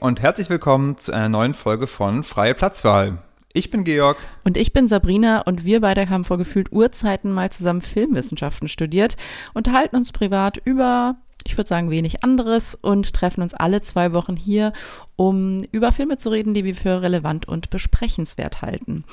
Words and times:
und 0.00 0.22
herzlich 0.22 0.48
willkommen 0.48 0.96
zu 0.96 1.12
einer 1.12 1.28
neuen 1.28 1.54
Folge 1.54 1.86
von 1.86 2.24
Freie 2.24 2.54
Platzwahl. 2.54 3.18
Ich 3.52 3.70
bin 3.70 3.84
Georg. 3.84 4.16
Und 4.44 4.56
ich 4.56 4.72
bin 4.72 4.88
Sabrina 4.88 5.42
und 5.42 5.64
wir 5.64 5.80
beide 5.82 6.08
haben 6.08 6.24
vor 6.24 6.38
gefühlt 6.38 6.72
Urzeiten 6.72 7.32
mal 7.32 7.50
zusammen 7.50 7.82
Filmwissenschaften 7.82 8.68
studiert, 8.68 9.16
unterhalten 9.52 9.96
uns 9.96 10.12
privat 10.12 10.56
über, 10.64 11.16
ich 11.46 11.56
würde 11.56 11.68
sagen, 11.68 11.90
wenig 11.90 12.24
anderes 12.24 12.74
und 12.74 13.12
treffen 13.12 13.42
uns 13.42 13.52
alle 13.52 13.82
zwei 13.82 14.12
Wochen 14.12 14.36
hier, 14.36 14.72
um 15.16 15.64
über 15.70 15.92
Filme 15.92 16.16
zu 16.16 16.30
reden, 16.30 16.54
die 16.54 16.64
wir 16.64 16.74
für 16.74 17.02
relevant 17.02 17.46
und 17.46 17.68
besprechenswert 17.68 18.62
halten. 18.62 19.04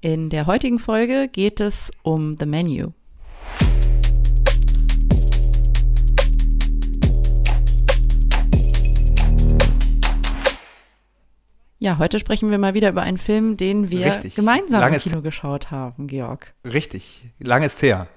In 0.00 0.30
der 0.30 0.46
heutigen 0.46 0.78
Folge 0.78 1.28
geht 1.28 1.58
es 1.58 1.90
um 2.02 2.36
The 2.38 2.46
Menu. 2.46 2.92
Ja, 11.78 11.98
heute 11.98 12.18
sprechen 12.18 12.50
wir 12.50 12.58
mal 12.58 12.72
wieder 12.72 12.88
über 12.88 13.02
einen 13.02 13.18
Film, 13.18 13.56
den 13.58 13.90
wir 13.90 14.06
Richtig. 14.06 14.34
gemeinsam 14.34 14.80
Lange 14.80 14.96
im 14.96 15.02
Kino 15.02 15.20
geschaut 15.20 15.70
haben, 15.70 16.06
Georg. 16.06 16.54
Richtig, 16.64 17.28
lang 17.38 17.62
ist 17.62 17.82
her. 17.82 18.08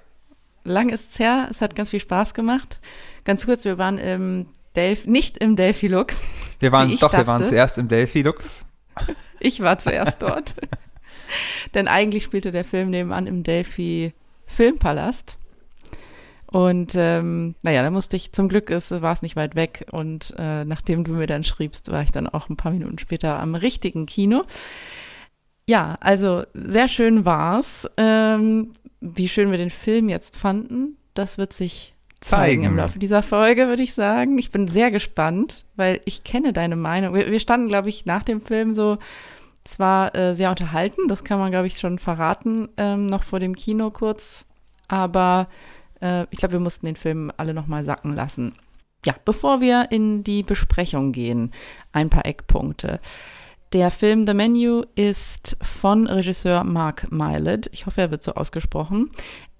Lang 0.63 0.89
ist's 0.89 1.19
her, 1.19 1.47
es 1.49 1.61
hat 1.61 1.75
ganz 1.75 1.89
viel 1.89 1.99
Spaß 1.99 2.33
gemacht. 2.33 2.79
Ganz 3.25 3.45
kurz, 3.45 3.65
wir 3.65 3.77
waren 3.77 3.97
im 3.97 4.47
Delphi, 4.75 5.09
nicht 5.09 5.37
im 5.39 5.55
Delphi 5.55 5.87
Lux. 5.87 6.23
Wir 6.59 6.71
waren, 6.71 6.95
doch, 6.97 7.11
wir 7.11 7.27
waren 7.27 7.39
dachte. 7.39 7.49
zuerst 7.49 7.77
im 7.77 7.87
Delphi 7.89 8.21
Lux. 8.21 8.65
Ich 9.39 9.61
war 9.61 9.77
zuerst 9.77 10.21
dort. 10.21 10.55
Denn 11.73 11.87
eigentlich 11.87 12.23
spielte 12.23 12.51
der 12.51 12.65
Film 12.65 12.89
nebenan 12.89 13.27
im 13.27 13.43
Delphi 13.43 14.13
Filmpalast. 14.45 15.37
Und 16.51 16.93
ähm, 16.95 17.55
naja, 17.61 17.83
da 17.83 17.91
musste 17.91 18.15
ich, 18.15 18.31
zum 18.31 18.49
Glück 18.49 18.69
ist, 18.71 18.89
war 18.89 19.13
es 19.13 19.21
nicht 19.21 19.35
weit 19.35 19.55
weg. 19.55 19.85
Und 19.91 20.33
äh, 20.37 20.65
nachdem 20.65 21.03
du 21.03 21.13
mir 21.13 21.27
dann 21.27 21.43
schriebst, 21.43 21.91
war 21.91 22.01
ich 22.01 22.11
dann 22.11 22.27
auch 22.27 22.49
ein 22.49 22.57
paar 22.57 22.71
Minuten 22.71 22.97
später 22.97 23.39
am 23.39 23.53
richtigen 23.55 24.05
Kino. 24.05 24.43
Ja, 25.67 25.97
also 25.99 26.43
sehr 26.55 26.87
schön 26.87 27.25
war's. 27.25 27.87
Ähm, 27.97 28.71
wie 29.01 29.27
schön 29.27 29.51
wir 29.51 29.59
den 29.59 29.69
Film 29.69 30.09
jetzt 30.09 30.35
fanden, 30.35 30.97
das 31.13 31.37
wird 31.37 31.53
sich 31.53 31.93
zeigen, 32.19 32.61
Zeigen. 32.61 32.63
im 32.63 32.77
Laufe 32.77 32.99
dieser 32.99 33.23
Folge, 33.23 33.67
würde 33.67 33.83
ich 33.83 33.93
sagen. 33.93 34.37
Ich 34.39 34.51
bin 34.51 34.67
sehr 34.67 34.91
gespannt, 34.91 35.65
weil 35.75 36.01
ich 36.05 36.23
kenne 36.23 36.51
deine 36.51 36.75
Meinung. 36.75 37.13
Wir, 37.13 37.31
wir 37.31 37.39
standen, 37.39 37.67
glaube 37.67 37.89
ich, 37.89 38.05
nach 38.05 38.23
dem 38.23 38.41
Film 38.41 38.73
so 38.73 38.97
zwar 39.63 40.15
äh, 40.15 40.33
sehr 40.33 40.49
unterhalten, 40.49 41.07
das 41.07 41.23
kann 41.23 41.37
man, 41.37 41.51
glaube 41.51 41.67
ich, 41.67 41.77
schon 41.77 41.99
verraten, 41.99 42.69
ähm, 42.77 43.05
noch 43.05 43.23
vor 43.23 43.39
dem 43.39 43.55
Kino 43.55 43.91
kurz, 43.91 44.45
aber 44.87 45.47
äh, 46.01 46.25
ich 46.29 46.39
glaube, 46.39 46.53
wir 46.53 46.59
mussten 46.59 46.85
den 46.85 46.95
Film 46.95 47.31
alle 47.37 47.53
nochmal 47.53 47.83
sacken 47.83 48.13
lassen. 48.13 48.53
Ja, 49.05 49.15
bevor 49.25 49.61
wir 49.61 49.87
in 49.91 50.23
die 50.23 50.43
Besprechung 50.43 51.11
gehen, 51.13 51.51
ein 51.93 52.09
paar 52.09 52.25
Eckpunkte. 52.25 52.99
Der 53.71 53.91
Film 53.91 54.25
The 54.25 54.33
Menu 54.33 54.83
ist 54.95 55.55
von 55.61 56.07
Regisseur 56.07 56.63
Mark 56.63 57.11
Mylod. 57.11 57.67
Ich 57.71 57.85
hoffe, 57.85 58.01
er 58.01 58.11
wird 58.11 58.23
so 58.23 58.33
ausgesprochen. 58.33 59.11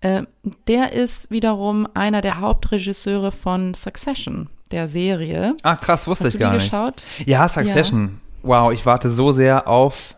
Äh, 0.01 0.23
der 0.67 0.93
ist 0.93 1.29
wiederum 1.29 1.87
einer 1.93 2.21
der 2.21 2.39
Hauptregisseure 2.39 3.31
von 3.31 3.73
Succession, 3.75 4.49
der 4.71 4.87
Serie. 4.87 5.55
Ah, 5.61 5.75
krass, 5.75 6.07
wusste 6.07 6.25
Hast 6.25 6.33
ich 6.33 6.33
du 6.33 6.37
die 6.39 6.43
gar 6.43 6.53
nicht. 6.53 6.71
geschaut? 6.71 7.05
Ja, 7.25 7.47
Succession. 7.47 8.19
Wow, 8.41 8.71
ich 8.73 8.85
warte 8.85 9.09
so 9.11 9.31
sehr 9.31 9.67
auf 9.67 10.15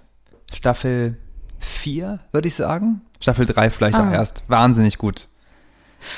Staffel 0.54 1.18
4, 1.60 2.20
würde 2.32 2.48
ich 2.48 2.56
sagen. 2.56 3.02
Staffel 3.20 3.46
3 3.46 3.70
vielleicht 3.70 3.98
Ah. 3.98 4.08
auch 4.08 4.14
erst. 4.14 4.44
Wahnsinnig 4.48 4.98
gut. 4.98 5.28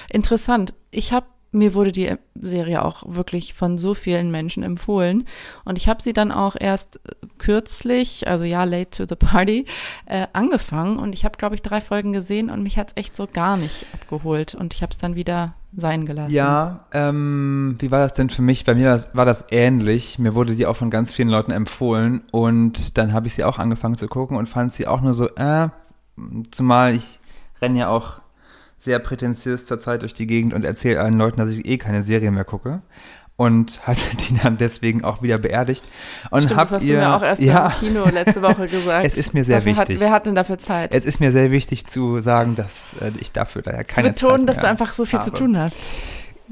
Interessant. 0.09 0.73
Ich 0.91 1.13
habe 1.13 1.25
mir 1.53 1.73
wurde 1.75 1.91
die 1.91 2.15
Serie 2.41 2.83
auch 2.83 3.03
wirklich 3.05 3.53
von 3.53 3.77
so 3.77 3.93
vielen 3.93 4.31
Menschen 4.31 4.63
empfohlen 4.63 5.25
und 5.63 5.77
ich 5.77 5.87
habe 5.87 6.01
sie 6.01 6.11
dann 6.11 6.31
auch 6.31 6.55
erst 6.59 6.97
äh, 6.97 7.27
kürzlich, 7.37 8.27
also 8.27 8.43
ja, 8.43 8.63
late 8.63 8.89
to 8.89 9.05
the 9.07 9.15
party, 9.15 9.65
äh, 10.07 10.27
angefangen 10.33 10.97
und 10.97 11.13
ich 11.13 11.23
habe 11.23 11.37
glaube 11.37 11.55
ich 11.55 11.61
drei 11.61 11.79
Folgen 11.79 12.11
gesehen 12.11 12.49
und 12.49 12.63
mich 12.63 12.77
hat's 12.77 12.93
echt 12.95 13.15
so 13.15 13.27
gar 13.31 13.55
nicht 13.55 13.85
abgeholt 13.93 14.55
und 14.55 14.73
ich 14.73 14.81
habe 14.81 14.91
es 14.91 14.97
dann 14.97 15.15
wieder 15.15 15.53
sein 15.75 16.05
gelassen. 16.05 16.33
Ja, 16.33 16.85
ähm, 16.91 17.77
wie 17.79 17.91
war 17.91 17.99
das 17.99 18.13
denn 18.13 18.29
für 18.29 18.41
mich? 18.41 18.65
Bei 18.65 18.75
mir 18.75 19.03
war 19.13 19.25
das 19.25 19.47
ähnlich. 19.49 20.19
Mir 20.19 20.35
wurde 20.35 20.55
die 20.55 20.67
auch 20.67 20.75
von 20.75 20.91
ganz 20.91 21.13
vielen 21.13 21.29
Leuten 21.29 21.51
empfohlen 21.51 22.21
und 22.31 22.97
dann 22.97 23.13
habe 23.13 23.27
ich 23.27 23.35
sie 23.35 23.43
auch 23.43 23.59
angefangen 23.59 23.95
zu 23.95 24.07
gucken 24.07 24.37
und 24.37 24.49
fand 24.49 24.73
sie 24.73 24.87
auch 24.87 25.01
nur 25.01 25.13
so, 25.13 25.29
äh, 25.35 25.69
zumal 26.51 26.95
ich 26.95 27.19
renne 27.61 27.79
ja 27.79 27.89
auch 27.89 28.22
sehr 28.83 28.99
prätentiös 28.99 29.65
zurzeit 29.65 30.01
durch 30.01 30.13
die 30.13 30.27
Gegend 30.27 30.53
und 30.53 30.65
erzähle 30.65 30.99
allen 30.99 31.17
Leuten, 31.17 31.37
dass 31.37 31.49
ich 31.49 31.65
eh 31.65 31.77
keine 31.77 32.03
Serie 32.03 32.31
mehr 32.31 32.43
gucke. 32.43 32.81
Und 33.35 33.87
hatte 33.87 34.15
die 34.17 34.37
dann 34.37 34.57
deswegen 34.57 35.03
auch 35.03 35.21
wieder 35.23 35.37
beerdigt. 35.37 35.87
Und 36.29 36.43
Stimmt, 36.43 36.59
hab 36.59 36.69
das 36.69 36.77
hast 36.77 36.83
ihr, 36.83 36.95
du 36.95 37.01
mir 37.01 37.15
auch 37.15 37.23
erst 37.23 37.41
ja, 37.41 37.67
im 37.67 37.73
Kino 37.73 38.05
letzte 38.05 38.41
Woche 38.41 38.67
gesagt. 38.69 39.05
Es 39.05 39.15
ist 39.15 39.33
mir 39.33 39.43
sehr 39.43 39.57
dafür 39.57 39.77
wichtig. 39.77 39.95
Hat, 39.95 40.01
wer 40.01 40.11
hat 40.11 40.25
denn 40.25 40.35
dafür 40.35 40.59
Zeit? 40.59 40.93
Es 40.93 41.05
ist 41.05 41.19
mir 41.19 41.31
sehr 41.31 41.49
wichtig 41.51 41.87
zu 41.87 42.19
sagen, 42.19 42.55
dass 42.55 42.95
äh, 43.01 43.11
ich 43.19 43.31
dafür 43.31 43.61
daher 43.63 43.87
zu 43.87 43.95
keine 43.95 44.09
betonen, 44.09 44.39
Zeit 44.39 44.49
dass 44.49 44.59
du 44.59 44.67
einfach 44.67 44.93
so 44.93 45.05
viel 45.05 45.19
zu 45.19 45.27
habe. 45.27 45.37
tun 45.37 45.57
hast. 45.57 45.77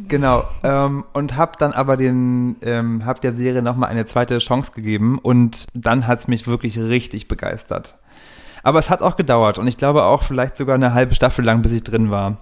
Genau. 0.07 0.45
Ähm, 0.63 1.03
und 1.13 1.37
hab 1.37 1.57
dann 1.57 1.73
aber 1.73 1.97
den, 1.97 2.55
ähm, 2.63 3.05
hab 3.05 3.21
der 3.21 3.31
Serie 3.31 3.61
nochmal 3.61 3.89
eine 3.89 4.05
zweite 4.05 4.39
Chance 4.39 4.71
gegeben 4.73 5.19
und 5.19 5.67
dann 5.73 6.07
hat's 6.07 6.27
mich 6.27 6.47
wirklich 6.47 6.79
richtig 6.79 7.27
begeistert. 7.27 7.97
Aber 8.63 8.79
es 8.79 8.89
hat 8.89 9.01
auch 9.01 9.15
gedauert 9.15 9.57
und 9.57 9.67
ich 9.67 9.77
glaube 9.77 10.03
auch 10.03 10.23
vielleicht 10.23 10.57
sogar 10.57 10.75
eine 10.75 10.93
halbe 10.93 11.15
Staffel 11.15 11.43
lang, 11.43 11.61
bis 11.61 11.71
ich 11.71 11.83
drin 11.83 12.11
war. 12.11 12.37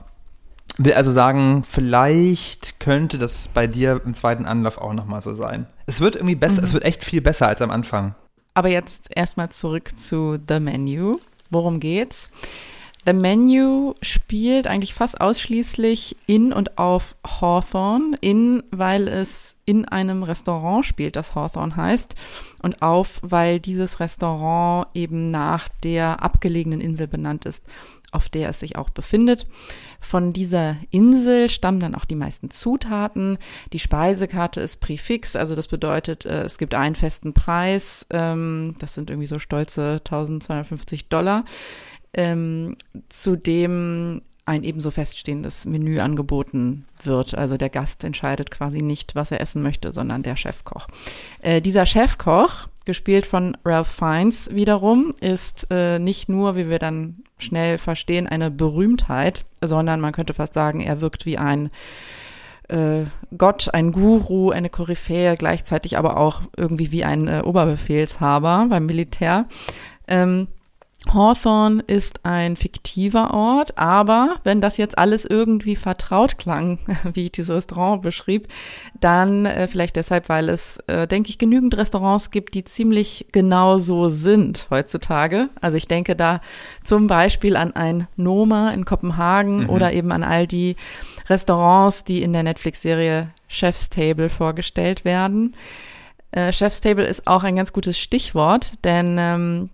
Will 0.78 0.94
also 0.94 1.12
sagen, 1.12 1.64
vielleicht 1.70 2.80
könnte 2.80 3.18
das 3.18 3.50
bei 3.50 3.68
dir 3.68 4.02
im 4.06 4.14
zweiten 4.14 4.46
Anlauf 4.46 4.78
auch 4.78 4.94
nochmal 4.94 5.22
so 5.22 5.34
sein. 5.34 5.68
Es 5.88 6.00
wird 6.00 6.16
irgendwie 6.16 6.36
besser, 6.36 6.64
es 6.64 6.74
wird 6.74 6.86
echt 6.86 7.04
viel 7.04 7.22
besser 7.22 7.48
als 7.48 7.62
am 7.62 7.72
Anfang. 7.72 8.16
Aber 8.54 8.70
jetzt 8.70 9.08
erstmal 9.14 9.50
zurück 9.50 9.98
zu 9.98 10.38
The 10.48 10.60
Menu. 10.60 11.20
Worum 11.50 11.80
geht's? 11.80 12.30
The 13.06 13.14
Menu 13.14 13.96
spielt 14.02 14.68
eigentlich 14.68 14.94
fast 14.94 15.22
ausschließlich 15.22 16.18
in 16.28 16.52
und 16.52 16.78
auf 16.78 17.16
Hawthorne. 17.26 18.18
In, 18.22 18.64
weil 18.72 19.08
es 19.08 19.56
in 19.66 19.86
einem 19.86 20.24
Restaurant 20.24 20.86
spielt, 20.86 21.16
das 21.16 21.34
Hawthorne 21.36 21.76
heißt. 21.76 22.16
Und 22.62 22.82
auf, 22.82 23.20
weil 23.22 23.60
dieses 23.60 24.00
Restaurant 24.00 24.88
eben 24.94 25.32
nach 25.32 25.70
der 25.84 26.22
abgelegenen 26.22 26.82
Insel 26.82 27.08
benannt 27.08 27.46
ist, 27.46 27.64
auf 28.12 28.30
der 28.30 28.50
es 28.50 28.60
sich 28.60 28.76
auch 28.76 28.90
befindet. 28.90 29.48
Von 30.00 30.34
dieser 30.34 30.76
Insel 30.90 31.50
stammen 31.50 31.80
dann 31.80 31.96
auch 31.96 32.06
die 32.06 32.16
meisten 32.16 32.50
Zutaten. 32.50 33.38
Die 33.72 33.80
Speisekarte 33.80 34.62
ist 34.62 34.78
präfix, 34.78 35.36
also 35.36 35.56
das 35.56 35.68
bedeutet, 35.68 36.26
äh, 36.26 36.42
es 36.42 36.58
gibt 36.58 36.74
einen 36.74 36.96
festen 36.96 37.34
Preis. 37.34 38.06
Ähm, 38.10 38.76
das 38.80 38.96
sind 38.96 39.10
irgendwie 39.10 39.28
so 39.28 39.40
stolze 39.40 40.02
1250 40.04 41.10
Dollar. 41.10 41.46
Ähm, 42.14 42.76
zu 43.10 43.36
dem 43.36 44.22
ein 44.50 44.64
ebenso 44.64 44.90
feststehendes 44.90 45.66
Menü 45.68 46.00
angeboten 46.00 46.86
wird. 47.04 47.36
Also 47.36 47.56
der 47.56 47.70
Gast 47.70 48.04
entscheidet 48.04 48.50
quasi 48.50 48.82
nicht, 48.82 49.14
was 49.14 49.30
er 49.30 49.42
essen 49.42 49.62
möchte, 49.62 49.94
sondern 49.94 50.24
der 50.24 50.36
Chefkoch. 50.36 50.88
Äh, 51.44 51.62
dieser 51.62 51.86
Chefkoch, 51.86 52.68
gespielt 52.86 53.28
von 53.28 53.56
Ralph 53.64 53.88
Fiennes 53.88 54.50
wiederum, 54.52 55.14
ist 55.22 55.68
äh, 55.70 56.00
nicht 56.00 56.30
nur, 56.30 56.56
wie 56.56 56.68
wir 56.68 56.80
dann 56.80 57.18
schnell 57.38 57.78
verstehen, 57.78 58.26
eine 58.26 58.50
Berühmtheit, 58.50 59.46
sondern 59.64 60.00
man 60.00 60.14
könnte 60.14 60.34
fast 60.34 60.56
sagen, 60.56 60.82
er 60.82 61.00
wirkt 61.00 61.28
wie 61.28 61.38
ein 61.38 61.70
äh, 62.70 63.04
Gott, 63.38 63.72
ein 63.72 63.92
Guru, 63.92 64.50
eine 64.50 64.70
Koryphäe, 64.70 65.38
gleichzeitig 65.38 65.96
aber 65.96 66.18
auch 66.18 66.42
irgendwie 66.58 66.92
wie 66.92 67.04
ein 67.04 67.28
äh, 67.28 67.42
Oberbefehlshaber 67.46 68.66
beim 68.68 68.88
Militär. 68.88 69.46
Ähm, 70.08 70.48
Hawthorne 71.08 71.82
ist 71.88 72.26
ein 72.26 72.56
fiktiver 72.56 73.34
Ort, 73.34 73.78
aber 73.78 74.36
wenn 74.44 74.60
das 74.62 74.78
jetzt 74.78 74.98
alles 74.98 75.26
irgendwie 75.26 75.76
vertraut 75.76 76.38
klang, 76.38 76.78
wie 77.14 77.26
ich 77.26 77.32
dieses 77.32 77.56
Restaurant 77.56 78.02
beschrieb, 78.02 78.48
dann 79.00 79.46
äh, 79.46 79.68
vielleicht 79.68 79.96
deshalb, 79.96 80.28
weil 80.30 80.50
es, 80.50 80.78
äh, 80.88 81.08
denke 81.08 81.30
ich, 81.30 81.38
genügend 81.38 81.78
Restaurants 81.78 82.32
gibt, 82.32 82.54
die 82.54 82.66
ziemlich 82.66 83.28
genau 83.32 83.80
so 83.80 84.10
sind 84.10 84.68
heutzutage. 84.70 85.50
Also 85.62 85.78
ich 85.78 85.88
denke 85.88 86.16
da 86.16 86.42
zum 86.84 87.08
Beispiel 87.08 87.56
an 87.56 87.76
ein 87.76 88.08
Noma 88.18 88.72
in 88.72 88.86
Kopenhagen 88.86 89.64
Mhm. 89.64 89.70
oder 89.70 89.94
eben 89.94 90.12
an 90.12 90.24
all 90.24 90.48
die 90.48 90.76
Restaurants, 91.30 92.04
die 92.04 92.22
in 92.22 92.34
der 92.34 92.44
Netflix-Serie 92.44 93.30
Chef's 93.48 93.90
Table 93.90 94.30
vorgestellt 94.30 95.06
werden. 95.06 95.56
Äh, 96.32 96.52
Chef's 96.52 96.82
Table 96.82 97.06
ist 97.06 97.26
auch 97.26 97.44
ein 97.44 97.56
ganz 97.56 97.74
gutes 97.74 97.98
Stichwort, 97.98 98.74
denn 98.84 99.16
ähm, 99.18 99.70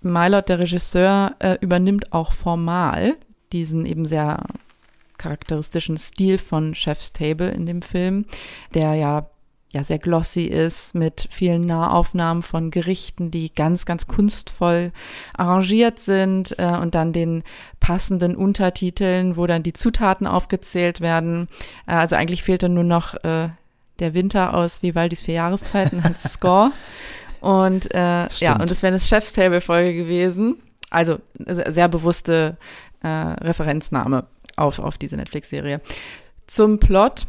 Mylord, 0.00 0.48
der 0.48 0.58
Regisseur, 0.58 1.34
äh, 1.38 1.56
übernimmt 1.60 2.12
auch 2.12 2.32
formal 2.32 3.16
diesen 3.52 3.86
eben 3.86 4.04
sehr 4.04 4.44
charakteristischen 5.16 5.96
Stil 5.96 6.38
von 6.38 6.74
Chef's 6.74 7.12
Table 7.12 7.48
in 7.48 7.66
dem 7.66 7.82
Film, 7.82 8.24
der 8.74 8.94
ja 8.94 9.28
ja 9.70 9.84
sehr 9.84 9.98
glossy 9.98 10.44
ist 10.44 10.94
mit 10.94 11.28
vielen 11.30 11.66
Nahaufnahmen 11.66 12.42
von 12.42 12.70
Gerichten, 12.70 13.30
die 13.30 13.52
ganz 13.52 13.84
ganz 13.84 14.06
kunstvoll 14.06 14.92
arrangiert 15.36 15.98
sind 15.98 16.58
äh, 16.58 16.76
und 16.80 16.94
dann 16.94 17.12
den 17.12 17.42
passenden 17.80 18.34
Untertiteln, 18.34 19.36
wo 19.36 19.46
dann 19.46 19.62
die 19.62 19.74
Zutaten 19.74 20.26
aufgezählt 20.26 21.00
werden. 21.00 21.48
Äh, 21.86 21.92
also 21.94 22.16
eigentlich 22.16 22.42
fehlt 22.42 22.62
dann 22.62 22.74
nur 22.74 22.84
noch 22.84 23.14
äh, 23.24 23.50
der 23.98 24.14
Winter 24.14 24.54
aus 24.54 24.82
Vivaldis 24.82 25.20
vier 25.20 25.34
Jahreszeiten 25.34 26.00
als 26.02 26.22
Score. 26.32 26.72
Und 27.40 27.92
äh, 27.94 28.28
ja, 28.38 28.60
und 28.60 28.70
das 28.70 28.82
wäre 28.82 28.92
eine 28.92 29.00
Chef's 29.00 29.32
Table 29.32 29.60
Folge 29.60 29.94
gewesen. 29.94 30.56
Also 30.90 31.18
sehr 31.46 31.88
bewusste 31.88 32.56
äh, 33.02 33.08
Referenznahme 33.08 34.24
auf, 34.56 34.78
auf 34.78 34.98
diese 34.98 35.16
Netflix-Serie. 35.16 35.80
Zum 36.46 36.78
Plot. 36.78 37.26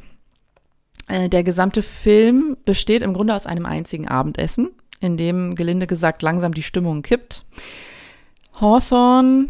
Äh, 1.08 1.28
der 1.28 1.44
gesamte 1.44 1.82
Film 1.82 2.56
besteht 2.66 3.02
im 3.02 3.14
Grunde 3.14 3.36
aus 3.36 3.46
einem 3.46 3.66
einzigen 3.66 4.08
Abendessen, 4.08 4.70
in 5.02 5.18
dem 5.18 5.56
gelinde 5.56 5.88
gesagt 5.88 6.22
langsam 6.22 6.54
die 6.54 6.64
Stimmung 6.64 7.02
kippt. 7.02 7.46
Hawthorne, 8.62 9.48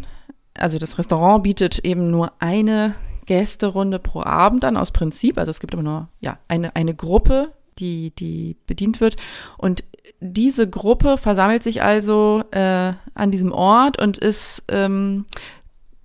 also 0.54 0.78
das 0.78 0.98
Restaurant 0.98 1.42
bietet 1.42 1.80
eben 1.80 2.10
nur 2.10 2.32
eine 2.38 2.94
Gästerunde 3.26 3.98
pro 3.98 4.22
Abend 4.22 4.64
an 4.64 4.76
aus 4.76 4.90
Prinzip. 4.90 5.38
Also 5.38 5.50
es 5.50 5.60
gibt 5.60 5.74
immer 5.74 5.82
nur 5.82 6.08
ja 6.20 6.38
eine 6.48 6.74
eine 6.74 6.94
Gruppe, 6.94 7.52
die 7.78 8.14
die 8.14 8.56
bedient 8.66 9.00
wird 9.00 9.16
und 9.58 9.84
diese 10.20 10.68
Gruppe 10.68 11.18
versammelt 11.18 11.62
sich 11.62 11.82
also 11.82 12.42
äh, 12.50 12.92
an 13.14 13.30
diesem 13.30 13.52
Ort 13.52 14.00
und 14.00 14.18
ist 14.18 14.64
ähm, 14.68 15.26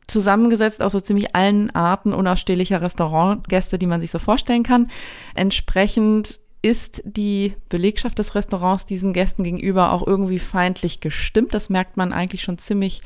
zusammengesetzt 0.08 0.82
aus 0.82 0.92
so 0.92 1.00
ziemlich 1.00 1.36
allen 1.36 1.74
Arten 1.74 2.14
unausstehlicher 2.14 2.82
Restaurantgäste, 2.82 3.80
die 3.80 3.88
man 3.88 4.02
sich 4.02 4.12
so 4.12 4.20
vorstellen 4.20 4.64
kann. 4.64 4.90
Entsprechend 5.34 6.40
ist 6.62 7.04
die 7.06 7.54
Belegschaft 7.70 8.18
des 8.18 8.34
Restaurants 8.36 8.86
diesen 8.86 9.14
Gästen 9.14 9.44
gegenüber 9.44 9.92
auch 9.92 10.06
irgendwie 10.06 10.40
feindlich 10.40 11.00
gestimmt. 11.00 11.54
Das 11.54 11.70
merkt 11.70 11.98
man 11.98 12.12
eigentlich 12.12 12.42
schon 12.42 12.58
ziemlich 12.58 13.02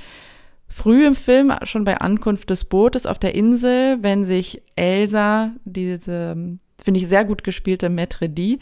früh 0.68 1.06
im 1.06 1.16
Film, 1.16 1.52
schon 1.64 1.84
bei 1.84 2.00
Ankunft 2.00 2.50
des 2.52 2.64
Bootes 2.64 3.06
auf 3.06 3.20
der 3.20 3.36
Insel, 3.36 3.98
wenn 4.02 4.24
sich 4.24 4.62
Elsa, 4.76 5.52
diese, 5.66 6.36
finde 6.84 7.00
ich, 7.00 7.08
sehr 7.08 7.26
gut 7.26 7.44
gespielte 7.44 7.90
Maître 7.90 8.28
D, 8.28 8.60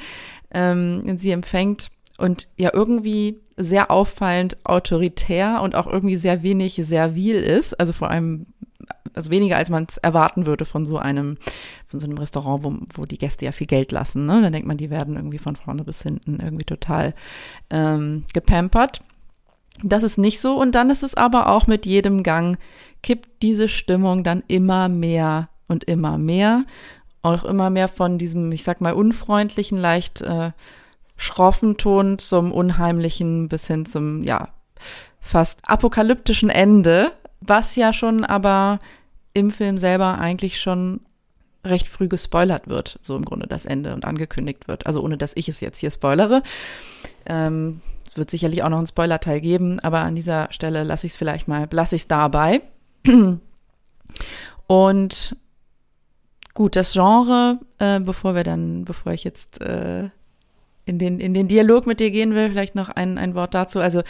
ähm, 0.52 1.18
sie 1.18 1.32
empfängt 1.32 1.92
und 2.18 2.48
ja 2.58 2.72
irgendwie 2.74 3.40
sehr 3.58 3.92
auffallend 3.92 4.58
autoritär 4.64 5.62
und 5.62 5.76
auch 5.76 5.88
irgendwie 5.88 6.16
sehr 6.16 6.44
wenig 6.44 6.76
servil 6.76 7.38
ist, 7.38 7.80
also 7.80 7.94
vor 7.94 8.10
allem 8.10 8.48
also 9.14 9.32
weniger 9.32 9.58
als 9.58 9.70
man 9.70 9.86
es 9.90 9.98
erwarten 9.98 10.46
würde 10.46 10.64
von 10.64 10.86
so 10.86 10.98
einem 10.98 11.38
von 11.88 12.00
so 12.00 12.06
einem 12.06 12.18
Restaurant, 12.18 12.64
wo, 12.64 12.76
wo 12.94 13.06
die 13.06 13.18
Gäste 13.18 13.46
ja 13.46 13.52
viel 13.52 13.68
Geld 13.68 13.92
lassen. 13.92 14.26
Ne? 14.26 14.42
Da 14.42 14.50
denkt 14.50 14.68
man, 14.68 14.78
die 14.78 14.90
werden 14.90 15.16
irgendwie 15.16 15.40
von 15.40 15.56
vorne 15.56 15.84
bis 15.84 16.02
hinten 16.02 16.40
irgendwie 16.40 16.66
total 16.66 17.14
ähm, 17.70 18.26
gepampert. 18.34 19.02
Das 19.84 20.04
ist 20.04 20.18
nicht 20.18 20.40
so 20.40 20.60
und 20.60 20.76
dann 20.76 20.90
ist 20.90 21.04
es 21.04 21.16
aber 21.16 21.50
auch 21.50 21.68
mit 21.68 21.86
jedem 21.86 22.24
Gang 22.24 22.58
kippt 23.04 23.42
diese 23.42 23.68
Stimmung 23.68 24.24
dann 24.24 24.44
immer 24.48 24.90
mehr 24.90 25.50
und 25.68 25.84
immer 25.84 26.18
mehr. 26.18 26.66
Auch 27.22 27.44
immer 27.44 27.70
mehr 27.70 27.88
von 27.88 28.18
diesem, 28.18 28.52
ich 28.52 28.64
sag 28.64 28.82
mal, 28.82 28.94
unfreundlichen, 28.94 29.78
leicht 29.78 30.22
äh, 30.22 30.52
schroffen 31.18 31.78
Ton 31.78 32.20
zum 32.20 32.52
unheimlichen 32.52 33.50
bis 33.50 33.68
hin 33.68 33.86
zum, 33.86 34.24
ja, 34.24 34.50
fast 35.20 35.60
apokalyptischen 35.68 36.50
Ende, 36.50 37.12
was 37.42 37.76
ja 37.76 37.92
schon 37.92 38.24
aber 38.24 38.80
im 39.34 39.52
Film 39.52 39.78
selber 39.78 40.20
eigentlich 40.20 40.60
schon 40.60 41.02
recht 41.64 41.88
früh 41.88 42.08
gespoilert 42.08 42.68
wird, 42.68 43.00
so 43.02 43.16
im 43.16 43.26
Grunde 43.26 43.48
das 43.48 43.66
Ende 43.66 43.94
und 43.94 44.06
angekündigt 44.06 44.68
wird. 44.68 44.86
Also 44.88 45.02
ohne 45.02 45.18
dass 45.18 45.34
ich 45.36 45.50
es 45.50 45.60
jetzt 45.60 45.80
hier 45.80 45.92
spoilere. 45.92 46.44
Ähm, 47.26 47.82
es 48.08 48.18
wird 48.18 48.32
sicherlich 48.32 48.64
auch 48.64 48.70
noch 48.70 48.78
einen 48.78 48.88
Spoiler-Teil 48.88 49.42
geben, 49.42 49.80
aber 49.82 50.00
an 50.00 50.16
dieser 50.16 50.52
Stelle 50.52 50.84
lasse 50.84 51.06
ich 51.06 51.14
es 51.14 51.18
vielleicht 51.18 51.48
mal, 51.48 51.68
lasse 51.72 51.96
ich 51.96 52.04
es 52.04 52.08
dabei. 52.08 52.62
Und 54.68 55.36
gut, 56.54 56.76
das 56.76 56.94
Genre, 56.94 57.60
äh, 57.80 58.00
bevor 58.00 58.34
wir 58.34 58.44
dann, 58.44 58.86
bevor 58.86 59.12
ich 59.12 59.24
jetzt 59.24 59.62
äh, 59.62 60.10
in 60.88 60.98
den, 60.98 61.20
in 61.20 61.34
den 61.34 61.48
Dialog 61.48 61.86
mit 61.86 62.00
dir 62.00 62.10
gehen 62.10 62.34
will, 62.34 62.50
vielleicht 62.50 62.74
noch 62.74 62.90
ein, 62.90 63.18
ein 63.18 63.36
Wort 63.36 63.54
dazu. 63.54 63.80
Also 63.80 64.02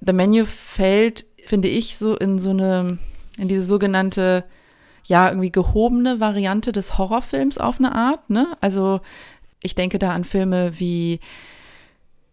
The 0.00 0.12
Menu 0.12 0.44
fällt, 0.44 1.26
finde 1.44 1.68
ich, 1.68 1.96
so 1.96 2.14
in 2.14 2.38
so 2.38 2.50
eine, 2.50 2.98
in 3.38 3.48
diese 3.48 3.62
sogenannte, 3.62 4.44
ja, 5.04 5.28
irgendwie 5.30 5.50
gehobene 5.50 6.20
Variante 6.20 6.72
des 6.72 6.98
Horrorfilms 6.98 7.58
auf 7.58 7.78
eine 7.78 7.94
Art, 7.94 8.28
ne? 8.28 8.56
Also 8.60 9.00
ich 9.62 9.74
denke 9.74 9.98
da 9.98 10.12
an 10.12 10.24
Filme 10.24 10.78
wie 10.78 11.20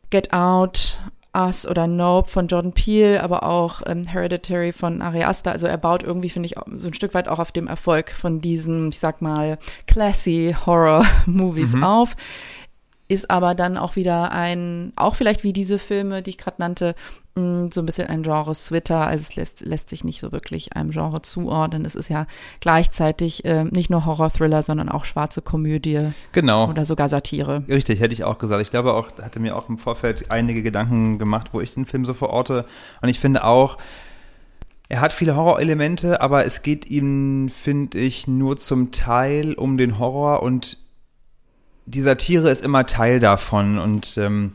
Get 0.09 0.33
Out, 0.33 0.99
Us 1.35 1.65
oder 1.65 1.87
Nope 1.87 2.29
von 2.29 2.47
Jordan 2.47 2.73
Peele, 2.73 3.23
aber 3.23 3.43
auch 3.43 3.81
ähm, 3.87 4.03
Hereditary 4.03 4.71
von 4.71 5.01
Ari 5.01 5.23
Aster. 5.23 5.51
Also 5.51 5.65
er 5.65 5.77
baut 5.77 6.03
irgendwie, 6.03 6.29
finde 6.29 6.47
ich, 6.47 6.55
so 6.75 6.89
ein 6.89 6.93
Stück 6.93 7.13
weit 7.13 7.27
auch 7.27 7.39
auf 7.39 7.51
dem 7.51 7.67
Erfolg 7.67 8.11
von 8.11 8.41
diesen, 8.41 8.89
ich 8.89 8.99
sag 8.99 9.21
mal, 9.21 9.57
classy 9.87 10.55
Horror-Movies 10.65 11.73
mhm. 11.73 11.83
auf 11.83 12.15
ist 13.13 13.29
aber 13.29 13.55
dann 13.55 13.77
auch 13.77 13.95
wieder 13.95 14.31
ein, 14.31 14.91
auch 14.95 15.15
vielleicht 15.15 15.43
wie 15.43 15.53
diese 15.53 15.79
Filme, 15.79 16.21
die 16.21 16.31
ich 16.31 16.37
gerade 16.37 16.57
nannte, 16.59 16.95
mm, 17.35 17.67
so 17.71 17.81
ein 17.81 17.85
bisschen 17.85 18.07
ein 18.07 18.23
Genre 18.23 18.53
Twitter, 18.53 19.01
also 19.01 19.21
es 19.21 19.35
lässt, 19.35 19.61
lässt 19.61 19.89
sich 19.89 20.03
nicht 20.03 20.19
so 20.19 20.31
wirklich 20.31 20.75
einem 20.75 20.91
Genre 20.91 21.21
zuordnen. 21.21 21.85
Es 21.85 21.95
ist 21.95 22.09
ja 22.09 22.27
gleichzeitig 22.59 23.45
äh, 23.45 23.63
nicht 23.65 23.89
nur 23.89 24.05
Horror-Thriller, 24.05 24.63
sondern 24.63 24.89
auch 24.89 25.05
schwarze 25.05 25.41
Komödie. 25.41 26.11
Genau. 26.31 26.69
Oder 26.69 26.85
sogar 26.85 27.09
Satire. 27.09 27.63
Richtig, 27.67 27.99
hätte 28.01 28.13
ich 28.13 28.23
auch 28.23 28.37
gesagt. 28.37 28.61
Ich 28.61 28.71
glaube 28.71 28.93
auch, 28.93 29.09
hatte 29.21 29.39
mir 29.39 29.55
auch 29.55 29.69
im 29.69 29.77
Vorfeld 29.77 30.31
einige 30.31 30.63
Gedanken 30.63 31.19
gemacht, 31.19 31.49
wo 31.53 31.61
ich 31.61 31.73
den 31.73 31.85
Film 31.85 32.05
so 32.05 32.13
verorte. 32.13 32.65
Und 33.01 33.09
ich 33.09 33.19
finde 33.19 33.43
auch, 33.43 33.77
er 34.89 35.01
hat 35.01 35.13
viele 35.13 35.35
Horrorelemente, 35.35 36.21
aber 36.21 36.45
es 36.45 36.61
geht 36.61 36.85
ihm, 36.85 37.49
finde 37.49 37.97
ich, 37.99 38.27
nur 38.27 38.57
zum 38.57 38.91
Teil 38.91 39.53
um 39.53 39.77
den 39.77 39.97
Horror 39.97 40.43
und 40.43 40.82
die 41.85 42.01
Satire 42.01 42.49
ist 42.49 42.63
immer 42.63 42.85
Teil 42.85 43.19
davon 43.19 43.79
und 43.79 44.17
ähm, 44.17 44.53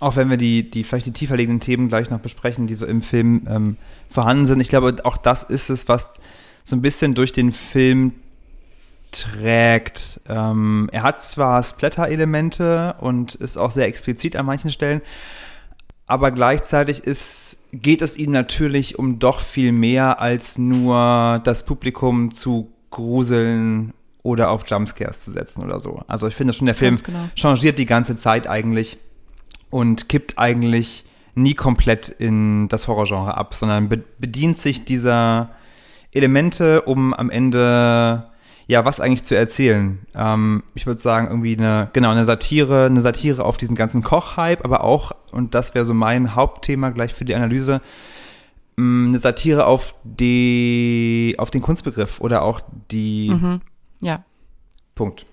auch 0.00 0.16
wenn 0.16 0.30
wir 0.30 0.36
die, 0.36 0.68
die 0.68 0.82
vielleicht 0.82 1.06
die 1.06 1.12
tiefer 1.12 1.36
liegenden 1.36 1.60
Themen 1.60 1.88
gleich 1.88 2.10
noch 2.10 2.18
besprechen, 2.18 2.66
die 2.66 2.74
so 2.74 2.86
im 2.86 3.02
Film 3.02 3.46
ähm, 3.48 3.76
vorhanden 4.10 4.46
sind, 4.46 4.60
ich 4.60 4.68
glaube, 4.68 4.96
auch 5.04 5.16
das 5.16 5.44
ist 5.44 5.70
es, 5.70 5.88
was 5.88 6.14
so 6.64 6.74
ein 6.74 6.82
bisschen 6.82 7.14
durch 7.14 7.32
den 7.32 7.52
Film 7.52 8.12
trägt. 9.12 10.20
Ähm, 10.28 10.88
er 10.92 11.04
hat 11.04 11.22
zwar 11.22 11.62
Splatter-Elemente 11.62 12.96
und 12.98 13.36
ist 13.36 13.56
auch 13.56 13.70
sehr 13.70 13.86
explizit 13.86 14.34
an 14.34 14.46
manchen 14.46 14.72
Stellen, 14.72 15.02
aber 16.06 16.32
gleichzeitig 16.32 17.04
ist, 17.04 17.58
geht 17.70 18.02
es 18.02 18.16
ihm 18.16 18.32
natürlich 18.32 18.98
um 18.98 19.18
doch 19.18 19.40
viel 19.40 19.70
mehr 19.70 20.20
als 20.20 20.58
nur 20.58 21.40
das 21.44 21.64
Publikum 21.64 22.32
zu 22.32 22.72
gruseln 22.90 23.94
oder 24.22 24.50
auf 24.50 24.64
Jumpscares 24.66 25.24
zu 25.24 25.32
setzen 25.32 25.62
oder 25.62 25.80
so. 25.80 26.02
Also 26.06 26.28
ich 26.28 26.34
finde 26.34 26.52
schon, 26.52 26.66
der 26.66 26.74
Film 26.74 26.96
genau. 26.96 27.28
changiert 27.34 27.78
die 27.78 27.86
ganze 27.86 28.16
Zeit 28.16 28.46
eigentlich 28.46 28.98
und 29.70 30.08
kippt 30.08 30.38
eigentlich 30.38 31.04
nie 31.34 31.54
komplett 31.54 32.08
in 32.08 32.68
das 32.68 32.88
Horrorgenre 32.88 33.36
ab, 33.36 33.54
sondern 33.54 33.88
be 33.88 34.02
bedient 34.18 34.56
sich 34.56 34.84
dieser 34.84 35.50
Elemente, 36.12 36.82
um 36.82 37.14
am 37.14 37.30
Ende 37.30 38.28
ja 38.66 38.84
was 38.84 39.00
eigentlich 39.00 39.24
zu 39.24 39.36
erzählen. 39.36 39.98
Ähm, 40.14 40.62
ich 40.74 40.86
würde 40.86 41.00
sagen 41.00 41.28
irgendwie 41.28 41.56
eine 41.56 41.90
genau 41.92 42.10
eine 42.10 42.24
Satire, 42.24 42.86
eine 42.86 43.00
Satire 43.00 43.44
auf 43.44 43.56
diesen 43.56 43.74
ganzen 43.74 44.02
Kochhype, 44.02 44.64
aber 44.64 44.84
auch 44.84 45.12
und 45.32 45.54
das 45.54 45.74
wäre 45.74 45.84
so 45.84 45.94
mein 45.94 46.34
Hauptthema 46.34 46.90
gleich 46.90 47.14
für 47.14 47.24
die 47.24 47.34
Analyse 47.34 47.80
mm, 48.76 49.08
eine 49.08 49.18
Satire 49.18 49.66
auf 49.66 49.94
die 50.04 51.34
auf 51.38 51.50
den 51.50 51.62
Kunstbegriff 51.62 52.20
oder 52.20 52.42
auch 52.42 52.60
die 52.90 53.30
mhm. 53.30 53.60
Ja. 54.02 54.24
Punkt. 54.94 55.24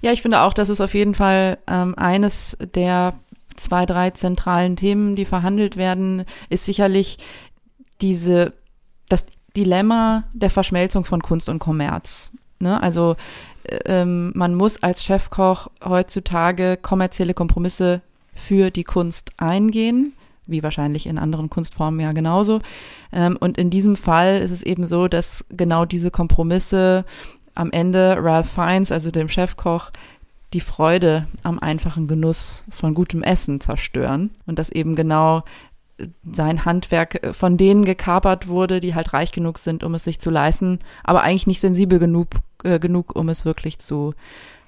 Ja, 0.00 0.12
ich 0.12 0.22
finde 0.22 0.40
auch, 0.40 0.54
das 0.54 0.70
ist 0.70 0.80
auf 0.80 0.94
jeden 0.94 1.14
Fall 1.14 1.58
ähm, 1.66 1.94
eines 1.96 2.56
der 2.74 3.14
zwei, 3.56 3.86
drei 3.86 4.10
zentralen 4.10 4.76
Themen, 4.76 5.16
die 5.16 5.24
verhandelt 5.24 5.76
werden, 5.76 6.24
ist 6.48 6.64
sicherlich 6.64 7.18
diese, 8.00 8.52
das 9.08 9.24
Dilemma 9.56 10.24
der 10.32 10.50
Verschmelzung 10.50 11.04
von 11.04 11.22
Kunst 11.22 11.48
und 11.48 11.58
Kommerz. 11.58 12.30
Ne? 12.58 12.82
Also 12.82 13.16
äh, 13.64 13.78
ähm, 13.86 14.32
man 14.34 14.54
muss 14.54 14.82
als 14.82 15.02
Chefkoch 15.04 15.68
heutzutage 15.84 16.76
kommerzielle 16.80 17.34
Kompromisse 17.34 18.02
für 18.34 18.70
die 18.70 18.84
Kunst 18.84 19.30
eingehen, 19.38 20.12
wie 20.46 20.62
wahrscheinlich 20.62 21.06
in 21.06 21.18
anderen 21.18 21.50
Kunstformen 21.50 22.00
ja 22.00 22.12
genauso. 22.12 22.60
Ähm, 23.12 23.36
und 23.40 23.58
in 23.58 23.70
diesem 23.70 23.96
Fall 23.96 24.40
ist 24.40 24.50
es 24.50 24.62
eben 24.62 24.86
so, 24.86 25.08
dass 25.08 25.44
genau 25.50 25.84
diese 25.86 26.10
Kompromisse 26.10 27.04
am 27.56 27.72
Ende 27.72 28.16
Ralph 28.20 28.50
Fiennes, 28.50 28.92
also 28.92 29.10
dem 29.10 29.28
Chefkoch, 29.28 29.90
die 30.52 30.60
Freude 30.60 31.26
am 31.42 31.58
einfachen 31.58 32.06
Genuss 32.06 32.62
von 32.70 32.94
gutem 32.94 33.22
Essen 33.22 33.60
zerstören 33.60 34.30
und 34.46 34.58
dass 34.58 34.70
eben 34.70 34.94
genau 34.94 35.42
sein 36.30 36.64
Handwerk 36.64 37.34
von 37.34 37.56
denen 37.56 37.84
gekapert 37.84 38.48
wurde, 38.48 38.80
die 38.80 38.94
halt 38.94 39.12
reich 39.12 39.32
genug 39.32 39.58
sind, 39.58 39.82
um 39.82 39.94
es 39.94 40.04
sich 40.04 40.20
zu 40.20 40.30
leisten, 40.30 40.78
aber 41.04 41.22
eigentlich 41.22 41.46
nicht 41.46 41.60
sensibel 41.60 41.98
genug, 41.98 42.28
äh, 42.64 42.78
genug 42.78 43.16
um 43.16 43.28
es 43.28 43.44
wirklich 43.44 43.78
zu 43.78 44.14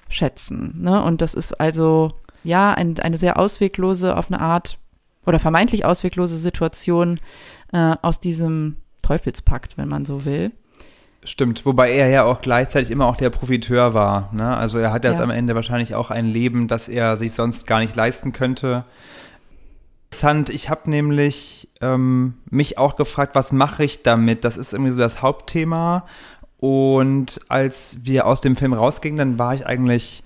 schätzen. 0.09 0.81
Ne? 0.81 1.03
Und 1.03 1.21
das 1.21 1.35
ist 1.35 1.59
also 1.59 2.11
ja 2.43 2.73
ein, 2.73 2.99
eine 2.99 3.17
sehr 3.17 3.37
ausweglose, 3.37 4.17
auf 4.17 4.31
eine 4.31 4.41
Art 4.41 4.79
oder 5.25 5.39
vermeintlich 5.39 5.85
ausweglose 5.85 6.37
Situation 6.37 7.19
äh, 7.71 7.95
aus 8.01 8.19
diesem 8.19 8.77
Teufelspakt, 9.03 9.77
wenn 9.77 9.87
man 9.87 10.05
so 10.05 10.25
will. 10.25 10.51
Stimmt, 11.29 11.63
wobei 11.63 11.91
er 11.91 12.09
ja 12.09 12.23
auch 12.23 12.41
gleichzeitig 12.41 12.89
immer 12.89 13.05
auch 13.05 13.15
der 13.15 13.29
Profiteur 13.29 13.93
war. 13.93 14.33
Ne? 14.33 14.57
Also 14.57 14.79
er 14.79 14.91
hat 14.91 15.03
jetzt 15.03 15.17
Ja. 15.17 15.23
am 15.23 15.29
Ende 15.29 15.53
wahrscheinlich 15.53 15.93
auch 15.93 16.09
ein 16.09 16.25
Leben, 16.25 16.67
das 16.67 16.89
er 16.89 17.17
sich 17.17 17.33
sonst 17.33 17.67
gar 17.67 17.81
nicht 17.81 17.95
leisten 17.95 18.33
könnte. 18.33 18.83
Interessant, 20.05 20.49
ich 20.49 20.71
habe 20.71 20.89
nämlich 20.89 21.69
ähm, 21.81 22.33
mich 22.49 22.79
auch 22.79 22.95
gefragt, 22.95 23.35
was 23.35 23.51
mache 23.51 23.83
ich 23.83 24.01
damit? 24.01 24.43
Das 24.43 24.57
ist 24.57 24.73
irgendwie 24.73 24.91
so 24.91 24.97
das 24.97 25.21
Hauptthema. 25.21 26.07
Und 26.57 27.41
als 27.47 27.99
wir 28.01 28.25
aus 28.25 28.41
dem 28.41 28.55
Film 28.55 28.73
rausgingen, 28.73 29.19
dann 29.19 29.37
war 29.37 29.53
ich 29.53 29.67
eigentlich 29.67 30.23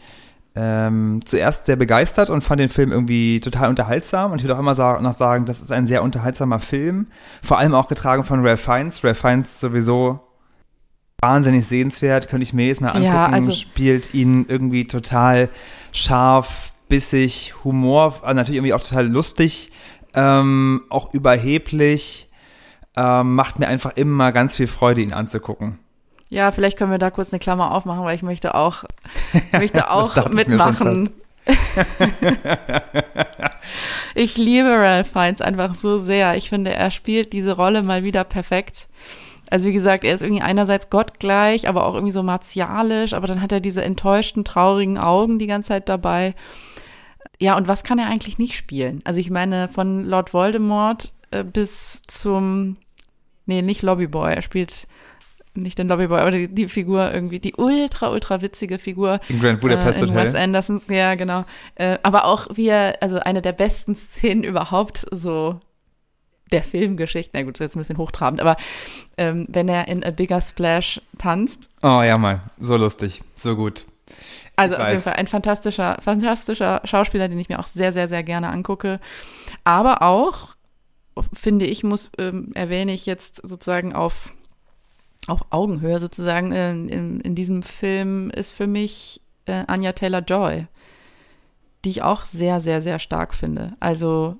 ähm, 0.55 1.19
zuerst 1.25 1.65
sehr 1.65 1.75
begeistert 1.75 2.29
und 2.29 2.45
fand 2.45 2.61
den 2.61 2.69
Film 2.69 2.93
irgendwie 2.93 3.41
total 3.41 3.67
unterhaltsam. 3.67 4.31
Und 4.31 4.37
ich 4.37 4.45
würde 4.45 4.55
auch 4.55 4.59
immer 4.59 4.75
sa 4.75 5.01
noch 5.01 5.11
sagen, 5.11 5.45
das 5.45 5.59
ist 5.59 5.73
ein 5.73 5.85
sehr 5.85 6.01
unterhaltsamer 6.01 6.59
Film. 6.59 7.07
Vor 7.41 7.57
allem 7.57 7.75
auch 7.75 7.89
getragen 7.89 8.23
von 8.23 8.47
Ralph 8.47 8.61
Fiennes. 8.61 9.03
Ralph 9.03 9.19
Fiennes 9.19 9.59
sowieso 9.59 10.21
wahnsinnig 11.23 11.65
sehenswert, 11.65 12.27
könnte 12.29 12.43
ich 12.43 12.53
mir 12.53 12.67
jetzt 12.67 12.81
mal 12.81 12.89
angucken. 12.89 13.05
Ja, 13.05 13.25
also- 13.27 13.53
Spielt 13.53 14.13
ihn 14.13 14.45
irgendwie 14.47 14.85
total 14.85 15.49
scharf, 15.91 16.73
bissig, 16.89 17.53
Humor, 17.63 18.21
äh, 18.25 18.33
natürlich 18.33 18.57
irgendwie 18.57 18.73
auch 18.73 18.81
total 18.81 19.07
lustig, 19.07 19.71
ähm, 20.13 20.83
auch 20.89 21.13
überheblich. 21.13 22.29
Ähm, 22.95 23.33
macht 23.33 23.57
mir 23.57 23.67
einfach 23.67 23.93
immer 23.95 24.31
ganz 24.31 24.55
viel 24.55 24.67
Freude, 24.67 25.01
ihn 25.01 25.13
anzugucken. 25.13 25.79
Ja, 26.29 26.51
vielleicht 26.51 26.77
können 26.77 26.91
wir 26.91 26.99
da 26.99 27.09
kurz 27.09 27.31
eine 27.31 27.39
Klammer 27.39 27.71
aufmachen, 27.71 28.03
weil 28.03 28.15
ich 28.15 28.21
möchte 28.21 28.53
auch, 28.53 28.83
möchte 29.53 29.89
auch 29.89 30.15
ich 30.15 30.29
mitmachen. 30.31 31.09
ich 34.15 34.37
liebe 34.37 34.69
Ralph 34.69 35.09
Fiennes 35.11 35.41
einfach 35.41 35.73
so 35.73 35.97
sehr. 35.99 36.35
Ich 36.37 36.49
finde, 36.49 36.73
er 36.73 36.91
spielt 36.91 37.33
diese 37.33 37.53
Rolle 37.53 37.83
mal 37.83 38.03
wieder 38.03 38.23
perfekt. 38.23 38.87
Also 39.53 39.67
wie 39.67 39.73
gesagt, 39.73 40.03
er 40.03 40.15
ist 40.15 40.23
irgendwie 40.23 40.41
einerseits 40.41 40.89
gottgleich, 40.89 41.69
aber 41.69 41.85
auch 41.85 41.93
irgendwie 41.93 42.11
so 42.11 42.23
martialisch, 42.23 43.13
aber 43.13 43.27
dann 43.27 43.39
hat 43.39 43.51
er 43.51 43.59
diese 43.59 43.83
enttäuschten, 43.83 44.43
traurigen 44.43 44.97
Augen 44.97 45.37
die 45.37 45.45
ganze 45.45 45.67
Zeit 45.67 45.89
dabei. 45.89 46.33
Ja, 47.39 47.55
und 47.55 47.67
was 47.67 47.83
kann 47.83 47.99
er 47.99 48.07
eigentlich 48.07 48.39
nicht 48.39 48.55
spielen? 48.55 49.01
Also 49.03 49.19
ich 49.19 49.29
meine, 49.29 49.67
von 49.67 50.05
Lord 50.05 50.33
Voldemort 50.33 51.13
äh, 51.29 51.43
bis 51.43 52.01
zum, 52.07 52.77
nee, 53.45 53.61
nicht 53.61 53.83
Lobbyboy, 53.83 54.33
er 54.33 54.41
spielt 54.41 54.87
nicht 55.53 55.77
den 55.77 55.87
Lobbyboy, 55.87 56.19
aber 56.19 56.31
die, 56.31 56.47
die 56.47 56.67
Figur 56.67 57.13
irgendwie, 57.13 57.37
die 57.37 57.53
ultra, 57.53 58.09
ultra 58.09 58.41
witzige 58.41 58.79
Figur 58.79 59.19
In 59.29 59.39
Grand 59.39 59.59
Budapest 59.59 60.01
äh, 60.01 60.05
in 60.05 60.15
Wes 60.15 60.29
Hotel. 60.29 60.41
Andersons, 60.41 60.87
ja, 60.89 61.13
genau. 61.13 61.45
Äh, 61.75 61.99
aber 62.01 62.25
auch 62.25 62.47
wie 62.55 62.69
er, 62.69 62.97
also 63.01 63.19
eine 63.19 63.43
der 63.43 63.53
besten 63.53 63.93
Szenen 63.93 64.43
überhaupt 64.43 65.05
so 65.11 65.59
der 66.53 66.63
Filmgeschichte, 66.63 67.31
na 67.33 67.43
gut, 67.43 67.55
ist 67.55 67.59
jetzt 67.59 67.75
ein 67.75 67.79
bisschen 67.79 67.97
hochtrabend, 67.97 68.39
aber 68.39 68.55
ähm, 69.17 69.45
wenn 69.49 69.67
er 69.67 69.87
in 69.87 70.03
A 70.03 70.11
Bigger 70.11 70.41
Splash 70.41 71.01
tanzt, 71.17 71.69
Oh 71.81 72.01
ja, 72.01 72.17
mal. 72.17 72.41
So 72.57 72.77
lustig. 72.77 73.21
So 73.35 73.55
gut. 73.55 73.85
also 74.55 74.75
Ich 74.75 74.81
auf 74.81 74.87
jeden. 74.89 75.01
Fall 75.01 75.13
ein 75.13 75.27
fantastischer, 75.27 75.97
fantastischer 76.01 76.81
Schauspieler, 76.85 77.27
den 77.27 77.39
ich 77.39 77.49
mir 77.49 77.59
auch 77.59 77.67
sehr, 77.67 77.91
sehr, 77.91 78.07
sehr 78.07 78.23
gerne 78.23 78.49
angucke. 78.49 78.99
Aber 79.63 80.01
auch, 80.01 80.55
finde 81.33 81.65
ich, 81.65 81.83
muss, 81.83 82.09
ähm, 82.17 82.51
erwähne 82.53 82.93
ich 82.93 83.05
jetzt 83.05 83.45
sozusagen 83.47 83.93
auf, 83.93 84.35
auf 85.27 85.41
Augenhöhe 85.49 85.99
sozusagen, 85.99 86.51
äh, 86.51 86.71
in, 86.71 87.19
in 87.21 87.35
diesem 87.35 87.63
Film 87.63 88.29
ist 88.29 88.51
für 88.51 88.67
mich 88.67 89.21
äh, 89.45 89.63
Anya 89.67 89.93
Taylor-Joy, 89.93 90.67
die 91.83 91.89
ich 91.89 92.01
auch 92.01 92.25
sehr, 92.25 92.61
sehr, 92.61 92.81
sehr 92.81 92.99
stark 92.99 93.33
finde. 93.33 93.73
Also 93.79 94.37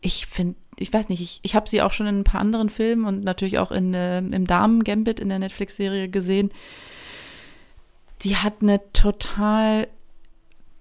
ich 0.00 0.26
finde, 0.26 0.56
ich 0.80 0.92
weiß 0.92 1.08
nicht, 1.08 1.20
ich, 1.20 1.40
ich 1.42 1.54
habe 1.54 1.68
sie 1.68 1.82
auch 1.82 1.92
schon 1.92 2.06
in 2.06 2.20
ein 2.20 2.24
paar 2.24 2.40
anderen 2.40 2.68
Filmen 2.68 3.04
und 3.04 3.24
natürlich 3.24 3.58
auch 3.58 3.70
in, 3.70 3.94
äh, 3.94 4.18
im 4.18 4.46
Damen-Gambit 4.46 5.20
in 5.20 5.28
der 5.28 5.38
Netflix-Serie 5.38 6.08
gesehen. 6.08 6.50
Sie 8.18 8.36
hat 8.36 8.54
eine 8.62 8.80
total 8.92 9.88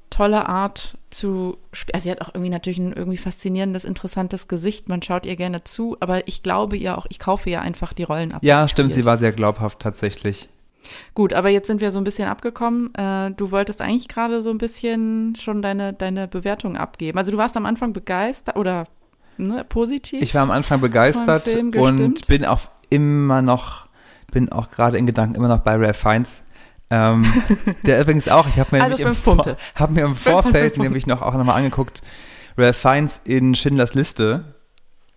tolle 0.10 0.48
Art 0.48 0.98
zu 1.10 1.58
spielen. 1.72 1.96
Also 1.96 2.06
sie 2.06 2.12
hat 2.12 2.22
auch 2.22 2.34
irgendwie 2.34 2.50
natürlich 2.50 2.80
ein 2.80 2.94
irgendwie 2.94 3.18
faszinierendes, 3.18 3.86
interessantes 3.86 4.48
Gesicht. 4.48 4.90
Man 4.90 5.02
schaut 5.02 5.26
ihr 5.26 5.36
gerne 5.36 5.64
zu, 5.64 5.98
aber 6.00 6.28
ich 6.28 6.44
glaube 6.44 6.78
ihr 6.78 6.98
auch, 6.98 7.06
ich 7.10 7.20
kaufe 7.20 7.50
ihr 7.50 7.62
einfach 7.62 7.94
die 7.94 8.04
Rollen 8.04 8.32
ab. 8.32 8.44
Ja, 8.44 8.68
stimmt, 8.68 8.94
sie 8.94 9.06
war 9.06 9.18
sehr 9.18 9.32
glaubhaft 9.32 9.80
tatsächlich. 9.80 10.50
Gut, 11.14 11.34
aber 11.34 11.50
jetzt 11.50 11.68
sind 11.68 11.82
wir 11.82 11.92
so 11.92 12.00
ein 12.00 12.04
bisschen 12.04 12.30
abgekommen. 12.30 12.94
Äh, 12.96 13.32
du 13.32 13.52
wolltest 13.52 13.82
eigentlich 13.82 14.08
gerade 14.08 14.42
so 14.42 14.50
ein 14.50 14.58
bisschen 14.58 15.36
schon 15.36 15.62
deine, 15.62 15.94
deine 15.94 16.28
Bewertung 16.28 16.78
abgeben. 16.78 17.18
Also 17.18 17.32
du 17.32 17.38
warst 17.38 17.58
am 17.58 17.66
Anfang 17.66 17.94
begeistert 17.94 18.56
oder 18.56 18.86
ne, 19.38 19.64
positiv. 19.64 20.22
Ich 20.22 20.34
war 20.36 20.44
am 20.44 20.52
Anfang 20.52 20.82
begeistert 20.82 21.48
und 21.76 22.28
bin 22.28 22.46
auch 22.46 22.62
immer 22.90 23.42
noch, 23.42 23.88
bin 24.32 24.52
auch 24.52 24.70
gerade 24.70 24.98
in 24.98 25.06
Gedanken 25.06 25.36
immer 25.36 25.48
noch 25.48 25.60
bei 25.60 25.76
Ralph 25.76 25.98
Fiennes. 25.98 26.44
Ähm, 26.90 27.26
der 27.84 28.02
übrigens 28.02 28.28
auch, 28.28 28.48
ich 28.48 28.60
habe 28.60 28.76
mir, 28.76 28.84
Also 28.84 28.98
nämlich 28.98 29.26
im 29.26 29.56
hab 29.76 29.92
mir 29.92 30.02
im 30.02 30.16
fünf 30.16 30.22
Vorfeld 30.22 30.78
nämlich 30.78 31.06
noch 31.06 31.22
auch 31.22 31.34
nochmal 31.34 31.58
angeguckt, 31.58 32.02
Ralph 32.58 32.78
Fiennes 32.78 33.22
in 33.26 33.56
Schindlers 33.56 33.94
Liste. 33.94 34.56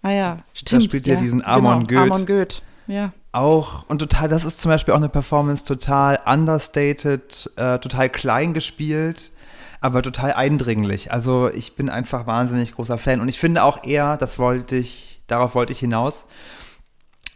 ah 0.03 0.11
ja, 0.11 0.39
stimmt. 0.53 0.85
spielt 0.85 1.07
ja 1.07 1.15
ja 1.15 1.21
diesen 1.21 1.45
Amon 1.45 1.87
genau, 1.87 2.03
Goeth. 2.03 2.12
Amon 2.12 2.27
Goeth, 2.27 2.62
ja. 2.87 3.12
Auch, 3.33 3.89
und 3.89 4.00
total, 4.00 4.29
das 4.29 4.45
ist 4.45 4.61
zum 4.61 4.71
Beispiel 4.71 4.93
auch 4.93 4.99
eine 4.99 5.09
Performance 5.09 5.65
total 5.65 6.19
understated, 6.27 7.49
äh, 7.55 7.79
total 7.79 8.09
klein 8.09 8.55
gespielt, 8.55 9.31
aber 9.80 10.02
total 10.02 10.32
eindringlich. 10.32 11.12
Also 11.12 11.49
ich 11.49 11.76
bin 11.76 11.88
einfach 11.88 12.26
wahnsinnig 12.26 12.75
großer 12.75 12.99
Fan. 12.99 13.20
Und 13.20 13.28
ich 13.28 13.38
finde 13.38 13.62
auch 13.62 13.84
eher, 13.84 14.16
das 14.16 14.38
wollte 14.38 14.76
ich, 14.76 15.22
darauf 15.26 15.54
wollte 15.54 15.72
ich 15.72 15.78
hinaus, 15.78 16.26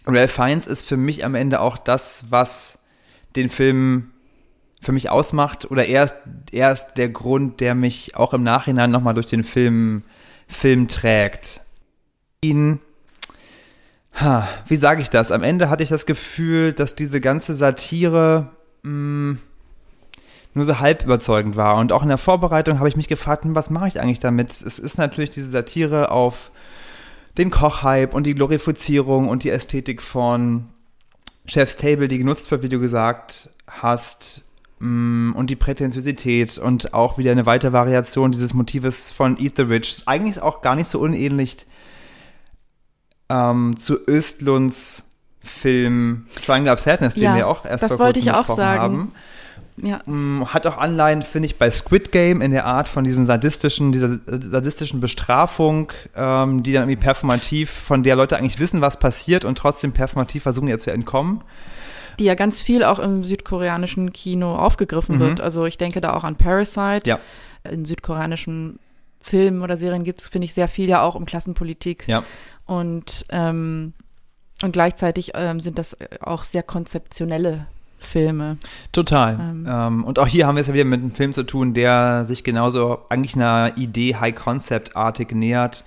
Ralph 0.06 0.32
Fiennes 0.32 0.66
ist 0.66 0.86
für 0.86 0.98
mich 0.98 1.24
am 1.24 1.34
Ende 1.34 1.60
auch 1.60 1.78
das, 1.78 2.26
was 2.28 2.80
den 3.36 3.48
Film 3.48 4.10
für 4.82 4.92
mich 4.92 5.08
ausmacht. 5.08 5.70
Oder 5.70 5.86
er 5.86 6.04
ist, 6.04 6.16
er 6.52 6.72
ist 6.72 6.94
der 6.96 7.08
Grund, 7.08 7.60
der 7.60 7.74
mich 7.74 8.14
auch 8.16 8.34
im 8.34 8.42
Nachhinein 8.42 8.90
nochmal 8.90 9.14
durch 9.14 9.26
den 9.26 9.44
Film, 9.44 10.04
Film 10.46 10.88
trägt. 10.88 11.62
Ihn 12.42 12.80
Ha, 14.20 14.48
wie 14.68 14.76
sage 14.76 15.02
ich 15.02 15.10
das? 15.10 15.32
Am 15.32 15.42
Ende 15.42 15.68
hatte 15.68 15.82
ich 15.82 15.88
das 15.88 16.06
Gefühl, 16.06 16.72
dass 16.72 16.94
diese 16.94 17.20
ganze 17.20 17.54
Satire 17.54 18.50
mh, 18.82 19.38
nur 20.54 20.64
so 20.64 20.78
halb 20.78 21.02
überzeugend 21.04 21.56
war. 21.56 21.76
Und 21.76 21.92
auch 21.92 22.02
in 22.02 22.08
der 22.08 22.18
Vorbereitung 22.18 22.78
habe 22.78 22.88
ich 22.88 22.96
mich 22.96 23.08
gefragt, 23.08 23.44
hm, 23.44 23.54
was 23.54 23.70
mache 23.70 23.88
ich 23.88 24.00
eigentlich 24.00 24.20
damit? 24.20 24.50
Es 24.50 24.78
ist 24.78 24.98
natürlich 24.98 25.30
diese 25.30 25.50
Satire 25.50 26.10
auf 26.10 26.50
den 27.36 27.50
Kochhype 27.50 28.14
und 28.14 28.24
die 28.26 28.34
Glorifizierung 28.34 29.28
und 29.28 29.42
die 29.42 29.50
Ästhetik 29.50 30.00
von 30.00 30.68
Chef's 31.46 31.76
Table, 31.76 32.08
die 32.08 32.18
genutzt 32.18 32.50
wird, 32.50 32.62
wie 32.62 32.68
du 32.68 32.78
gesagt 32.78 33.50
hast, 33.66 34.42
mh, 34.78 35.36
und 35.36 35.50
die 35.50 35.56
Prätentiosität 35.56 36.58
und 36.58 36.94
auch 36.94 37.18
wieder 37.18 37.32
eine 37.32 37.46
weitere 37.46 37.72
Variation 37.72 38.30
dieses 38.30 38.54
Motives 38.54 39.10
von 39.10 39.36
Eat 39.38 39.54
the 39.56 39.62
Rich. 39.62 40.04
Eigentlich 40.06 40.40
auch 40.40 40.62
gar 40.62 40.76
nicht 40.76 40.88
so 40.88 41.00
unähnlich 41.00 41.66
ähm, 43.28 43.76
zu 43.76 43.98
Östlunds 44.06 45.04
Film 45.42 46.26
Triangle 46.46 46.72
of 46.72 46.80
Sadness, 46.80 47.14
den 47.14 47.24
Ja, 47.24 47.36
wir 47.36 47.48
auch 47.48 47.64
erst 47.66 47.82
das 47.82 47.90
vor 47.90 47.98
wollte 47.98 48.20
kurzem 48.20 48.30
ich 48.30 48.34
auch 48.34 48.38
besprochen 48.46 48.56
sagen. 48.60 48.80
haben. 48.80 49.12
Ja, 49.76 50.00
Mm, 50.06 50.44
Hat 50.46 50.66
auch 50.68 50.78
Anleihen, 50.78 51.22
finde 51.24 51.46
ich, 51.46 51.58
bei 51.58 51.68
Squid 51.70 52.12
Game 52.12 52.40
in 52.40 52.52
der 52.52 52.64
Art 52.64 52.86
von 52.86 53.02
diesem 53.02 53.24
sadistischen, 53.24 53.90
dieser 53.90 54.18
sadistischen 54.26 55.00
Bestrafung, 55.00 55.90
ähm, 56.14 56.62
die 56.62 56.72
dann 56.72 56.82
irgendwie 56.82 57.02
performativ, 57.02 57.70
von 57.70 58.02
der 58.04 58.14
Leute 58.14 58.36
eigentlich 58.36 58.60
wissen, 58.60 58.80
was 58.80 58.98
passiert 59.00 59.44
und 59.44 59.58
trotzdem 59.58 59.92
performativ 59.92 60.44
versuchen, 60.44 60.68
ihr 60.68 60.78
zu 60.78 60.92
entkommen. 60.92 61.42
die 62.20 62.24
ja 62.26 62.36
ganz 62.36 62.62
viel 62.62 62.84
auch 62.84 63.00
im 63.00 63.24
südkoreanischen 63.24 64.12
Kino 64.12 64.54
aufgegriffen 64.54 65.16
Mhm. 65.16 65.20
wird. 65.20 65.40
Also 65.40 65.64
ich 65.66 65.76
denke 65.78 66.00
da 66.00 66.12
auch 66.14 66.22
an 66.22 66.36
Parasite. 66.36 67.08
Ja. 67.10 67.18
In 67.68 67.84
südkoreanischen 67.84 68.78
Filmen 69.18 69.62
oder 69.62 69.76
Serien 69.76 70.04
gibt 70.04 70.20
es, 70.20 70.28
finde 70.28 70.44
ich, 70.44 70.54
sehr 70.54 70.68
viel 70.68 70.88
ja 70.88 71.02
auch 71.02 71.16
um 71.16 71.24
Klassenpolitik. 71.26 72.04
Ja. 72.06 72.22
Und, 72.66 73.26
ähm, 73.30 73.94
und 74.62 74.70
gleichzeitig 74.72 75.32
ähm, 75.34 75.58
sind 75.58 75.76
das 75.76 75.96
auch 76.20 76.44
sehr 76.44 76.62
konzeptionelle 76.62 77.66
Filme. 78.04 78.58
Total. 78.92 79.34
Ähm. 79.40 79.66
Ähm, 79.68 80.04
und 80.04 80.18
auch 80.18 80.26
hier 80.26 80.46
haben 80.46 80.56
wir 80.56 80.60
es 80.60 80.66
ja 80.66 80.74
wieder 80.74 80.84
mit 80.84 81.00
einem 81.00 81.12
Film 81.12 81.32
zu 81.32 81.44
tun, 81.44 81.74
der 81.74 82.24
sich 82.24 82.44
genauso 82.44 83.00
eigentlich 83.08 83.34
einer 83.34 83.72
Idee 83.76 84.16
High-Concept-artig 84.16 85.32
nähert. 85.32 85.84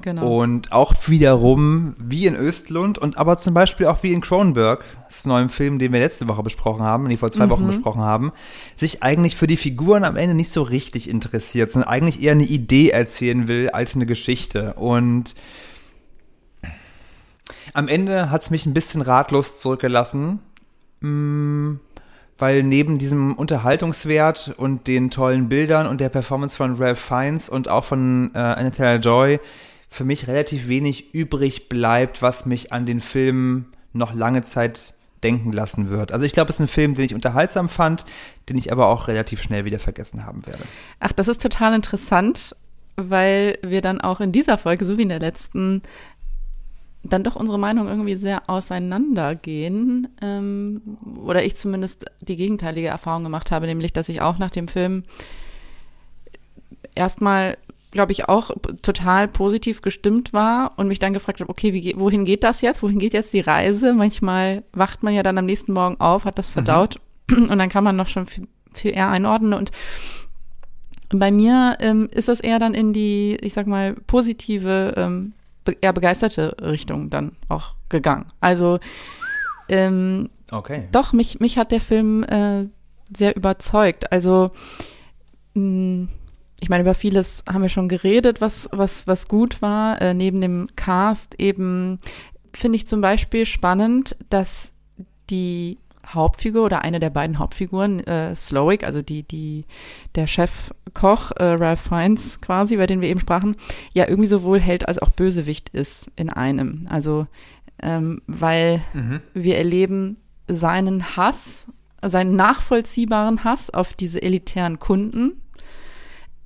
Genau. 0.00 0.40
Und 0.40 0.72
auch 0.72 0.94
wiederum 1.06 1.94
wie 1.98 2.26
in 2.26 2.34
Östlund 2.34 2.96
und 2.98 3.18
aber 3.18 3.36
zum 3.38 3.52
Beispiel 3.52 3.86
auch 3.86 4.02
wie 4.02 4.12
in 4.12 4.22
Cronenberg, 4.22 4.82
das 5.06 5.18
ist 5.18 5.26
ein 5.26 5.28
neuer 5.28 5.48
Film, 5.50 5.78
den 5.78 5.92
wir 5.92 6.00
letzte 6.00 6.28
Woche 6.28 6.42
besprochen 6.42 6.82
haben, 6.82 7.04
nee, 7.04 7.18
vor 7.18 7.30
zwei 7.30 7.50
Wochen 7.50 7.66
besprochen 7.66 8.00
haben, 8.00 8.32
sich 8.74 9.02
eigentlich 9.02 9.36
für 9.36 9.46
die 9.46 9.58
Figuren 9.58 10.04
am 10.04 10.16
Ende 10.16 10.34
nicht 10.34 10.50
so 10.50 10.62
richtig 10.62 11.10
interessiert, 11.10 11.70
sondern 11.70 11.90
eigentlich 11.90 12.22
eher 12.22 12.32
eine 12.32 12.44
Idee 12.44 12.88
erzählen 12.88 13.48
will 13.48 13.68
als 13.70 13.94
eine 13.94 14.06
Geschichte. 14.06 14.74
Und 14.74 15.34
am 17.74 17.88
Ende 17.88 18.30
hat 18.30 18.42
es 18.42 18.50
mich 18.50 18.66
ein 18.66 18.74
bisschen 18.74 19.02
ratlos 19.02 19.58
zurückgelassen, 19.58 20.40
mh, 21.02 21.78
weil 22.38 22.62
neben 22.62 22.98
diesem 22.98 23.34
Unterhaltungswert 23.34 24.54
und 24.56 24.86
den 24.86 25.10
tollen 25.10 25.48
Bildern 25.48 25.86
und 25.86 26.00
der 26.00 26.08
Performance 26.08 26.56
von 26.56 26.76
Ralph 26.76 26.98
Fiennes 26.98 27.48
und 27.48 27.68
auch 27.68 27.84
von 27.84 28.30
äh, 28.34 28.38
Anna 28.38 28.70
Taylor-Joy 28.70 29.40
für 29.90 30.04
mich 30.04 30.26
relativ 30.26 30.68
wenig 30.68 31.14
übrig 31.14 31.68
bleibt, 31.68 32.22
was 32.22 32.46
mich 32.46 32.72
an 32.72 32.86
den 32.86 33.00
Film 33.00 33.66
noch 33.92 34.14
lange 34.14 34.42
Zeit 34.42 34.94
nachdenken 35.22 35.52
lassen 35.52 35.90
wird. 35.90 36.12
Also 36.12 36.26
ich 36.26 36.32
glaube, 36.32 36.50
es 36.50 36.56
ist 36.56 36.60
ein 36.60 36.68
Film, 36.68 36.94
den 36.94 37.04
ich 37.04 37.14
unterhaltsam 37.14 37.68
fand, 37.68 38.04
den 38.48 38.56
ich 38.56 38.72
aber 38.72 38.88
auch 38.88 39.08
relativ 39.08 39.42
schnell 39.42 39.64
wieder 39.64 39.78
vergessen 39.78 40.26
haben 40.26 40.46
werde. 40.46 40.62
Ach, 41.00 41.12
das 41.12 41.28
ist 41.28 41.40
total 41.40 41.74
interessant, 41.74 42.56
weil 42.96 43.58
wir 43.62 43.80
dann 43.80 44.00
auch 44.00 44.20
in 44.20 44.32
dieser 44.32 44.58
Folge, 44.58 44.84
so 44.84 44.98
wie 44.98 45.02
in 45.02 45.08
der 45.08 45.20
letzten, 45.20 45.82
dann 47.04 47.24
doch 47.24 47.36
unsere 47.36 47.58
Meinung 47.58 47.88
irgendwie 47.88 48.16
sehr 48.16 48.48
auseinandergehen. 48.48 50.08
Ähm, 50.20 50.82
oder 51.24 51.44
ich 51.44 51.56
zumindest 51.56 52.06
die 52.20 52.36
gegenteilige 52.36 52.88
Erfahrung 52.88 53.24
gemacht 53.24 53.50
habe, 53.50 53.66
nämlich, 53.66 53.92
dass 53.92 54.08
ich 54.08 54.20
auch 54.20 54.38
nach 54.38 54.50
dem 54.50 54.68
Film 54.68 55.04
erstmal 56.94 57.56
glaube 57.92 58.12
ich, 58.12 58.28
auch 58.28 58.50
total 58.80 59.28
positiv 59.28 59.82
gestimmt 59.82 60.32
war 60.32 60.72
und 60.76 60.88
mich 60.88 60.98
dann 60.98 61.12
gefragt 61.12 61.40
habe, 61.40 61.50
okay, 61.50 61.72
wie, 61.74 61.94
wohin 61.96 62.24
geht 62.24 62.42
das 62.42 62.62
jetzt? 62.62 62.82
Wohin 62.82 62.98
geht 62.98 63.12
jetzt 63.12 63.34
die 63.34 63.40
Reise? 63.40 63.92
Manchmal 63.92 64.64
wacht 64.72 65.02
man 65.02 65.14
ja 65.14 65.22
dann 65.22 65.38
am 65.38 65.44
nächsten 65.44 65.74
Morgen 65.74 66.00
auf, 66.00 66.24
hat 66.24 66.38
das 66.38 66.48
mhm. 66.48 66.52
verdaut 66.54 67.00
mhm. 67.30 67.44
und 67.50 67.58
dann 67.58 67.68
kann 67.68 67.84
man 67.84 67.94
noch 67.94 68.08
schon 68.08 68.26
viel, 68.26 68.48
viel 68.72 68.92
eher 68.92 69.10
einordnen 69.10 69.52
und 69.52 69.70
bei 71.10 71.30
mir 71.30 71.76
ähm, 71.80 72.08
ist 72.10 72.28
das 72.28 72.40
eher 72.40 72.58
dann 72.58 72.72
in 72.72 72.94
die, 72.94 73.36
ich 73.42 73.52
sag 73.52 73.66
mal, 73.66 73.94
positive, 74.06 74.94
ähm, 74.96 75.34
eher 75.80 75.92
begeisterte 75.92 76.56
Richtung 76.60 77.10
dann 77.10 77.36
auch 77.48 77.74
gegangen. 77.88 78.26
Also 78.40 78.78
ähm, 79.68 80.28
okay. 80.50 80.88
doch, 80.92 81.12
mich, 81.12 81.40
mich 81.40 81.58
hat 81.58 81.72
der 81.72 81.80
Film 81.80 82.24
äh, 82.24 82.68
sehr 83.16 83.36
überzeugt. 83.36 84.10
Also 84.12 84.50
mh, 85.54 86.08
ich 86.60 86.68
meine, 86.68 86.82
über 86.82 86.94
vieles 86.94 87.44
haben 87.48 87.62
wir 87.62 87.68
schon 87.68 87.88
geredet, 87.88 88.40
was, 88.40 88.68
was, 88.72 89.06
was 89.08 89.26
gut 89.26 89.62
war. 89.62 90.00
Äh, 90.00 90.14
neben 90.14 90.40
dem 90.40 90.68
Cast 90.76 91.40
eben 91.40 91.98
finde 92.54 92.76
ich 92.76 92.86
zum 92.86 93.00
Beispiel 93.00 93.46
spannend, 93.46 94.16
dass 94.30 94.72
die 95.28 95.78
Hauptfigur 96.06 96.64
oder 96.64 96.82
eine 96.82 97.00
der 97.00 97.10
beiden 97.10 97.38
Hauptfiguren, 97.38 98.00
äh, 98.06 98.34
Slowick, 98.34 98.84
also 98.84 99.02
die, 99.02 99.22
die, 99.22 99.64
der 100.14 100.26
Chefkoch, 100.26 101.30
äh, 101.36 101.44
Ralph 101.44 101.80
Fiennes 101.80 102.40
quasi, 102.40 102.74
über 102.74 102.86
den 102.86 103.00
wir 103.00 103.08
eben 103.08 103.20
sprachen, 103.20 103.56
ja 103.92 104.08
irgendwie 104.08 104.28
sowohl 104.28 104.60
Held 104.60 104.88
als 104.88 104.98
auch 104.98 105.10
Bösewicht 105.10 105.68
ist 105.70 106.10
in 106.16 106.30
einem. 106.30 106.86
Also, 106.90 107.26
ähm, 107.82 108.22
weil 108.26 108.82
mhm. 108.94 109.20
wir 109.34 109.58
erleben 109.58 110.18
seinen 110.48 111.16
Hass, 111.16 111.66
seinen 112.02 112.36
nachvollziehbaren 112.36 113.44
Hass 113.44 113.70
auf 113.70 113.94
diese 113.94 114.20
elitären 114.20 114.78
Kunden, 114.78 115.40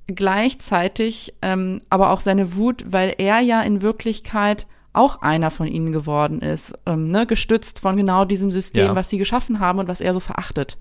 gleichzeitig 0.07 1.33
ähm, 1.41 1.81
aber 1.89 2.11
auch 2.11 2.19
seine 2.19 2.55
Wut, 2.55 2.85
weil 2.87 3.15
er 3.17 3.39
ja 3.39 3.61
in 3.61 3.81
Wirklichkeit 3.81 4.67
auch 4.97 5.21
einer 5.21 5.51
von 5.51 5.67
ihnen 5.67 5.91
geworden 5.91 6.41
ist, 6.41 6.73
ähm, 6.85 7.09
ne, 7.09 7.25
gestützt 7.25 7.79
von 7.79 7.95
genau 7.97 8.25
diesem 8.25 8.51
System, 8.51 8.87
ja. 8.87 8.95
was 8.95 9.09
sie 9.09 9.17
geschaffen 9.17 9.59
haben 9.59 9.79
und 9.79 9.87
was 9.87 10.01
er 10.01 10.13
so 10.13 10.19
verachtet. 10.19 10.77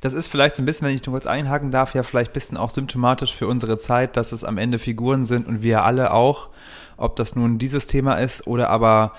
Das 0.00 0.12
ist 0.12 0.28
vielleicht 0.28 0.56
so 0.56 0.62
ein 0.62 0.66
bisschen, 0.66 0.86
wenn 0.86 0.94
ich 0.94 1.04
nur 1.06 1.14
kurz 1.14 1.26
einhaken 1.26 1.70
darf, 1.70 1.94
ja 1.94 2.02
vielleicht 2.02 2.30
ein 2.30 2.34
bisschen 2.34 2.56
auch 2.56 2.70
symptomatisch 2.70 3.34
für 3.34 3.46
unsere 3.46 3.78
Zeit, 3.78 4.16
dass 4.16 4.32
es 4.32 4.44
am 4.44 4.58
Ende 4.58 4.78
Figuren 4.78 5.24
sind 5.24 5.46
und 5.46 5.62
wir 5.62 5.84
alle 5.84 6.12
auch, 6.12 6.50
ob 6.96 7.16
das 7.16 7.34
nun 7.34 7.58
dieses 7.58 7.86
Thema 7.86 8.14
ist 8.14 8.46
oder 8.46 8.70
aber 8.70 9.12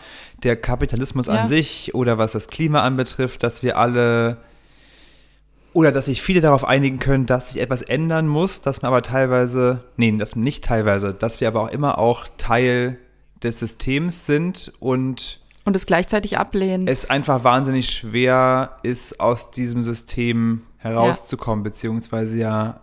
der 0.44 0.56
Kapitalismus 0.56 1.28
ja. 1.28 1.34
an 1.34 1.48
sich 1.48 1.96
oder 1.96 2.18
was 2.18 2.32
das 2.32 2.48
Klima 2.48 2.82
anbetrifft, 2.82 3.44
dass 3.44 3.64
wir 3.64 3.78
alle 3.78 4.38
oder 5.74 5.92
dass 5.92 6.06
sich 6.06 6.22
viele 6.22 6.42
darauf 6.42 6.66
einigen 6.66 7.00
können, 7.00 7.28
dass 7.28 7.50
sich 7.50 7.62
etwas 7.62 7.84
ändern 7.84 8.28
muss, 8.28 8.62
dass 8.62 8.82
man 8.82 8.90
aber 8.90 9.04
teilweise, 9.04 9.84
nee, 9.96 10.12
das 10.18 10.36
nicht 10.36 10.64
teilweise, 10.64 11.14
dass 11.14 11.40
wir 11.40 11.48
aber 11.48 11.62
auch 11.62 11.70
immer 11.70 12.00
auch 12.00 12.28
Teil 12.38 12.98
des 13.44 13.60
Systems 13.60 14.25
sind 14.25 14.72
und 14.79 15.39
und 15.65 15.75
es 15.75 15.86
gleichzeitig 15.86 16.38
ablehnen. 16.38 16.88
Es 16.88 17.10
einfach 17.10 17.44
wahnsinnig 17.44 17.89
schwer 17.89 18.77
ist, 18.84 19.20
aus 19.20 19.51
diesem 19.51 19.84
System 19.84 20.62
herauszukommen, 20.77 21.65
ja. 21.65 21.70
beziehungsweise 21.70 22.38
ja 22.38 22.79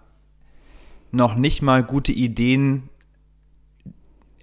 noch 1.10 1.34
nicht 1.34 1.62
mal 1.62 1.82
gute 1.82 2.12
Ideen 2.12 2.90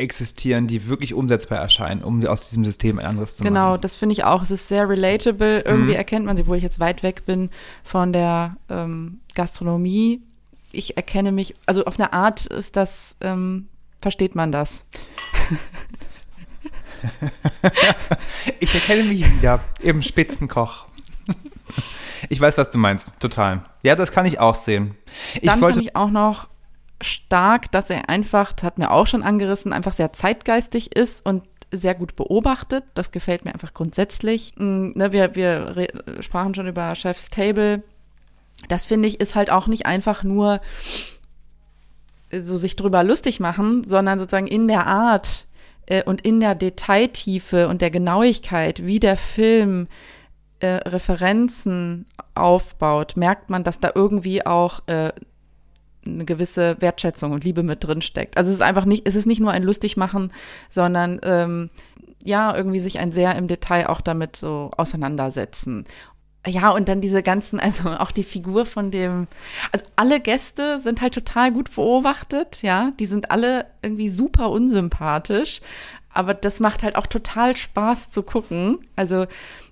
existieren, 0.01 0.65
die 0.65 0.89
wirklich 0.89 1.13
umsetzbar 1.13 1.60
erscheinen, 1.60 2.01
um 2.01 2.25
aus 2.25 2.48
diesem 2.50 2.66
System 2.66 2.98
ein 2.98 3.05
anderes 3.05 3.36
zu 3.36 3.44
genau, 3.44 3.53
machen. 3.53 3.66
Genau, 3.74 3.77
das 3.77 3.96
finde 3.96 4.14
ich 4.14 4.24
auch. 4.24 4.42
Es 4.42 4.50
ist 4.50 4.68
sehr 4.68 4.90
relatable. 4.90 5.62
Irgendwie 5.62 5.92
mhm. 5.92 5.98
erkennt 5.98 6.25
man 6.25 6.36
sie, 6.36 6.42
obwohl 6.42 6.57
ich 6.57 6.64
jetzt 6.64 6.79
weit 6.79 7.03
weg 7.03 7.25
bin 7.25 7.51
von 7.83 8.12
der 8.12 8.57
ähm, 8.70 9.20
Gastronomie. 9.36 10.24
Ich 10.72 10.98
erkenne 10.98 11.31
mich, 11.31 11.55
also 11.68 11.86
auf 11.86 12.00
eine 12.00 12.12
Art 12.14 12.48
ist 12.48 12.75
das, 12.75 13.16
ähm, 13.22 13.68
versteht 14.01 14.33
man 14.33 14.51
das. 14.51 14.86
ich 18.60 18.74
erkenne 18.74 19.04
mich 19.04 19.38
wieder 19.38 19.60
im 19.80 20.01
Spitzenkoch. 20.01 20.88
Ich 22.30 22.40
weiß, 22.40 22.58
was 22.58 22.70
du 22.70 22.77
meinst, 22.77 23.20
total. 23.20 23.64
Ja, 23.84 23.96
das 23.96 24.12
kann 24.12 24.25
ich 24.25 24.40
auch 24.40 24.56
sehen. 24.56 24.96
Ich 25.36 25.42
Dann 25.42 25.62
wollte, 25.62 25.82
ich 25.82 25.96
auch 25.96 26.12
noch 26.12 26.48
stark, 27.01 27.72
dass 27.72 27.90
er 27.90 28.10
einfach, 28.10 28.54
das 28.54 28.64
hat 28.64 28.77
mir 28.77 28.92
auch 28.92 29.08
schon 29.08 29.24
angerissen, 29.24 29.74
einfach 29.74 29.94
sehr 29.94 30.14
zeitgeistig 30.14 30.96
ist 30.96 31.25
und 31.25 31.44
sehr 31.72 31.96
gut 31.96 32.16
beobachtet. 32.16 32.84
Das 32.94 33.12
gefällt 33.12 33.46
mir 33.46 33.54
einfach 33.54 33.74
grundsätzlich. 33.74 34.54
Mm, 34.58 34.92
ne, 34.94 35.12
wir, 35.12 35.36
wir 35.36 35.88
sprachen 36.20 36.54
schon 36.54 36.68
über 36.68 36.94
Chef's 36.96 37.30
Table. 37.30 37.84
Das 38.68 38.86
finde 38.86 39.08
ich 39.08 39.20
ist 39.20 39.36
halt 39.36 39.50
auch 39.50 39.68
nicht 39.68 39.86
einfach 39.86 40.24
nur 40.24 40.60
so 42.37 42.55
sich 42.55 42.75
drüber 42.75 43.03
lustig 43.03 43.39
machen, 43.39 43.83
sondern 43.83 44.20
sozusagen 44.20 44.48
in 44.48 44.67
der 44.67 44.87
Art 44.87 45.48
äh, 45.85 46.03
und 46.03 46.22
in 46.22 46.39
der 46.39 46.55
Detailtiefe 46.55 47.67
und 47.67 47.81
der 47.81 47.91
Genauigkeit, 47.91 48.85
wie 48.85 49.00
der 49.00 49.17
Film 49.17 49.87
äh, 50.59 50.67
Referenzen 50.67 52.05
aufbaut, 52.35 53.17
merkt 53.17 53.50
man, 53.50 53.63
dass 53.63 53.79
da 53.79 53.91
irgendwie 53.94 54.46
auch 54.46 54.81
äh, 54.87 55.11
eine 56.05 56.25
gewisse 56.25 56.77
Wertschätzung 56.79 57.31
und 57.31 57.44
Liebe 57.44 57.63
mit 57.63 57.83
drin 57.83 58.01
steckt. 58.01 58.37
Also 58.37 58.50
es 58.50 58.55
ist 58.55 58.61
einfach 58.61 58.85
nicht, 58.85 59.07
es 59.07 59.15
ist 59.15 59.27
nicht 59.27 59.41
nur 59.41 59.51
ein 59.51 59.63
Lustigmachen, 59.63 60.31
sondern 60.70 61.20
ähm, 61.24 61.70
ja, 62.24 62.55
irgendwie 62.55 62.79
sich 62.79 63.00
ein 63.00 63.11
sehr 63.11 63.35
im 63.35 63.48
Detail 63.48 63.87
auch 63.87 64.01
damit 64.01 64.35
so 64.35 64.72
auseinandersetzen. 64.77 65.85
Ja, 66.48 66.72
und 66.72 66.90
dann 66.90 67.01
diese 67.01 67.22
ganzen, 67.22 67.60
also 67.60 67.90
auch 68.00 68.12
die 68.12 68.24
Figur 68.24 68.66
von 68.66 68.92
dem, 68.92 69.27
also 69.72 69.86
alle 69.96 70.20
Gäste 70.20 70.80
sind 70.80 71.01
halt 71.01 71.14
total 71.14 71.51
gut 71.51 71.75
beobachtet, 71.75 72.62
ja, 72.62 72.92
die 73.00 73.06
sind 73.06 73.32
alle 73.32 73.66
irgendwie 73.82 74.10
super 74.10 74.50
unsympathisch, 74.50 75.62
aber 76.14 76.34
das 76.34 76.60
macht 76.60 76.84
halt 76.84 76.96
auch 76.96 77.08
total 77.08 77.56
Spaß 77.56 78.10
zu 78.10 78.24
gucken. 78.24 78.80
Also 78.96 79.27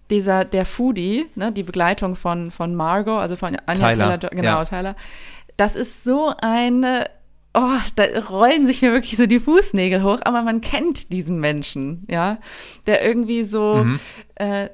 dieser, 0.10 0.46
der 0.46 0.66
Foodie, 0.66 1.28
ne, 1.36 1.52
die 1.52 1.64
Begleitung 1.64 2.16
von, 2.16 2.52
von 2.52 2.76
Margot, 2.76 3.20
also 3.20 3.36
von 3.36 3.58
Anja 3.66 3.94
Tyler, 3.94 4.20
Tyler 4.20 4.30
genau, 4.32 4.60
ja. 4.60 4.66
Tyler, 4.66 4.96
das 5.58 5.76
ist 5.76 6.04
so 6.04 6.34
eine, 6.42 7.10
oh, 7.54 7.78
da 7.96 8.06
rollen 8.30 8.66
sich 8.66 8.82
mir 8.82 8.94
wirklich 8.94 9.18
so 9.18 9.26
die 9.26 9.40
Fußnägel 9.40 10.04
hoch, 10.04 10.20
aber 10.24 10.42
man 10.44 10.62
kennt 10.62 11.12
diesen 11.12 11.40
Menschen, 11.40 12.06
ja, 12.10 12.38
der 12.88 13.06
irgendwie 13.06 13.44
so, 13.44 13.84
mhm. 13.86 14.00
äh, 14.36 14.70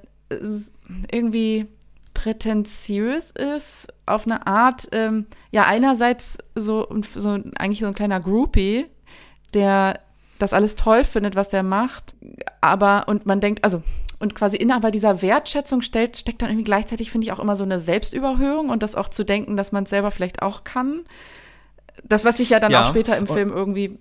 irgendwie 1.12 1.67
prätentiös 2.15 3.30
ist, 3.30 3.88
auf 4.08 4.25
eine 4.25 4.47
Art, 4.47 4.88
ähm, 4.91 5.28
ja, 5.51 5.65
einerseits 5.65 6.39
so, 6.56 6.88
so 7.13 7.30
eigentlich 7.60 7.82
so 7.82 7.86
ein 7.86 7.93
kleiner 7.93 8.19
Groupie, 8.19 8.88
der 9.54 9.99
das 10.39 10.54
alles 10.54 10.75
toll 10.75 11.04
findet, 11.04 11.36
was 11.36 11.49
der 11.49 11.62
macht, 11.62 12.15
aber, 12.62 13.08
und 13.08 13.28
man 13.28 13.39
denkt, 13.39 13.63
also, 13.63 13.84
und 14.19 14.34
quasi 14.34 14.58
innerhalb 14.58 14.91
dieser 14.91 15.21
Wertschätzung 15.21 15.82
stellt, 15.82 16.17
steckt 16.17 16.41
dann 16.41 16.49
irgendwie 16.49 16.65
gleichzeitig, 16.65 17.12
finde 17.12 17.25
ich, 17.25 17.32
auch 17.32 17.39
immer 17.39 17.56
so 17.56 17.63
eine 17.63 17.80
Selbstüberhöhung 17.80 18.69
und 18.69 18.82
das 18.82 18.95
auch 18.95 19.10
zu 19.10 19.23
denken, 19.23 19.56
dass 19.56 19.71
man 19.71 19.84
es 19.84 19.91
selber 19.91 20.10
vielleicht 20.10 20.41
auch 20.41 20.63
kann. 20.63 21.01
Das, 22.04 22.25
was 22.25 22.38
sich 22.38 22.49
ja 22.49 22.60
dann 22.60 22.71
ja. 22.71 22.84
auch 22.84 22.88
später 22.88 23.17
im 23.17 23.28
Film 23.28 23.51
irgendwie 23.51 23.99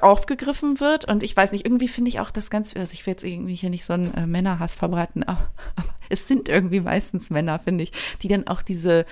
aufgegriffen 0.00 0.80
wird. 0.80 1.06
Und 1.06 1.22
ich 1.22 1.36
weiß 1.36 1.52
nicht, 1.52 1.66
irgendwie 1.66 1.88
finde 1.88 2.08
ich 2.08 2.20
auch 2.20 2.30
das 2.30 2.50
ganz, 2.50 2.74
also 2.76 2.92
ich 2.92 3.06
will 3.06 3.12
jetzt 3.12 3.24
irgendwie 3.24 3.54
hier 3.54 3.70
nicht 3.70 3.84
so 3.84 3.92
einen 3.92 4.14
äh, 4.14 4.26
Männerhass 4.26 4.74
verbreiten, 4.74 5.22
aber, 5.26 5.50
aber 5.76 5.94
es 6.08 6.28
sind 6.28 6.48
irgendwie 6.48 6.80
meistens 6.80 7.30
Männer, 7.30 7.58
finde 7.58 7.84
ich, 7.84 7.92
die 8.22 8.28
dann 8.28 8.46
auch 8.46 8.62
diese 8.62 9.04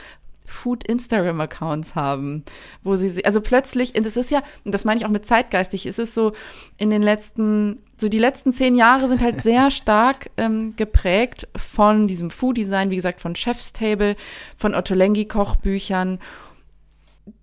Food 0.50 0.84
Instagram 0.84 1.40
Accounts 1.40 1.94
haben, 1.94 2.44
wo 2.82 2.96
sie, 2.96 3.24
also 3.24 3.40
plötzlich, 3.40 3.92
das 3.92 4.16
ist 4.16 4.30
ja, 4.30 4.42
und 4.64 4.72
das 4.72 4.84
meine 4.84 4.98
ich 4.98 5.06
auch 5.06 5.10
mit 5.10 5.24
zeitgeistig, 5.24 5.86
ist 5.86 5.98
es 5.98 6.14
so 6.14 6.32
in 6.76 6.90
den 6.90 7.02
letzten, 7.02 7.78
so 7.98 8.08
die 8.08 8.18
letzten 8.18 8.52
zehn 8.52 8.74
Jahre 8.74 9.08
sind 9.08 9.22
halt 9.22 9.40
sehr 9.40 9.70
stark 9.70 10.30
ähm, 10.36 10.74
geprägt 10.76 11.48
von 11.56 12.08
diesem 12.08 12.30
Food 12.30 12.56
Design, 12.56 12.90
wie 12.90 12.96
gesagt, 12.96 13.20
von 13.20 13.36
Chef's 13.36 13.72
Table, 13.72 14.16
von 14.56 14.74
Otto 14.74 14.94
Lengi 14.94 15.26
Kochbüchern. 15.26 16.18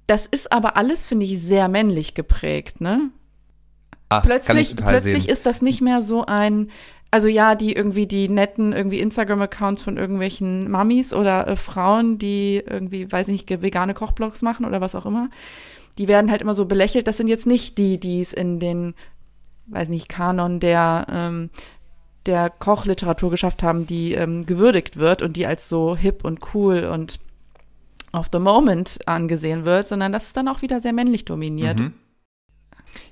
Das 0.06 0.26
ist 0.26 0.52
aber 0.52 0.78
alles, 0.78 1.06
finde 1.06 1.26
ich, 1.26 1.40
sehr 1.40 1.70
männlich 1.70 2.14
geprägt, 2.14 2.82
ne? 2.82 3.10
Ah, 4.10 4.22
plötzlich, 4.22 4.76
plötzlich 4.76 5.24
sehen. 5.24 5.32
ist 5.32 5.46
das 5.46 5.62
nicht 5.62 5.82
mehr 5.82 6.02
so 6.02 6.26
ein, 6.26 6.70
also 7.12 7.28
ja, 7.28 7.56
die 7.56 7.74
irgendwie 7.74 8.08
die 8.08 8.30
netten 8.30 8.74
irgendwie 8.74 9.00
Instagram-Accounts 9.00 9.84
von 9.84 9.98
irgendwelchen 9.98 10.70
Mamis 10.70 11.14
oder 11.14 11.48
äh, 11.48 11.56
Frauen, 11.56 12.18
die 12.18 12.64
irgendwie, 12.66 13.12
weiß 13.12 13.28
ich 13.28 13.50
nicht, 13.50 13.62
vegane 13.62 13.94
Kochblogs 13.94 14.42
machen 14.42 14.66
oder 14.66 14.82
was 14.82 14.96
auch 14.96 15.06
immer, 15.06 15.30
die 15.98 16.08
werden 16.08 16.32
halt 16.32 16.42
immer 16.42 16.54
so 16.54 16.66
belächelt. 16.66 17.08
Das 17.08 17.18
sind 17.18 17.28
jetzt 17.28 17.48
nicht 17.48 17.78
die, 17.78 18.00
die 18.00 18.22
es 18.22 18.34
in 18.34 18.60
den, 18.60 18.94
weiß 19.68 19.90
nicht, 19.90 20.10
Kanon 20.10 20.60
der 20.60 21.08
ähm, 21.12 21.50
der 22.28 22.50
Kochliteratur 22.50 23.32
geschafft 23.32 23.64
haben, 23.64 23.88
die 23.88 24.14
ähm, 24.14 24.46
gewürdigt 24.46 24.98
wird 24.98 25.22
und 25.22 25.36
die 25.38 25.48
als 25.48 25.70
so 25.70 25.96
hip 25.96 26.24
und 26.24 26.54
cool 26.54 26.84
und 26.84 27.20
of 28.14 28.28
the 28.32 28.40
moment 28.40 29.00
angesehen 29.06 29.66
wird, 29.66 29.86
sondern 29.86 30.12
das 30.12 30.28
ist 30.28 30.38
dann 30.38 30.48
auch 30.48 30.62
wieder 30.62 30.80
sehr 30.80 30.94
männlich 30.94 31.26
dominiert. 31.26 31.80
Mhm. 31.80 31.94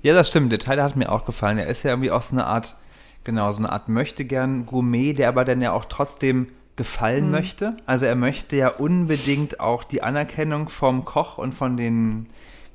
Ja, 0.01 0.13
das 0.13 0.27
stimmt. 0.27 0.51
Der 0.51 0.59
Teil 0.59 0.81
hat 0.81 0.95
mir 0.95 1.11
auch 1.11 1.25
gefallen. 1.25 1.57
Er 1.57 1.67
ist 1.67 1.83
ja 1.83 1.91
irgendwie 1.91 2.11
auch 2.11 2.21
so 2.21 2.35
eine 2.35 2.45
Art, 2.45 2.75
genau, 3.23 3.51
so 3.51 3.59
eine 3.59 3.71
Art 3.71 3.89
möchte 3.89 4.25
gern 4.25 4.65
Gourmet, 4.65 5.13
der 5.13 5.29
aber 5.29 5.45
dann 5.45 5.61
ja 5.61 5.71
auch 5.71 5.85
trotzdem 5.85 6.47
gefallen 6.75 7.25
mhm. 7.25 7.31
möchte. 7.31 7.77
Also 7.85 8.05
er 8.05 8.15
möchte 8.15 8.55
ja 8.55 8.69
unbedingt 8.69 9.59
auch 9.59 9.83
die 9.83 10.03
Anerkennung 10.03 10.69
vom 10.69 11.05
Koch 11.05 11.38
und 11.38 11.53
von 11.53 11.77
den 11.77 12.27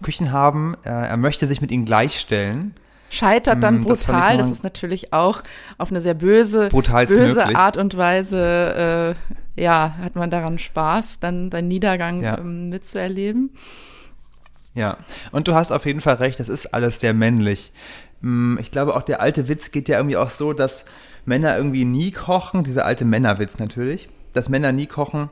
Küchen 0.03 0.33
haben. 0.33 0.77
Er, 0.83 1.09
er 1.09 1.17
möchte 1.17 1.47
sich 1.47 1.61
mit 1.61 1.71
ihnen 1.71 1.85
gleichstellen. 1.85 2.75
Scheitert 3.11 3.63
dann 3.63 3.83
brutal, 3.83 4.39
das, 4.39 4.47
das, 4.47 4.59
ist 4.59 4.63
natürlich 4.63 5.13
auch 5.13 5.43
auf 5.79 5.91
eine 5.91 6.01
sehr 6.01 6.15
böse, 6.15 6.69
böse 6.69 7.57
Art 7.57 7.77
und 7.77 7.97
Weise, 7.97 9.17
äh, 9.57 9.61
ja, 9.61 9.97
hat 10.01 10.15
man 10.15 10.31
daran 10.31 10.61
Spaß, 10.61 11.19
dann 11.19 11.51
seinen 11.51 11.67
Niedergang 11.67 12.23
ja. 12.23 12.39
ähm, 12.39 12.69
mitzuerleben. 12.69 13.51
Ja, 14.75 14.99
und 15.33 15.49
du 15.49 15.55
hast 15.55 15.73
auf 15.73 15.85
jeden 15.87 16.01
Fall 16.01 16.17
recht, 16.17 16.39
das 16.39 16.49
ist 16.49 16.67
alles 16.75 17.01
sehr 17.01 17.13
männlich. 17.13 17.73
Mm, 18.21 18.59
ich 18.59 18.71
glaube, 18.71 18.95
auch 18.95 19.03
der 19.03 19.21
alte 19.21 19.49
Witz 19.49 19.71
geht 19.71 19.89
ja 19.89 19.97
irgendwie 19.97 20.17
auch 20.17 20.31
so, 20.31 20.53
dass 20.53 20.85
Männer 21.25 21.57
irgendwie 21.57 21.85
nie 21.85 22.13
kochen, 22.13 22.63
dieser 22.63 22.87
alte 22.87 23.05
Männerwitz 23.05 23.59
natürlich, 23.59 24.09
dass 24.33 24.49
Männer 24.49 24.73
nie 24.73 24.87
kochen, 24.87 25.29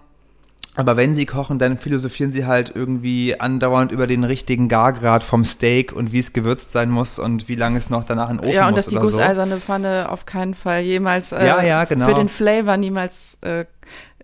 aber 0.79 0.97
wenn 0.97 1.17
sie 1.17 1.27
kochen, 1.27 1.59
dann 1.59 1.77
philosophieren 1.77 2.31
sie 2.31 2.47
halt 2.47 2.71
irgendwie 2.73 3.41
andauernd 3.41 3.91
über 3.91 4.07
den 4.07 4.23
richtigen 4.23 4.69
Gargrad 4.69 5.25
vom 5.25 5.45
Steak 5.45 5.93
und 5.93 6.13
wie 6.13 6.21
es 6.21 6.33
gewürzt 6.33 6.71
sein 6.71 6.89
muss 6.89 7.19
und 7.19 7.49
wie 7.49 7.57
lange 7.57 7.81
es 7.81 7.91
noch 7.91 8.05
danach 8.05 8.31
in 8.31 8.37
den 8.37 8.45
Ofen 8.45 8.55
Ja, 8.55 8.69
und 8.69 8.75
muss 8.75 8.85
dass 8.85 8.93
die 8.95 9.01
gusseiserne 9.01 9.57
so. 9.57 9.61
Pfanne 9.61 10.09
auf 10.09 10.25
keinen 10.25 10.55
Fall 10.55 10.83
jemals 10.83 11.33
äh, 11.33 11.45
ja, 11.45 11.61
ja, 11.65 11.85
genau. 11.85 12.07
für 12.07 12.15
den 12.15 12.29
Flavor 12.29 12.77
niemals 12.77 13.37
äh, 13.41 13.65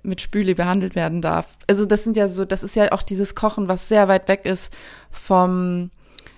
mit 0.05 0.21
Spüle 0.21 0.55
behandelt 0.55 0.95
werden 0.95 1.23
darf. 1.23 1.47
Also 1.67 1.87
das 1.87 2.05
sind 2.05 2.17
ja 2.17 2.29
so, 2.29 2.45
das 2.45 2.63
ist 2.63 2.77
ja 2.77 2.93
auch 2.93 3.03
dieses 3.03 3.35
Kochen, 3.35 3.69
was 3.69 3.89
sehr 3.89 4.09
weit 4.09 4.29
weg 4.29 4.45
ist 4.45 4.77
vom, 5.11 5.91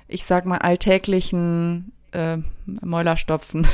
ich 0.09 0.25
sag 0.25 0.47
mal, 0.47 0.59
alltäglichen 0.59 1.93
äh, 2.13 2.39
Mäulerstopfen. 2.65 3.67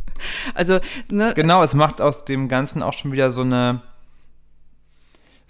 also, 0.54 0.78
ne? 1.10 1.32
Genau, 1.34 1.62
es 1.62 1.74
macht 1.74 2.00
aus 2.00 2.24
dem 2.24 2.48
Ganzen 2.48 2.82
auch 2.82 2.92
schon 2.92 3.12
wieder 3.12 3.32
so 3.32 3.40
eine 3.42 3.82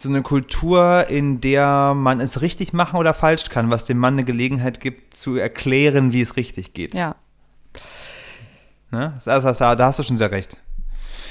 so 0.00 0.08
eine 0.08 0.22
Kultur, 0.22 1.08
in 1.08 1.40
der 1.40 1.92
man 1.92 2.20
es 2.20 2.40
richtig 2.40 2.72
machen 2.72 3.00
oder 3.00 3.14
falsch 3.14 3.48
kann, 3.48 3.68
was 3.68 3.84
dem 3.84 3.98
Mann 3.98 4.14
eine 4.14 4.24
Gelegenheit 4.24 4.80
gibt, 4.80 5.16
zu 5.16 5.34
erklären, 5.34 6.12
wie 6.12 6.20
es 6.20 6.36
richtig 6.36 6.72
geht. 6.72 6.94
Ja. 6.94 7.16
Ne? 8.92 9.18
Da 9.24 9.76
hast 9.78 9.98
du 9.98 10.02
schon 10.04 10.16
sehr 10.16 10.30
recht. 10.30 10.56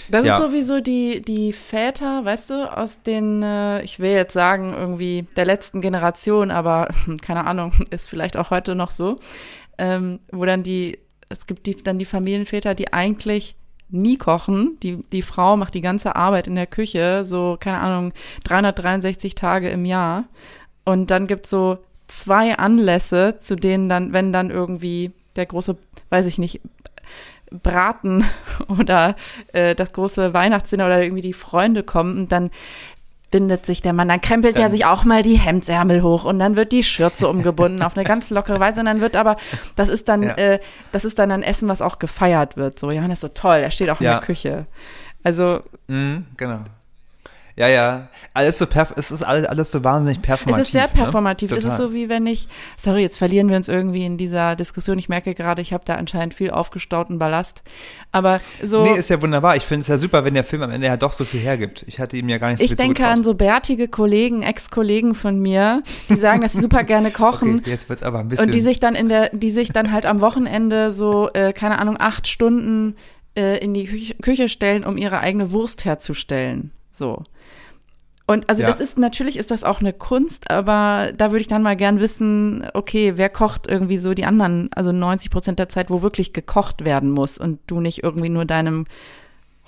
Das 0.09 0.25
ja. 0.25 0.35
ist 0.35 0.41
sowieso 0.41 0.79
die, 0.79 1.21
die 1.21 1.51
Väter, 1.53 2.23
weißt 2.23 2.49
du, 2.51 2.77
aus 2.77 3.01
den, 3.01 3.43
äh, 3.43 3.81
ich 3.83 3.99
will 3.99 4.11
jetzt 4.11 4.33
sagen, 4.33 4.73
irgendwie 4.73 5.25
der 5.35 5.45
letzten 5.45 5.81
Generation, 5.81 6.51
aber 6.51 6.87
keine 7.21 7.45
Ahnung, 7.45 7.73
ist 7.89 8.09
vielleicht 8.09 8.37
auch 8.37 8.51
heute 8.51 8.75
noch 8.75 8.91
so, 8.91 9.17
ähm, 9.77 10.19
wo 10.31 10.45
dann 10.45 10.63
die, 10.63 10.99
es 11.29 11.45
gibt 11.45 11.65
die, 11.65 11.75
dann 11.75 11.99
die 11.99 12.05
Familienväter, 12.05 12.73
die 12.73 12.93
eigentlich 12.93 13.55
nie 13.89 14.17
kochen. 14.17 14.77
Die, 14.83 15.01
die 15.11 15.21
Frau 15.21 15.57
macht 15.57 15.73
die 15.73 15.81
ganze 15.81 16.15
Arbeit 16.15 16.47
in 16.47 16.55
der 16.55 16.67
Küche, 16.67 17.23
so, 17.23 17.57
keine 17.59 17.79
Ahnung, 17.79 18.13
363 18.43 19.35
Tage 19.35 19.69
im 19.69 19.85
Jahr. 19.85 20.25
Und 20.85 21.11
dann 21.11 21.27
gibt's 21.27 21.49
so 21.49 21.79
zwei 22.07 22.57
Anlässe, 22.57 23.37
zu 23.39 23.55
denen 23.55 23.89
dann, 23.89 24.13
wenn 24.13 24.31
dann 24.31 24.49
irgendwie 24.49 25.11
der 25.35 25.45
große, 25.45 25.77
weiß 26.09 26.25
ich 26.25 26.37
nicht, 26.37 26.61
Braten 27.51 28.25
oder 28.67 29.15
äh, 29.53 29.75
das 29.75 29.93
große 29.93 30.33
Weihnachtsdinner 30.33 30.85
oder 30.85 31.01
irgendwie 31.01 31.21
die 31.21 31.33
Freunde 31.33 31.83
kommen 31.83 32.17
und 32.17 32.31
dann 32.31 32.51
bindet 33.29 33.65
sich 33.65 33.81
der 33.81 33.93
Mann, 33.93 34.07
dann 34.07 34.21
krempelt 34.21 34.55
dann. 34.55 34.63
er 34.63 34.69
sich 34.69 34.85
auch 34.85 35.03
mal 35.03 35.21
die 35.21 35.35
Hemdsärmel 35.35 36.01
hoch 36.01 36.23
und 36.23 36.39
dann 36.39 36.55
wird 36.55 36.71
die 36.71 36.83
Schürze 36.83 37.27
umgebunden 37.27 37.81
auf 37.81 37.97
eine 37.97 38.05
ganz 38.05 38.29
lockere 38.29 38.59
Weise 38.59 38.79
und 38.79 38.85
dann 38.85 39.01
wird 39.01 39.15
aber, 39.17 39.35
das 39.75 39.89
ist 39.89 40.07
dann, 40.07 40.23
ja. 40.23 40.33
äh, 40.35 40.59
das 40.93 41.03
ist 41.03 41.19
dann 41.19 41.31
ein 41.31 41.43
Essen, 41.43 41.67
was 41.67 41.81
auch 41.81 41.99
gefeiert 41.99 42.55
wird. 42.55 42.79
So, 42.79 42.89
Johannes 42.89 43.17
ist 43.17 43.21
so 43.21 43.27
toll, 43.29 43.57
er 43.57 43.71
steht 43.71 43.89
auch 43.89 43.99
ja. 43.99 44.13
in 44.13 44.19
der 44.19 44.25
Küche. 44.25 44.65
Also. 45.23 45.59
Mhm, 45.87 46.25
genau. 46.37 46.59
Ja, 47.57 47.67
ja. 47.67 48.09
Alles 48.35 48.59
so 48.59 48.67
perf 48.67 48.93
es 48.95 49.09
ist 49.09 49.23
alles, 49.23 49.45
alles 49.45 49.71
so 49.71 49.83
wahnsinnig 49.83 50.21
performativ. 50.21 50.61
Es 50.61 50.67
ist 50.67 50.71
sehr 50.73 50.87
performativ. 50.87 51.49
Ne? 51.49 51.57
Es 51.57 51.65
ist 51.65 51.77
so 51.77 51.91
wie 51.91 52.07
wenn 52.07 52.27
ich, 52.27 52.47
sorry, 52.77 53.01
jetzt 53.01 53.17
verlieren 53.17 53.49
wir 53.49 53.55
uns 53.55 53.67
irgendwie 53.67 54.05
in 54.05 54.19
dieser 54.19 54.55
Diskussion. 54.55 54.99
Ich 54.99 55.09
merke 55.09 55.33
gerade, 55.33 55.63
ich 55.63 55.73
habe 55.73 55.83
da 55.83 55.95
anscheinend 55.95 56.35
viel 56.35 56.51
aufgestauten 56.51 57.17
Ballast. 57.17 57.63
Aber 58.11 58.41
so. 58.61 58.83
Nee, 58.83 58.99
ist 58.99 59.09
ja 59.09 59.19
wunderbar. 59.23 59.55
Ich 59.55 59.63
finde 59.63 59.81
es 59.81 59.87
ja 59.87 59.97
super, 59.97 60.23
wenn 60.23 60.35
der 60.35 60.43
Film 60.43 60.61
am 60.61 60.69
Ende 60.69 60.85
ja 60.85 60.97
doch 60.97 61.13
so 61.13 61.25
viel 61.25 61.39
hergibt. 61.39 61.83
Ich 61.87 61.99
hatte 61.99 62.15
ihm 62.15 62.29
ja 62.29 62.37
gar 62.37 62.49
nicht 62.49 62.59
so 62.59 62.63
Ich 62.63 62.75
denke 62.75 62.97
zugetraut. 62.97 63.13
an 63.13 63.23
so 63.23 63.33
bärtige 63.33 63.87
Kollegen, 63.87 64.43
Ex-Kollegen 64.43 65.15
von 65.15 65.39
mir, 65.39 65.81
die 66.09 66.15
sagen, 66.15 66.41
dass 66.41 66.53
sie 66.53 66.61
super 66.61 66.83
gerne 66.83 67.09
kochen. 67.09 67.59
Okay, 67.59 67.71
jetzt 67.71 67.89
wird's 67.89 68.03
aber 68.03 68.19
ein 68.19 68.29
bisschen. 68.29 68.45
Und 68.45 68.53
die 68.53 68.61
sich 68.61 68.79
dann 68.79 68.93
in 68.93 69.09
der, 69.09 69.29
die 69.29 69.49
sich 69.49 69.71
dann 69.71 69.91
halt 69.91 70.05
am 70.05 70.21
Wochenende 70.21 70.91
so, 70.91 71.31
äh, 71.33 71.53
keine 71.53 71.79
Ahnung, 71.79 71.95
acht 71.99 72.27
Stunden 72.27 72.95
äh, 73.35 73.57
in 73.57 73.73
die 73.73 74.13
Küche 74.21 74.47
stellen, 74.47 74.83
um 74.83 74.95
ihre 74.95 75.21
eigene 75.21 75.51
Wurst 75.51 75.85
herzustellen. 75.85 76.71
So. 76.93 77.23
Und 78.29 78.49
also 78.49 78.61
ja. 78.61 78.67
das 78.67 78.81
ist, 78.81 78.99
natürlich 78.99 79.37
ist 79.37 79.51
das 79.51 79.63
auch 79.63 79.79
eine 79.79 79.93
Kunst, 79.93 80.51
aber 80.51 81.13
da 81.15 81.31
würde 81.31 81.39
ich 81.39 81.47
dann 81.47 81.63
mal 81.63 81.77
gern 81.77 82.01
wissen, 82.01 82.67
okay, 82.73 83.13
wer 83.15 83.29
kocht 83.29 83.67
irgendwie 83.67 83.97
so 83.97 84.13
die 84.13 84.25
anderen, 84.25 84.69
also 84.75 84.91
90 84.91 85.31
Prozent 85.31 85.59
der 85.59 85.69
Zeit, 85.69 85.89
wo 85.89 86.01
wirklich 86.01 86.33
gekocht 86.33 86.83
werden 86.83 87.09
muss 87.09 87.37
und 87.37 87.59
du 87.67 87.79
nicht 87.79 88.03
irgendwie 88.03 88.27
nur 88.27 88.43
deinem 88.43 88.85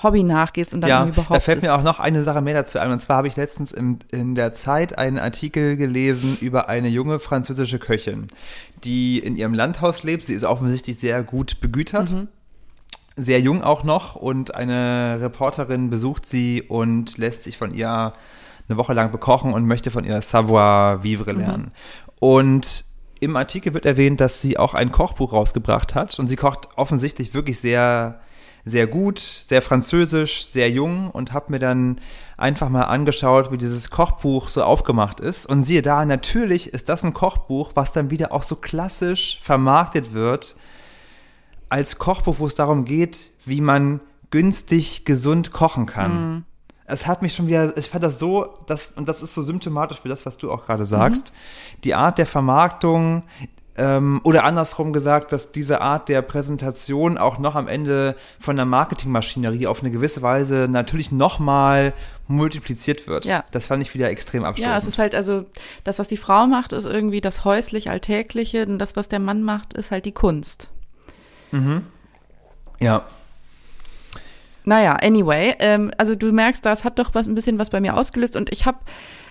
Hobby 0.04 0.24
nachgehst 0.24 0.74
und 0.74 0.82
dann 0.82 0.90
ja, 0.90 1.06
behauptest. 1.06 1.32
Da 1.32 1.40
fällt 1.40 1.62
mir 1.62 1.74
auch 1.74 1.84
noch 1.84 2.00
eine 2.00 2.26
Sache 2.26 2.42
mehr 2.42 2.54
dazu 2.54 2.80
ein. 2.80 2.92
Und 2.92 3.00
zwar 3.00 3.18
habe 3.18 3.30
ich 3.30 3.38
letztens 3.38 3.72
in, 3.72 4.00
in 4.12 4.36
der 4.36 4.54
Zeit 4.54 4.98
einen 4.98 5.20
Artikel 5.20 5.78
gelesen 5.78 6.38
über 6.42 6.68
eine 6.68 6.90
junge 6.90 7.20
französische 7.20 7.80
Köchin, 7.80 8.28
die 8.84 9.20
in 9.20 9.38
ihrem 9.38 9.54
Landhaus 9.54 10.04
lebt. 10.04 10.26
Sie 10.26 10.34
ist 10.34 10.44
offensichtlich 10.44 11.00
sehr 11.00 11.24
gut 11.24 11.62
begütert. 11.62 12.12
Mhm 12.12 12.28
sehr 13.22 13.42
jung 13.42 13.62
auch 13.64 13.84
noch 13.84 14.16
und 14.16 14.56
eine 14.56 15.18
Reporterin 15.20 15.90
besucht 15.90 16.26
sie 16.26 16.62
und 16.62 17.18
lässt 17.18 17.44
sich 17.44 17.58
von 17.58 17.74
ihr 17.74 18.14
eine 18.70 18.78
Woche 18.78 18.94
lang 18.94 19.12
bekochen 19.12 19.54
und 19.54 19.66
möchte 19.66 19.92
von 19.92 20.06
ihr 20.06 20.22
Savoir-vivre 20.22 21.34
mhm. 21.34 21.40
lernen. 21.40 21.64
Mhm. 21.64 22.12
Und 22.20 22.86
im 23.20 23.36
Artikel 23.36 23.74
wird 23.74 23.86
erwähnt, 23.86 24.22
dass 24.22 24.42
sie 24.42 24.58
auch 24.58 24.74
ein 24.74 24.92
Kochbuch 24.92 25.34
rausgebracht 25.34 25.96
hat 25.96 26.18
und 26.20 26.30
sie 26.30 26.36
kocht 26.36 26.70
offensichtlich 26.76 27.34
wirklich 27.34 27.60
sehr 27.60 28.22
sehr 28.66 28.88
gut, 28.88 29.20
sehr 29.20 29.62
französisch, 29.62 30.44
sehr 30.46 30.70
jung 30.70 31.10
und 31.12 31.32
habe 31.32 31.52
mir 31.52 31.60
dann 31.60 32.00
einfach 32.38 32.70
mal 32.70 32.84
angeschaut, 32.84 33.52
wie 33.52 33.58
dieses 33.58 33.90
Kochbuch 33.90 34.50
so 34.50 34.64
aufgemacht 34.64 35.22
ist 35.22 35.46
und 35.46 35.64
siehe 35.64 35.82
da, 35.82 36.06
natürlich 36.06 36.74
ist 36.74 36.90
das 36.90 37.04
ein 37.04 37.14
Kochbuch, 37.14 37.72
was 37.76 37.94
dann 37.94 38.12
wieder 38.12 38.32
auch 38.32 38.44
so 38.44 38.56
klassisch 38.56 39.40
vermarktet 39.42 40.14
wird 40.14 40.56
als 41.70 41.98
Kochbuch, 41.98 42.36
wo 42.40 42.48
es 42.48 42.56
darum 42.56 42.84
geht, 42.86 43.32
wie 43.46 43.62
man 43.62 44.02
günstig 44.30 45.06
gesund 45.06 45.52
kochen 45.52 45.86
kann. 45.86 46.34
Mhm 46.34 46.46
es 46.90 47.08
hat 47.08 47.22
mich 47.22 47.36
schon 47.36 47.48
wieder, 47.48 47.76
ich 47.78 47.90
fand 47.90 48.04
das 48.04 48.20
so, 48.20 48.54
das, 48.66 48.92
und 48.96 49.08
das 49.08 49.22
ist 49.22 49.34
so 49.34 49.42
symptomatisch 49.42 50.00
für 50.00 50.10
das, 50.10 50.26
was 50.26 50.38
du 50.38 50.52
auch 50.52 50.66
gerade 50.66 50.86
sagst. 50.86 51.32
Mhm. 51.32 51.82
Die 51.84 51.96
Art 51.96 52.18
der 52.18 52.26
Vermarktung, 52.26 53.24
ähm, 53.78 54.20
oder 54.24 54.44
andersrum 54.44 54.92
gesagt, 54.92 55.32
dass 55.32 55.52
diese 55.52 55.82
Art 55.82 56.10
der 56.10 56.22
Präsentation 56.22 57.18
auch 57.18 57.38
noch 57.38 57.56
am 57.56 57.68
Ende 57.68 58.16
von 58.40 58.56
der 58.56 58.66
Marketingmaschinerie 58.66 59.68
auf 59.68 59.82
eine 59.82 59.92
gewisse 59.92 60.22
Weise 60.22 60.68
natürlich 60.70 61.12
nochmal 61.12 61.94
multipliziert 62.28 63.08
wird. 63.08 63.26
Ja. 63.26 63.46
Das 63.52 63.68
fand 63.68 63.82
ich 63.82 63.94
wieder 63.94 64.10
extrem 64.10 64.44
abstoßend. 64.44 64.72
Ja, 64.72 64.78
es 64.78 64.86
ist 64.86 65.00
halt 65.00 65.16
also, 65.16 65.46
das, 65.84 65.98
was 65.98 66.08
die 66.08 66.18
Frau 66.18 66.46
macht, 66.46 66.74
ist 66.74 66.86
irgendwie 66.86 67.22
das 67.22 67.46
häuslich 67.46 67.90
Alltägliche 67.90 68.66
und 68.66 68.80
das, 68.80 68.96
was 68.96 69.08
der 69.08 69.20
Mann 69.20 69.44
macht, 69.44 69.74
ist 69.74 69.92
halt 69.92 70.06
die 70.06 70.12
Kunst. 70.12 70.72
Mhm. 71.52 71.84
Ja, 72.82 73.06
naja, 74.70 74.94
anyway, 74.94 75.56
ähm, 75.60 75.92
also 75.98 76.14
du 76.14 76.32
merkst, 76.32 76.64
das 76.64 76.84
hat 76.84 77.00
doch 77.00 77.16
was 77.16 77.28
ein 77.28 77.34
bisschen 77.34 77.58
was 77.58 77.72
bei 77.72 77.82
mir 77.82 77.98
ausgelöst 77.98 78.36
und 78.36 78.52
ich 78.52 78.68
habe 78.68 78.78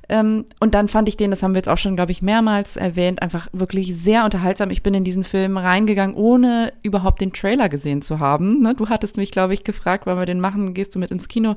ähm, 0.08 0.46
und 0.58 0.74
dann 0.74 0.88
fand 0.88 1.06
ich 1.06 1.16
den, 1.16 1.30
das 1.30 1.42
haben 1.42 1.52
wir 1.52 1.58
jetzt 1.58 1.68
auch 1.68 1.78
schon, 1.78 1.94
glaube 1.94 2.10
ich, 2.10 2.22
mehrmals 2.22 2.76
erwähnt, 2.76 3.22
einfach 3.22 3.46
wirklich 3.52 3.94
sehr 3.94 4.24
unterhaltsam. 4.24 4.70
Ich 4.70 4.82
bin 4.82 4.94
in 4.94 5.04
diesen 5.04 5.22
Film 5.22 5.56
reingegangen, 5.58 6.16
ohne 6.16 6.72
überhaupt 6.82 7.20
den 7.20 7.32
Trailer 7.32 7.68
gesehen 7.68 8.02
zu 8.02 8.18
haben. 8.18 8.60
Ne? 8.62 8.74
Du 8.74 8.88
hattest 8.88 9.16
mich, 9.16 9.30
glaube 9.30 9.54
ich, 9.54 9.64
gefragt, 9.64 10.06
wollen 10.06 10.18
wir 10.18 10.26
den 10.26 10.40
machen, 10.40 10.74
gehst 10.74 10.94
du 10.94 10.98
mit 10.98 11.10
ins 11.10 11.28
Kino? 11.28 11.56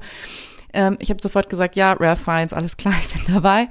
Ähm, 0.73 0.97
ich 0.99 1.09
habe 1.09 1.21
sofort 1.21 1.49
gesagt, 1.49 1.75
ja, 1.75 1.93
Ralph 1.93 2.21
Fiennes, 2.21 2.53
alles 2.53 2.77
klar, 2.77 2.93
ich 3.01 3.13
bin 3.13 3.33
dabei. 3.33 3.67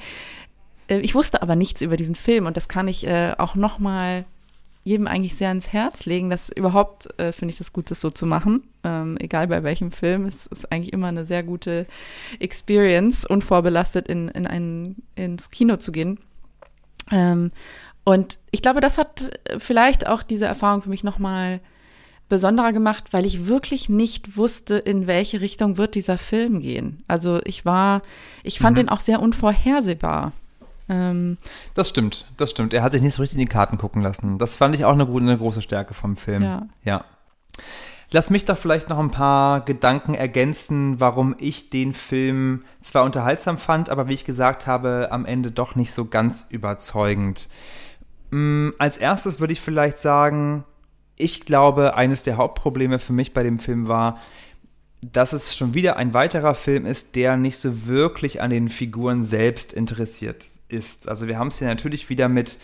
Äh, 0.88 0.99
ich 1.01 1.14
wusste 1.14 1.40
aber 1.40 1.55
nichts 1.55 1.83
über 1.83 1.96
diesen 1.96 2.16
Film 2.16 2.46
und 2.46 2.57
das 2.57 2.68
kann 2.68 2.88
ich 2.88 3.07
äh, 3.07 3.35
auch 3.38 3.55
noch 3.55 3.79
mal 3.79 4.25
jedem 4.83 5.07
eigentlich 5.07 5.37
sehr 5.37 5.49
ans 5.49 5.73
Herz 5.73 6.07
legen, 6.07 6.31
dass 6.31 6.49
überhaupt 6.49 7.09
äh, 7.19 7.33
finde 7.33 7.53
ich 7.53 7.59
das 7.59 7.73
gut, 7.73 7.90
das 7.90 8.01
so 8.01 8.11
zu 8.11 8.27
machen. 8.27 8.62
Ähm, 8.83 9.16
egal 9.21 9.49
bei 9.49 9.62
welchem 9.62 9.93
Film, 9.93 10.25
es 10.25 10.47
ist 10.47 10.73
eigentlich 10.73 10.93
immer 10.93 11.09
eine 11.09 11.27
sehr 11.27 11.43
gute 11.43 11.87
Experience, 12.38 13.27
unvorbelastet 13.27 14.09
in, 14.09 14.29
in 14.29 14.47
ein, 14.47 14.97
ins 15.14 15.51
Kino 15.51 15.77
zu 15.77 15.93
gehen. 15.93 16.19
Ähm, 17.11 17.51
und 18.05 18.38
ich 18.51 18.62
glaube, 18.62 18.81
das 18.81 18.97
hat 18.97 19.38
vielleicht 19.59 20.07
auch 20.07 20.23
diese 20.23 20.47
Erfahrung 20.47 20.83
für 20.83 20.90
mich 20.90 21.05
nochmal 21.05 21.61
besonderer 22.31 22.73
gemacht, 22.73 23.12
weil 23.12 23.27
ich 23.27 23.47
wirklich 23.47 23.90
nicht 23.90 24.38
wusste, 24.38 24.77
in 24.77 25.07
welche 25.07 25.43
Richtung 25.43 25.77
wird 25.77 25.95
dieser 25.95 26.16
Film 26.16 26.61
gehen. 26.61 27.03
Also 27.07 27.40
ich 27.45 27.66
war, 27.66 28.01
ich 28.43 28.59
fand 28.59 28.77
mhm. 28.77 28.83
den 28.83 28.88
auch 28.88 29.01
sehr 29.01 29.21
unvorhersehbar. 29.21 30.33
Ähm, 30.90 31.38
das 31.74 31.88
stimmt, 31.88 32.26
das 32.37 32.50
stimmt. 32.50 32.74
Er 32.74 32.83
hat 32.83 32.92
sich 32.92 33.00
nicht 33.00 33.14
so 33.14 33.22
richtig 33.22 33.38
in 33.38 33.46
die 33.46 33.53
Karten 33.53 33.79
gucken 33.79 34.03
lassen. 34.03 34.38
Das 34.38 34.57
fand 34.57 34.74
ich 34.74 34.85
auch 34.85 34.92
eine, 34.92 35.07
eine 35.07 35.38
große 35.38 35.62
Stärke 35.62 35.94
vom 35.94 36.16
Film. 36.16 36.42
Ja. 36.42 36.66
ja. 36.85 37.05
Lass 38.11 38.29
mich 38.29 38.44
doch 38.44 38.59
vielleicht 38.59 38.88
noch 38.88 38.98
ein 38.98 39.12
paar 39.12 39.61
Gedanken 39.61 40.14
ergänzen, 40.14 40.98
warum 40.98 41.37
ich 41.38 41.70
den 41.70 41.94
Film 41.94 42.64
zwar 42.83 43.05
unterhaltsam 43.05 43.57
fand, 43.57 43.88
aber 43.88 44.09
wie 44.09 44.14
ich 44.14 44.24
gesagt 44.24 44.66
habe, 44.66 45.09
am 45.12 45.24
Ende 45.24 45.53
doch 45.53 45.76
nicht 45.76 45.92
so 45.92 46.07
ganz 46.07 46.44
überzeugend. 46.48 47.48
Mm, 48.31 48.70
als 48.79 48.96
erstes 48.96 49.38
würde 49.38 49.53
ich 49.53 49.61
vielleicht 49.61 49.98
sagen, 49.98 50.64
ich 51.14 51.44
glaube, 51.44 51.94
eines 51.94 52.24
der 52.24 52.37
Hauptprobleme 52.37 52.98
für 52.98 53.12
mich 53.12 53.33
bei 53.33 53.44
dem 53.44 53.61
Film 53.61 53.87
war, 53.87 54.18
dass 55.03 55.33
es 55.33 55.57
schon 55.57 55.75
wieder 55.75 55.97
ein 55.97 56.13
weiterer 56.13 56.55
Film 56.55 56.85
ist, 56.85 57.17
der 57.17 57.37
nicht 57.37 57.57
so 57.57 57.87
wirklich 57.87 58.43
an 58.43 58.51
den 58.51 58.69
Figuren 58.69 59.25
selbst 59.25 59.73
interessiert 59.73 60.47
ist. 60.69 61.09
Also 61.09 61.27
wir 61.27 61.39
haben 61.39 61.49
es 61.49 61.59
hier 61.59 61.69
natürlich 61.69 62.11
wieder 62.11 62.29
mit 62.29 62.59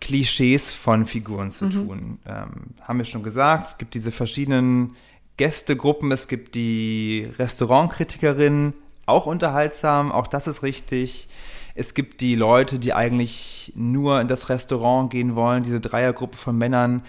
Klischees 0.00 0.70
von 0.70 1.06
Figuren 1.06 1.50
zu 1.50 1.66
mhm. 1.66 1.70
tun. 1.70 2.18
Ähm, 2.26 2.48
haben 2.82 2.98
wir 2.98 3.04
schon 3.04 3.22
gesagt, 3.22 3.66
es 3.66 3.78
gibt 3.78 3.94
diese 3.94 4.12
verschiedenen 4.12 4.94
Gästegruppen, 5.36 6.12
es 6.12 6.28
gibt 6.28 6.54
die 6.54 7.28
Restaurantkritikerin, 7.38 8.74
auch 9.06 9.26
unterhaltsam, 9.26 10.12
auch 10.12 10.26
das 10.26 10.46
ist 10.46 10.62
richtig. 10.62 11.28
Es 11.74 11.94
gibt 11.94 12.20
die 12.20 12.36
Leute, 12.36 12.78
die 12.78 12.94
eigentlich 12.94 13.72
nur 13.74 14.20
in 14.20 14.28
das 14.28 14.48
Restaurant 14.48 15.10
gehen 15.10 15.34
wollen, 15.34 15.62
diese 15.62 15.80
Dreiergruppe 15.80 16.36
von 16.36 16.56
Männern, 16.56 17.02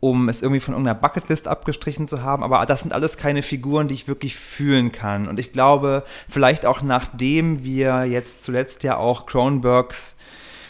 um 0.00 0.28
es 0.28 0.42
irgendwie 0.42 0.60
von 0.60 0.74
irgendeiner 0.74 0.98
Bucketlist 0.98 1.48
abgestrichen 1.48 2.06
zu 2.06 2.22
haben. 2.22 2.42
Aber 2.42 2.64
das 2.66 2.80
sind 2.82 2.92
alles 2.92 3.16
keine 3.16 3.42
Figuren, 3.42 3.88
die 3.88 3.94
ich 3.94 4.08
wirklich 4.08 4.36
fühlen 4.36 4.92
kann. 4.92 5.28
Und 5.28 5.40
ich 5.40 5.52
glaube, 5.52 6.04
vielleicht 6.28 6.66
auch 6.66 6.82
nachdem 6.82 7.64
wir 7.64 8.04
jetzt 8.04 8.42
zuletzt 8.42 8.82
ja 8.82 8.96
auch 8.96 9.26
Cronenbergs 9.26 10.16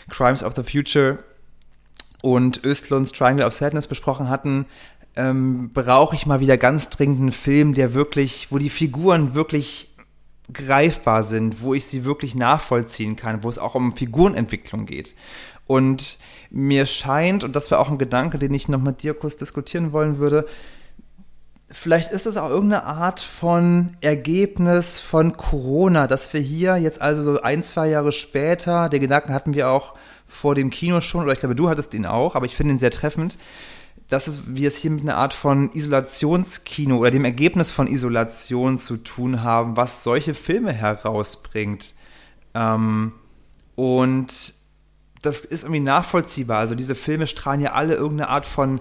Crimes 0.08 0.42
of 0.42 0.54
the 0.54 0.62
Future 0.62 1.18
und 2.22 2.64
Östlunds 2.64 3.12
Triangle 3.12 3.46
of 3.46 3.52
Sadness 3.52 3.88
besprochen 3.88 4.28
hatten, 4.28 4.66
ähm, 5.16 5.70
brauche 5.72 6.14
ich 6.14 6.26
mal 6.26 6.40
wieder 6.40 6.56
ganz 6.56 6.90
dringend 6.90 7.20
einen 7.20 7.32
Film, 7.32 7.74
der 7.74 7.94
wirklich, 7.94 8.48
wo 8.50 8.58
die 8.58 8.70
Figuren 8.70 9.34
wirklich 9.34 9.88
greifbar 10.52 11.24
sind, 11.24 11.60
wo 11.60 11.74
ich 11.74 11.86
sie 11.86 12.04
wirklich 12.04 12.34
nachvollziehen 12.34 13.16
kann, 13.16 13.42
wo 13.42 13.48
es 13.48 13.58
auch 13.58 13.74
um 13.74 13.96
Figurenentwicklung 13.96 14.86
geht. 14.86 15.14
Und 15.66 16.18
mir 16.50 16.86
scheint, 16.86 17.44
und 17.44 17.56
das 17.56 17.70
wäre 17.70 17.80
auch 17.80 17.90
ein 17.90 17.98
Gedanke, 17.98 18.38
den 18.38 18.54
ich 18.54 18.68
noch 18.68 18.80
mit 18.80 19.02
dir 19.02 19.14
kurz 19.14 19.36
diskutieren 19.36 19.92
wollen 19.92 20.18
würde, 20.18 20.46
vielleicht 21.70 22.12
ist 22.12 22.26
es 22.26 22.36
auch 22.36 22.50
irgendeine 22.50 22.84
Art 22.84 23.20
von 23.20 23.96
Ergebnis 24.00 25.00
von 25.00 25.36
Corona, 25.36 26.06
dass 26.06 26.32
wir 26.32 26.40
hier 26.40 26.76
jetzt 26.76 27.00
also 27.00 27.22
so 27.22 27.42
ein, 27.42 27.62
zwei 27.62 27.88
Jahre 27.88 28.12
später, 28.12 28.88
den 28.88 29.00
Gedanken 29.00 29.32
hatten 29.32 29.54
wir 29.54 29.70
auch 29.70 29.94
vor 30.26 30.54
dem 30.54 30.70
Kino 30.70 31.00
schon, 31.00 31.22
oder 31.22 31.32
ich 31.32 31.40
glaube, 31.40 31.54
du 31.54 31.68
hattest 31.68 31.94
ihn 31.94 32.06
auch, 32.06 32.34
aber 32.34 32.46
ich 32.46 32.56
finde 32.56 32.74
ihn 32.74 32.78
sehr 32.78 32.90
treffend, 32.90 33.38
dass 34.08 34.30
wir 34.46 34.68
es 34.68 34.76
hier 34.76 34.90
mit 34.90 35.02
einer 35.02 35.16
Art 35.16 35.34
von 35.34 35.72
Isolationskino 35.72 36.96
oder 36.96 37.10
dem 37.10 37.24
Ergebnis 37.24 37.72
von 37.72 37.88
Isolation 37.88 38.78
zu 38.78 38.98
tun 38.98 39.42
haben, 39.42 39.76
was 39.76 40.04
solche 40.04 40.34
Filme 40.34 40.72
herausbringt. 40.72 41.94
Ähm, 42.54 43.12
und 43.74 44.54
das 45.26 45.40
ist 45.40 45.64
irgendwie 45.64 45.80
nachvollziehbar. 45.80 46.58
Also 46.58 46.74
diese 46.74 46.94
Filme 46.94 47.26
strahlen 47.26 47.60
ja 47.60 47.72
alle 47.72 47.94
irgendeine 47.94 48.30
Art 48.30 48.46
von 48.46 48.80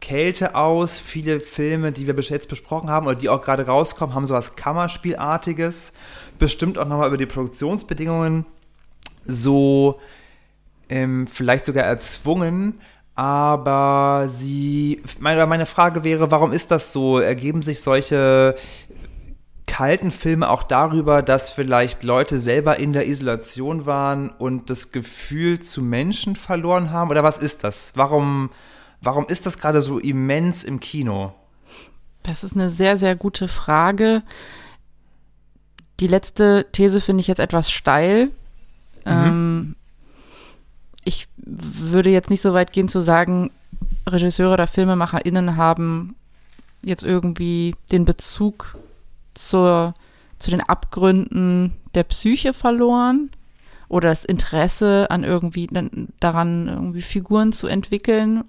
Kälte 0.00 0.54
aus. 0.54 0.98
Viele 0.98 1.40
Filme, 1.40 1.92
die 1.92 2.06
wir 2.06 2.14
jetzt 2.14 2.48
besprochen 2.48 2.90
haben 2.90 3.06
oder 3.06 3.16
die 3.16 3.28
auch 3.28 3.42
gerade 3.42 3.66
rauskommen, 3.66 4.14
haben 4.14 4.26
sowas 4.26 4.56
Kammerspielartiges. 4.56 5.92
Bestimmt 6.38 6.78
auch 6.78 6.86
nochmal 6.86 7.08
über 7.08 7.16
die 7.16 7.26
Produktionsbedingungen 7.26 8.46
so 9.24 9.98
ähm, 10.88 11.26
vielleicht 11.26 11.64
sogar 11.64 11.84
erzwungen. 11.84 12.80
Aber 13.14 14.26
sie, 14.28 15.02
meine, 15.18 15.46
meine 15.46 15.64
Frage 15.64 16.04
wäre, 16.04 16.30
warum 16.30 16.52
ist 16.52 16.70
das 16.70 16.92
so? 16.92 17.18
Ergeben 17.18 17.62
sich 17.62 17.80
solche 17.80 18.56
kalten 19.76 20.10
Filme 20.10 20.48
auch 20.48 20.62
darüber, 20.62 21.20
dass 21.20 21.50
vielleicht 21.50 22.02
Leute 22.02 22.40
selber 22.40 22.78
in 22.78 22.94
der 22.94 23.06
Isolation 23.06 23.84
waren 23.84 24.30
und 24.30 24.70
das 24.70 24.90
Gefühl 24.90 25.60
zu 25.60 25.82
Menschen 25.82 26.34
verloren 26.34 26.92
haben? 26.92 27.10
Oder 27.10 27.22
was 27.22 27.36
ist 27.36 27.62
das? 27.62 27.92
Warum, 27.94 28.48
warum 29.02 29.26
ist 29.26 29.44
das 29.44 29.58
gerade 29.58 29.82
so 29.82 29.98
immens 29.98 30.64
im 30.64 30.80
Kino? 30.80 31.34
Das 32.22 32.42
ist 32.42 32.54
eine 32.54 32.70
sehr, 32.70 32.96
sehr 32.96 33.16
gute 33.16 33.48
Frage. 33.48 34.22
Die 36.00 36.08
letzte 36.08 36.66
These 36.72 37.02
finde 37.02 37.20
ich 37.20 37.26
jetzt 37.26 37.38
etwas 37.38 37.70
steil. 37.70 38.28
Mhm. 39.04 39.12
Ähm, 39.12 39.76
ich 41.04 41.28
würde 41.36 42.08
jetzt 42.08 42.30
nicht 42.30 42.40
so 42.40 42.54
weit 42.54 42.72
gehen 42.72 42.88
zu 42.88 43.00
sagen, 43.00 43.50
Regisseure 44.06 44.54
oder 44.54 44.66
FilmemacherInnen 44.66 45.58
haben 45.58 46.16
jetzt 46.82 47.04
irgendwie 47.04 47.74
den 47.92 48.06
Bezug 48.06 48.78
zur, 49.36 49.94
zu 50.38 50.50
den 50.50 50.60
Abgründen 50.60 51.72
der 51.94 52.04
Psyche 52.04 52.52
verloren 52.52 53.30
oder 53.88 54.08
das 54.08 54.24
Interesse 54.24 55.10
an 55.10 55.24
irgendwie 55.24 55.68
daran, 56.20 56.68
irgendwie 56.68 57.02
Figuren 57.02 57.52
zu 57.52 57.66
entwickeln. 57.66 58.44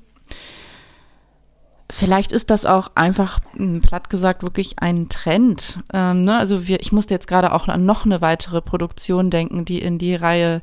Vielleicht 1.90 2.34
ist 2.34 2.50
das 2.50 2.66
auch 2.66 2.92
einfach, 2.96 3.40
hm, 3.56 3.82
platt 3.82 4.10
gesagt, 4.10 4.44
wirklich 4.44 4.80
ein 4.80 5.08
Trend. 5.08 5.80
Ähm, 5.94 6.22
ne? 6.24 6.38
Also 6.38 6.68
wir, 6.68 6.82
ich 6.82 6.92
musste 6.92 7.14
jetzt 7.14 7.28
gerade 7.28 7.54
auch 7.54 7.68
an 7.68 7.86
noch 7.86 8.06
eine 8.06 8.20
weitere 8.20 8.62
Produktion 8.62 9.30
denken, 9.30 9.64
die 9.64 9.82
in 9.82 9.98
die 9.98 10.16
Reihe 10.16 10.62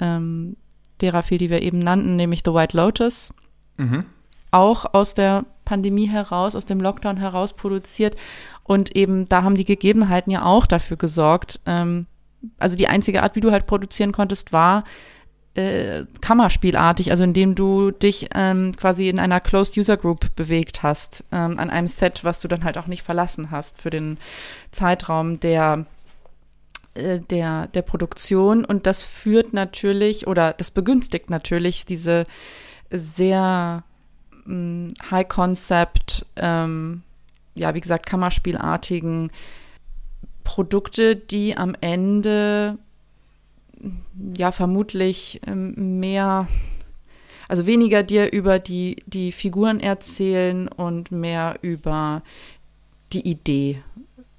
ähm, 0.00 0.56
derer 1.00 1.22
fiel, 1.22 1.38
die 1.38 1.50
wir 1.50 1.62
eben 1.62 1.78
nannten, 1.78 2.16
nämlich 2.16 2.42
The 2.44 2.52
White 2.52 2.76
Lotus. 2.76 3.32
Mhm. 3.76 4.04
Auch 4.50 4.94
aus 4.94 5.14
der 5.14 5.44
Pandemie 5.64 6.10
heraus, 6.10 6.54
aus 6.54 6.66
dem 6.66 6.80
Lockdown 6.80 7.16
heraus 7.16 7.54
produziert. 7.54 8.16
Und 8.62 8.96
eben 8.96 9.28
da 9.28 9.42
haben 9.42 9.56
die 9.56 9.64
Gegebenheiten 9.64 10.30
ja 10.30 10.44
auch 10.44 10.66
dafür 10.66 10.96
gesorgt. 10.96 11.60
Ähm, 11.66 12.06
also 12.58 12.76
die 12.76 12.88
einzige 12.88 13.22
Art, 13.22 13.36
wie 13.36 13.40
du 13.40 13.50
halt 13.50 13.66
produzieren 13.66 14.12
konntest, 14.12 14.52
war 14.52 14.84
äh, 15.54 16.04
Kammerspielartig, 16.20 17.10
also 17.10 17.24
indem 17.24 17.54
du 17.54 17.90
dich 17.90 18.28
ähm, 18.34 18.72
quasi 18.76 19.08
in 19.08 19.18
einer 19.18 19.40
Closed 19.40 19.76
User 19.76 19.96
Group 19.96 20.34
bewegt 20.34 20.82
hast, 20.82 21.24
ähm, 21.30 21.58
an 21.58 21.70
einem 21.70 21.86
Set, 21.86 22.24
was 22.24 22.40
du 22.40 22.48
dann 22.48 22.64
halt 22.64 22.76
auch 22.76 22.86
nicht 22.86 23.02
verlassen 23.02 23.50
hast 23.50 23.80
für 23.80 23.90
den 23.90 24.18
Zeitraum 24.72 25.38
der 25.40 25.86
äh, 26.94 27.20
der, 27.20 27.68
der 27.68 27.82
Produktion 27.82 28.64
und 28.64 28.86
das 28.86 29.02
führt 29.02 29.52
natürlich 29.52 30.26
oder 30.26 30.52
das 30.52 30.70
begünstigt 30.70 31.30
natürlich 31.30 31.86
diese 31.86 32.26
sehr 32.90 33.84
High 34.46 35.28
Concept, 35.28 36.26
ähm, 36.36 37.02
ja, 37.56 37.74
wie 37.74 37.80
gesagt, 37.80 38.06
Kammerspielartigen 38.06 39.30
Produkte, 40.42 41.16
die 41.16 41.56
am 41.56 41.74
Ende 41.80 42.78
ja 44.36 44.52
vermutlich 44.52 45.40
ähm, 45.46 46.00
mehr, 46.00 46.48
also 47.48 47.66
weniger 47.66 48.02
dir 48.02 48.32
über 48.32 48.58
die, 48.58 49.02
die 49.06 49.32
Figuren 49.32 49.80
erzählen 49.80 50.68
und 50.68 51.10
mehr 51.10 51.58
über 51.62 52.22
die 53.12 53.28
Idee 53.28 53.82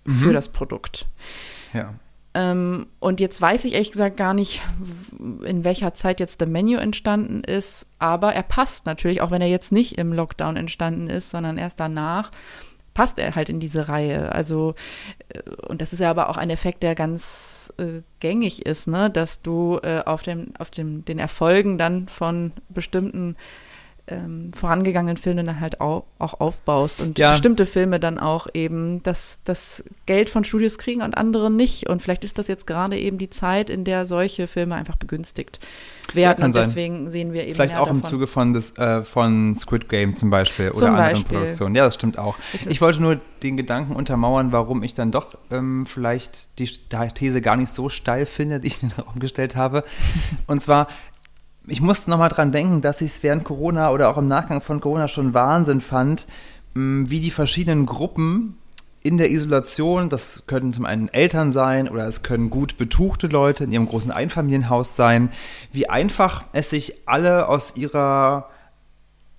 mhm. 0.06 0.20
für 0.20 0.34
das 0.34 0.50
Produkt. 0.50 1.06
Ja. 1.74 1.96
Ähm, 2.36 2.88
und 3.00 3.22
jetzt 3.22 3.42
weiß 3.42 3.64
ich 3.64 3.74
ehrlich 3.74 3.92
gesagt 3.92 4.18
gar 4.18 4.34
nicht, 4.34 4.62
in 5.46 5.64
welcher 5.64 5.94
Zeit 5.94 6.20
jetzt 6.20 6.42
der 6.42 6.50
Menu 6.50 6.78
entstanden 6.78 7.46
ist, 7.46 7.86
aber 7.98 8.34
er 8.34 8.44
passt 8.44 8.86
natürlich, 8.86 9.22
auch 9.22 9.32
wenn 9.32 9.42
er 9.42 9.48
jetzt 9.48 9.72
nicht 9.72 9.98
im 9.98 10.12
Lockdown 10.12 10.58
entstanden 10.58 11.10
ist, 11.10 11.32
sondern 11.32 11.58
erst 11.58 11.80
danach, 11.80 12.32
passt 12.94 13.20
er 13.20 13.36
halt 13.36 13.48
in 13.48 13.62
diese 13.62 13.88
Reihe. 13.88 14.34
Also, 14.34 14.76
äh, 15.30 15.50
und 15.68 15.82
das 15.82 15.94
ist 15.94 16.00
ja 16.00 16.10
aber 16.10 16.30
auch 16.30 16.36
ein 16.36 16.50
Effekt, 16.50 16.84
der 16.84 16.94
ganz 16.94 17.74
äh, 17.78 18.02
gängig 18.20 18.66
ist, 18.66 18.90
ne, 18.90 19.10
dass 19.10 19.42
du 19.42 19.80
äh, 19.82 20.04
auf 20.06 20.22
dem, 20.22 20.52
auf 20.60 20.70
dem, 20.70 21.06
den 21.06 21.20
Erfolgen 21.20 21.78
dann 21.78 22.10
von 22.10 22.52
bestimmten 22.68 23.38
ähm, 24.08 24.52
vorangegangenen 24.54 25.18
Filmen 25.18 25.48
dann 25.48 25.60
halt 25.60 25.82
auch, 25.82 26.04
auch 26.20 26.40
aufbaust 26.40 27.02
und 27.02 27.18
ja. 27.18 27.32
bestimmte 27.32 27.66
Filme 27.66 28.00
dann 28.00 28.20
auch 28.20 28.48
eben 28.54 29.02
das, 29.02 29.40
das 29.46 29.84
Geld 30.06 30.30
von 30.30 30.44
Studios 30.44 30.78
kriegen 30.78 31.02
und 31.02 31.18
andere 31.18 31.50
nicht. 31.50 31.90
Und 31.90 32.02
vielleicht 32.02 32.24
ist 32.24 32.38
das 32.38 32.48
jetzt 32.48 32.68
gerade 32.68 33.00
eben 33.00 33.18
die 33.18 33.32
Zeit, 33.32 33.70
in 33.70 33.84
der 33.84 34.06
solche 34.06 34.46
Filme 34.46 34.76
einfach 34.76 34.96
begünstigt 34.96 35.60
werden. 36.14 36.40
Ja, 36.40 36.46
und 36.46 36.54
deswegen 36.56 37.10
sehen 37.10 37.34
wir 37.34 37.46
eben. 37.46 37.56
Vielleicht 37.56 37.76
auch 37.76 37.88
davon. 37.88 37.98
im 37.98 38.04
Zuge 38.04 38.28
von, 38.28 38.54
des, 38.54 38.78
äh, 38.78 39.04
von 39.04 39.56
Squid 39.56 39.90
Game 39.90 40.14
zum 40.14 40.30
Beispiel 40.30 40.72
zum 40.72 40.84
oder 40.84 40.88
anderen 40.90 41.12
Beispiel. 41.14 41.38
Produktionen. 41.38 41.76
Ja, 41.76 41.86
das 41.86 41.96
stimmt 41.96 42.20
auch. 42.20 42.38
Ich 42.68 42.82
wollte 42.82 43.02
nur 43.02 43.20
den 43.42 43.58
Gedanken 43.58 43.96
untermauern, 43.96 44.52
warum 44.52 44.84
ich 44.84 44.94
dann 44.94 45.12
doch 45.12 45.36
ähm, 45.50 45.86
vielleicht 45.88 46.60
die 46.60 46.70
These 47.16 47.42
gar 47.42 47.56
nicht 47.56 47.72
so 47.72 47.90
steil 47.90 48.26
finde, 48.28 48.60
die 48.60 48.68
ich 48.68 48.84
in 48.84 48.90
den 48.90 49.00
Raum 49.00 49.20
gestellt 49.20 49.56
habe. 49.56 49.84
Und 50.48 50.62
zwar, 50.62 50.88
ich 51.68 51.82
musste 51.82 52.10
nochmal 52.10 52.30
dran 52.30 52.52
denken, 52.52 52.82
dass 52.82 53.02
ich 53.02 53.12
es 53.12 53.24
während 53.24 53.44
Corona 53.44 53.92
oder 53.92 54.10
auch 54.10 54.18
im 54.18 54.28
Nachgang 54.28 54.62
von 54.62 54.80
Corona 54.80 55.08
schon 55.08 55.34
Wahnsinn 55.34 55.82
fand, 55.82 56.28
mh, 56.74 57.10
wie 57.10 57.20
die 57.20 57.32
verschiedenen 57.32 57.86
Gruppen 57.86 58.58
in 59.02 59.18
der 59.18 59.30
Isolation, 59.30 60.10
das 60.10 60.44
können 60.48 60.74
zum 60.74 60.86
einen 60.86 61.10
Eltern 61.10 61.52
sein 61.52 61.88
oder 61.88 62.08
es 62.08 62.24
können 62.24 62.50
gut 62.50 62.78
betuchte 62.78 63.28
Leute 63.28 63.64
in 63.64 63.72
ihrem 63.72 63.88
großen 63.88 64.12
Einfamilienhaus 64.12 64.96
sein, 64.96 65.32
wie 65.72 65.88
einfach 65.88 66.46
es 66.54 66.72
sich 66.72 67.08
alle 67.08 67.48
aus 67.48 67.76
ihrer, 67.76 68.50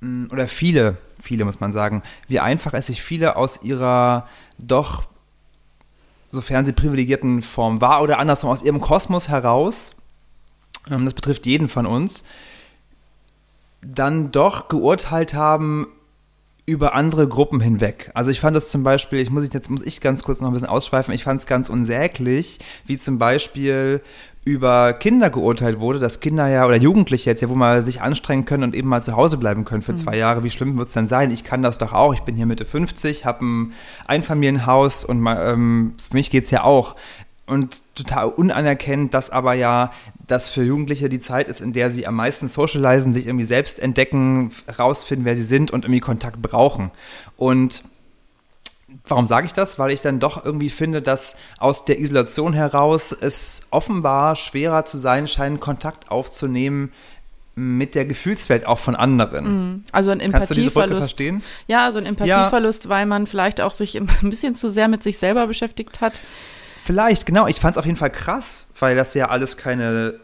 mh, 0.00 0.32
oder 0.32 0.46
viele, 0.48 0.96
viele 1.20 1.44
muss 1.44 1.60
man 1.60 1.72
sagen, 1.72 2.02
wie 2.28 2.40
einfach 2.40 2.74
es 2.74 2.86
sich 2.86 3.02
viele 3.02 3.36
aus 3.36 3.62
ihrer 3.62 4.28
doch 4.58 5.04
sofern 6.28 6.64
sie 6.64 6.72
privilegierten 6.72 7.42
Form 7.42 7.80
war 7.80 8.02
oder 8.02 8.18
andersrum 8.18 8.50
aus 8.50 8.62
ihrem 8.62 8.80
Kosmos 8.80 9.28
heraus, 9.28 9.96
ähm, 10.90 11.04
das 11.04 11.14
betrifft 11.14 11.46
jeden 11.46 11.68
von 11.68 11.86
uns, 11.86 12.24
dann 13.82 14.32
doch 14.32 14.68
geurteilt 14.68 15.34
haben 15.34 15.88
über 16.66 16.94
andere 16.94 17.28
Gruppen 17.28 17.60
hinweg. 17.60 18.10
Also 18.14 18.32
ich 18.32 18.40
fand 18.40 18.56
das 18.56 18.70
zum 18.70 18.82
Beispiel, 18.82 19.20
ich 19.20 19.30
muss 19.30 19.48
jetzt 19.52 19.70
muss 19.70 19.82
ich 19.84 20.00
ganz 20.00 20.24
kurz 20.24 20.40
noch 20.40 20.48
ein 20.48 20.52
bisschen 20.52 20.68
ausschweifen, 20.68 21.14
ich 21.14 21.22
fand 21.22 21.40
es 21.40 21.46
ganz 21.46 21.68
unsäglich, 21.68 22.58
wie 22.86 22.98
zum 22.98 23.18
Beispiel 23.18 24.02
über 24.46 24.92
Kinder 24.92 25.28
geurteilt 25.28 25.80
wurde, 25.80 25.98
dass 25.98 26.20
Kinder 26.20 26.46
ja 26.48 26.66
oder 26.66 26.76
Jugendliche 26.76 27.30
jetzt 27.30 27.42
ja 27.42 27.48
wo 27.48 27.56
mal 27.56 27.82
sich 27.82 28.00
anstrengen 28.00 28.44
können 28.44 28.62
und 28.62 28.76
eben 28.76 28.88
mal 28.88 29.02
zu 29.02 29.16
Hause 29.16 29.38
bleiben 29.38 29.64
können 29.64 29.82
für 29.82 29.92
mhm. 29.92 29.96
zwei 29.96 30.16
Jahre. 30.16 30.44
Wie 30.44 30.50
schlimm 30.50 30.78
wird 30.78 30.86
es 30.86 30.94
denn 30.94 31.08
sein? 31.08 31.32
Ich 31.32 31.42
kann 31.42 31.62
das 31.62 31.78
doch 31.78 31.92
auch. 31.92 32.14
Ich 32.14 32.20
bin 32.20 32.36
hier 32.36 32.46
Mitte 32.46 32.64
50, 32.64 33.24
habe 33.24 33.44
ein 33.44 33.72
Einfamilienhaus 34.06 35.04
und 35.04 35.18
mal, 35.18 35.52
ähm, 35.52 35.94
für 36.08 36.16
mich 36.16 36.30
geht's 36.30 36.52
ja 36.52 36.62
auch. 36.62 36.94
Und 37.46 37.82
total 37.94 38.28
unanerkennt, 38.28 39.14
dass 39.14 39.30
aber 39.30 39.54
ja 39.54 39.92
das 40.26 40.48
für 40.48 40.64
Jugendliche 40.64 41.08
die 41.08 41.20
Zeit 41.20 41.46
ist, 41.46 41.60
in 41.60 41.72
der 41.72 41.90
sie 41.90 42.06
am 42.06 42.16
meisten 42.16 42.48
socialisen, 42.48 43.14
sich 43.14 43.26
irgendwie 43.26 43.44
selbst 43.44 43.78
entdecken, 43.78 44.50
rausfinden, 44.78 45.24
wer 45.24 45.36
sie 45.36 45.44
sind 45.44 45.70
und 45.70 45.84
irgendwie 45.84 46.00
Kontakt 46.00 46.42
brauchen. 46.42 46.90
Und 47.36 47.84
Warum 49.08 49.26
sage 49.26 49.46
ich 49.46 49.52
das? 49.52 49.78
Weil 49.78 49.90
ich 49.90 50.00
dann 50.00 50.20
doch 50.20 50.44
irgendwie 50.44 50.70
finde, 50.70 51.02
dass 51.02 51.36
aus 51.58 51.84
der 51.84 51.98
Isolation 51.98 52.52
heraus 52.52 53.12
es 53.12 53.62
offenbar 53.70 54.36
schwerer 54.36 54.84
zu 54.84 54.98
sein 54.98 55.28
scheint, 55.28 55.60
Kontakt 55.60 56.10
aufzunehmen 56.10 56.92
mit 57.56 57.94
der 57.94 58.04
Gefühlswelt 58.04 58.66
auch 58.66 58.78
von 58.78 58.94
anderen. 58.94 59.44
Mhm. 59.44 59.84
Also 59.90 60.10
ein 60.10 60.20
Empathieverlust. 60.20 61.18
Ja, 61.66 61.86
also 61.86 61.98
ein 61.98 62.06
Empathieverlust, 62.06 62.84
ja. 62.84 62.90
weil 62.90 63.06
man 63.06 63.26
vielleicht 63.26 63.60
auch 63.60 63.74
sich 63.74 63.96
ein 64.00 64.08
bisschen 64.22 64.54
zu 64.54 64.68
sehr 64.68 64.88
mit 64.88 65.02
sich 65.02 65.18
selber 65.18 65.46
beschäftigt 65.46 66.00
hat. 66.00 66.20
Vielleicht, 66.86 67.26
genau. 67.26 67.48
Ich 67.48 67.56
fand 67.56 67.72
es 67.74 67.78
auf 67.78 67.84
jeden 67.84 67.98
Fall 67.98 68.10
krass, 68.10 68.68
weil 68.78 68.94
das 68.94 69.12
ja 69.14 69.28
alles 69.28 69.56
keine 69.56 70.20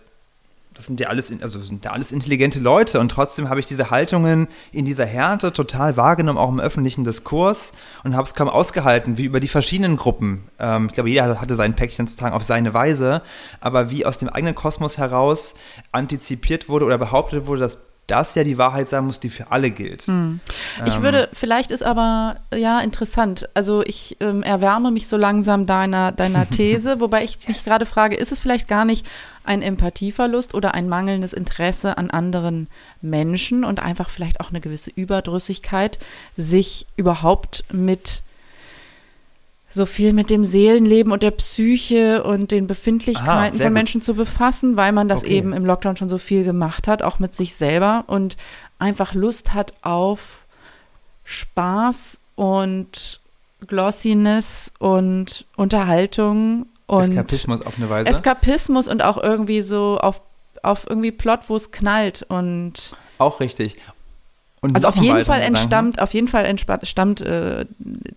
das 0.75 0.87
sind 0.87 1.01
ja 1.01 1.09
alles, 1.09 1.31
also 1.43 1.61
sind 1.61 1.85
ja 1.85 1.91
alles 1.91 2.13
intelligente 2.13 2.59
Leute 2.59 2.99
und 2.99 3.11
trotzdem 3.11 3.51
habe 3.51 3.61
ich 3.61 3.67
diese 3.67 3.91
Haltungen 3.91 4.49
in 4.73 4.85
dieser 4.85 5.05
Härte 5.05 5.53
total 5.53 5.97
wahrgenommen, 5.97 6.39
auch 6.39 6.49
im 6.49 6.61
öffentlichen 6.61 7.05
Diskurs 7.05 7.73
und 8.05 8.15
habe 8.17 8.23
es 8.23 8.35
kaum 8.35 8.49
ausgehalten, 8.49 9.19
wie 9.19 9.25
über 9.25 9.41
die 9.41 9.49
verschiedenen 9.49 9.97
Gruppen, 9.97 10.45
ähm, 10.59 10.87
ich 10.87 10.93
glaube, 10.93 11.11
jeder 11.11 11.43
hatte 11.43 11.57
sein 11.57 11.77
Päckchen 11.77 12.07
zu 12.07 12.17
tragen 12.17 12.35
auf 12.35 12.43
seine 12.43 12.73
Weise, 12.73 13.21
aber 13.61 13.91
wie 13.91 14.07
aus 14.07 14.17
dem 14.17 14.31
eigenen 14.31 14.55
Kosmos 14.55 14.97
heraus 14.97 15.57
antizipiert 15.91 16.69
wurde 16.71 16.87
oder 16.87 16.97
behauptet 16.97 17.47
wurde, 17.47 17.61
dass 17.61 17.81
das 18.13 18.35
ja 18.35 18.45
die 18.45 18.59
Wahrheit 18.59 18.89
sein 18.89 19.07
muss, 19.07 19.21
die 19.21 19.31
für 19.31 19.51
alle 19.51 19.71
gilt. 19.71 20.03
Hm. 20.03 20.41
Ich 20.85 20.97
ähm, 20.97 21.03
würde, 21.03 21.31
vielleicht 21.33 21.71
ist 21.71 21.83
aber, 21.83 22.37
ja, 22.55 22.81
interessant. 22.81 23.49
Also 23.55 23.83
ich 23.87 24.19
ähm, 24.21 24.43
erwärme 24.43 24.91
mich 24.91 25.09
so 25.09 25.17
langsam 25.17 25.65
deiner, 25.65 26.13
deiner 26.13 26.49
These, 26.51 27.01
wobei 27.01 27.25
ich 27.25 27.37
yes. 27.37 27.49
mich 27.49 27.65
gerade 27.65 27.87
frage, 27.87 28.15
ist 28.15 28.31
es 28.31 28.39
vielleicht 28.39 28.69
gar 28.69 28.85
nicht 28.85 29.07
ein 29.45 29.63
Empathieverlust 29.63 30.55
oder 30.55 30.75
ein 30.75 30.91
mangelndes 30.91 31.33
Interesse 31.33 31.97
an 31.97 32.11
anderen 32.11 32.69
Menschen 33.01 33.65
und 33.65 33.81
einfach 33.83 34.11
vielleicht 34.11 34.41
auch 34.41 34.51
eine 34.51 34.61
gewisse 34.61 34.91
Überdrüssigkeit, 34.91 35.99
sich 36.37 36.87
überhaupt 36.97 37.65
mit 37.73 38.22
so 39.73 39.87
viel 39.87 40.13
mit 40.13 40.29
dem 40.29 40.45
Seelenleben 40.45 41.13
und 41.13 41.23
der 41.23 41.31
Psyche 41.31 42.23
und 42.23 42.51
den 42.51 42.67
Befindlichkeiten 42.67 43.57
Aha, 43.57 43.65
von 43.65 43.73
Menschen 43.73 44.01
gut. 44.01 44.05
zu 44.05 44.15
befassen, 44.15 44.77
weil 44.77 44.93
man 44.93 45.09
das 45.09 45.25
okay. 45.25 45.37
eben 45.37 45.53
im 45.53 45.65
Lockdown 45.65 45.97
schon 45.97 46.11
so 46.11 46.19
viel 46.19 46.45
gemacht 46.45 46.87
hat, 46.89 47.03
auch 47.03 47.19
mit 47.19 47.35
sich 47.35 47.55
selber 47.55 48.05
und 48.07 48.37
einfach 48.79 49.15
Lust 49.15 49.55
hat 49.55 49.73
auf 49.83 50.45
Spaß 51.25 52.21
und 52.35 53.21
Glossiness 53.67 54.73
und 54.79 55.47
Unterhaltung 55.57 56.67
und 56.87 57.11
Eskapismus 57.11 57.63
auf 57.63 57.79
eine 57.79 57.89
Weise. 57.89 58.11
Eskapismus 58.11 58.89
und 58.89 59.03
auch 59.03 59.17
irgendwie 59.17 59.63
so 59.63 59.99
auf, 59.99 60.21
auf 60.63 60.85
irgendwie 60.89 61.13
Plot, 61.13 61.41
wo 61.49 61.57
es 61.57 61.71
knallt 61.71 62.25
und 62.29 62.95
auch 63.17 63.41
richtig. 63.41 63.77
Und 64.63 64.77
also 64.77 64.89
auf 64.89 64.97
jeden 64.97 65.25
Fall 65.25 65.41
entstammt, 65.41 66.01
auf 66.01 66.15
jeden 66.15 66.29
Fall 66.29 66.45
entstammt 66.45 67.21
äh, 67.21 67.67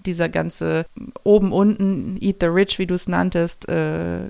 dieser 0.06 0.30
ganze 0.30 0.86
oben 1.24 1.52
unten 1.52 2.18
Eat 2.22 2.38
the 2.40 2.46
Rich, 2.46 2.78
wie 2.78 2.86
du 2.86 2.94
es 2.94 3.08
nanntest, 3.08 3.68
äh, 3.68 4.30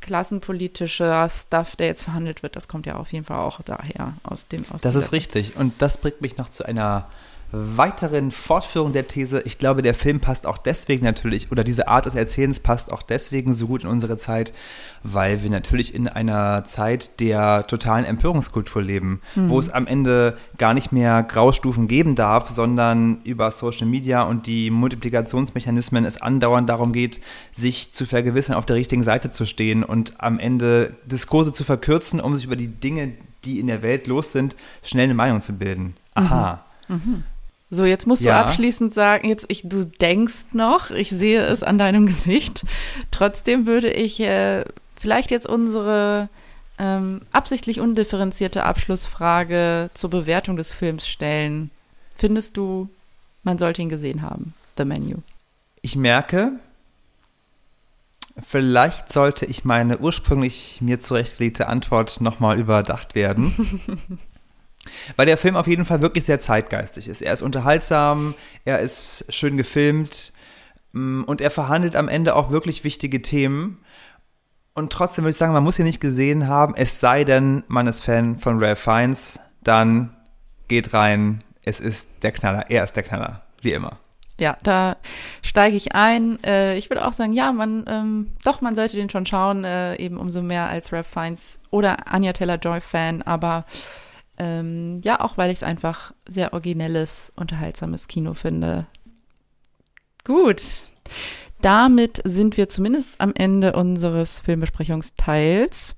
klassenpolitischer 0.00 1.28
Stuff, 1.28 1.76
der 1.76 1.86
jetzt 1.86 2.02
verhandelt 2.02 2.42
wird, 2.42 2.56
das 2.56 2.66
kommt 2.66 2.86
ja 2.86 2.96
auf 2.96 3.12
jeden 3.12 3.24
Fall 3.24 3.38
auch 3.38 3.62
daher 3.62 4.14
aus 4.24 4.48
dem 4.48 4.64
aus 4.70 4.82
Das 4.82 4.96
ist 4.96 5.12
richtig. 5.12 5.56
Und 5.56 5.80
das 5.80 5.98
bringt 5.98 6.20
mich 6.20 6.36
noch 6.38 6.48
zu 6.48 6.64
einer 6.64 7.06
weiteren 7.50 8.30
Fortführung 8.30 8.92
der 8.92 9.08
These, 9.08 9.40
ich 9.40 9.58
glaube, 9.58 9.80
der 9.80 9.94
Film 9.94 10.20
passt 10.20 10.46
auch 10.46 10.58
deswegen 10.58 11.04
natürlich, 11.04 11.50
oder 11.50 11.64
diese 11.64 11.88
Art 11.88 12.06
des 12.06 12.14
Erzählens 12.14 12.60
passt 12.60 12.92
auch 12.92 13.02
deswegen 13.02 13.54
so 13.54 13.68
gut 13.68 13.84
in 13.84 13.88
unsere 13.88 14.16
Zeit, 14.18 14.52
weil 15.02 15.42
wir 15.42 15.50
natürlich 15.50 15.94
in 15.94 16.08
einer 16.08 16.64
Zeit 16.64 17.20
der 17.20 17.66
totalen 17.66 18.04
Empörungskultur 18.04 18.82
leben, 18.82 19.22
mhm. 19.34 19.48
wo 19.48 19.58
es 19.58 19.70
am 19.70 19.86
Ende 19.86 20.36
gar 20.58 20.74
nicht 20.74 20.92
mehr 20.92 21.22
Graustufen 21.22 21.88
geben 21.88 22.16
darf, 22.16 22.50
sondern 22.50 23.22
über 23.24 23.50
Social 23.50 23.86
Media 23.86 24.22
und 24.22 24.46
die 24.46 24.70
Multiplikationsmechanismen 24.70 26.04
es 26.04 26.20
andauernd 26.20 26.68
darum 26.68 26.92
geht, 26.92 27.20
sich 27.50 27.92
zu 27.92 28.04
vergewissern, 28.04 28.56
auf 28.56 28.66
der 28.66 28.76
richtigen 28.76 29.04
Seite 29.04 29.30
zu 29.30 29.46
stehen 29.46 29.84
und 29.84 30.14
am 30.18 30.38
Ende 30.38 30.96
Diskurse 31.06 31.52
zu 31.52 31.64
verkürzen, 31.64 32.20
um 32.20 32.36
sich 32.36 32.44
über 32.44 32.56
die 32.56 32.68
Dinge, 32.68 33.12
die 33.44 33.58
in 33.58 33.68
der 33.68 33.82
Welt 33.82 34.06
los 34.06 34.32
sind, 34.32 34.54
schnell 34.82 35.04
eine 35.04 35.14
Meinung 35.14 35.40
zu 35.40 35.54
bilden. 35.54 35.94
Aha. 36.14 36.64
Mhm. 36.88 36.94
Mhm. 36.96 37.24
So, 37.70 37.84
jetzt 37.84 38.06
musst 38.06 38.22
ja. 38.22 38.42
du 38.42 38.48
abschließend 38.48 38.94
sagen, 38.94 39.28
jetzt 39.28 39.44
ich, 39.48 39.62
du 39.64 39.84
denkst 39.84 40.46
noch, 40.52 40.90
ich 40.90 41.10
sehe 41.10 41.42
es 41.42 41.62
an 41.62 41.78
deinem 41.78 42.06
Gesicht. 42.06 42.64
Trotzdem 43.10 43.66
würde 43.66 43.90
ich 43.90 44.20
äh, 44.20 44.64
vielleicht 44.96 45.30
jetzt 45.30 45.46
unsere 45.46 46.28
ähm, 46.78 47.22
absichtlich 47.32 47.80
undifferenzierte 47.80 48.64
Abschlussfrage 48.64 49.90
zur 49.94 50.10
Bewertung 50.10 50.56
des 50.56 50.72
Films 50.72 51.06
stellen. 51.06 51.70
Findest 52.14 52.56
du, 52.56 52.88
man 53.42 53.58
sollte 53.58 53.82
ihn 53.82 53.88
gesehen 53.88 54.22
haben, 54.22 54.54
The 54.76 54.84
Menu? 54.84 55.18
Ich 55.82 55.94
merke, 55.94 56.52
vielleicht 58.44 59.12
sollte 59.12 59.44
ich 59.46 59.64
meine 59.64 59.98
ursprünglich 59.98 60.78
mir 60.80 61.00
zurechtgelegte 61.00 61.68
Antwort 61.68 62.20
nochmal 62.20 62.58
überdacht 62.58 63.14
werden. 63.14 64.18
Weil 65.16 65.26
der 65.26 65.38
Film 65.38 65.56
auf 65.56 65.66
jeden 65.66 65.84
Fall 65.84 66.02
wirklich 66.02 66.24
sehr 66.24 66.40
zeitgeistig 66.40 67.08
ist. 67.08 67.22
Er 67.22 67.32
ist 67.32 67.42
unterhaltsam, 67.42 68.34
er 68.64 68.80
ist 68.80 69.26
schön 69.28 69.56
gefilmt 69.56 70.32
mm, 70.92 71.22
und 71.24 71.40
er 71.40 71.50
verhandelt 71.50 71.96
am 71.96 72.08
Ende 72.08 72.36
auch 72.36 72.50
wirklich 72.50 72.84
wichtige 72.84 73.22
Themen. 73.22 73.78
Und 74.74 74.92
trotzdem 74.92 75.24
würde 75.24 75.30
ich 75.30 75.36
sagen, 75.36 75.52
man 75.52 75.64
muss 75.64 75.78
ihn 75.78 75.84
nicht 75.84 76.00
gesehen 76.00 76.46
haben, 76.46 76.74
es 76.76 77.00
sei 77.00 77.24
denn, 77.24 77.64
man 77.66 77.86
ist 77.88 78.00
Fan 78.00 78.38
von 78.38 78.62
Ralph 78.62 78.78
Fiennes, 78.78 79.40
dann 79.64 80.14
geht 80.68 80.94
rein, 80.94 81.40
es 81.64 81.80
ist 81.80 82.08
der 82.22 82.32
Knaller, 82.32 82.66
er 82.70 82.84
ist 82.84 82.94
der 82.94 83.02
Knaller, 83.02 83.42
wie 83.60 83.72
immer. 83.72 83.98
Ja, 84.40 84.56
da 84.62 84.96
steige 85.42 85.76
ich 85.76 85.94
ein. 85.94 86.42
Äh, 86.44 86.76
ich 86.76 86.90
würde 86.90 87.04
auch 87.04 87.12
sagen, 87.12 87.32
ja, 87.32 87.50
man, 87.52 87.84
ähm, 87.88 88.28
doch, 88.44 88.60
man 88.60 88.76
sollte 88.76 88.96
den 88.96 89.10
schon 89.10 89.26
schauen, 89.26 89.64
äh, 89.64 89.96
eben 89.96 90.16
umso 90.16 90.42
mehr 90.42 90.68
als 90.68 90.92
Ralph 90.92 91.08
Fiennes 91.08 91.58
oder 91.70 92.06
Anya 92.06 92.32
Taylor-Joy-Fan, 92.32 93.22
aber 93.22 93.64
ähm, 94.38 95.00
ja, 95.04 95.20
auch 95.20 95.36
weil 95.36 95.50
ich 95.50 95.58
es 95.58 95.62
einfach 95.62 96.12
sehr 96.26 96.52
originelles, 96.52 97.30
unterhaltsames 97.36 98.08
Kino 98.08 98.34
finde. 98.34 98.86
Gut. 100.24 100.62
Damit 101.60 102.20
sind 102.24 102.56
wir 102.56 102.68
zumindest 102.68 103.20
am 103.20 103.32
Ende 103.34 103.72
unseres 103.72 104.40
Filmbesprechungsteils. 104.40 105.96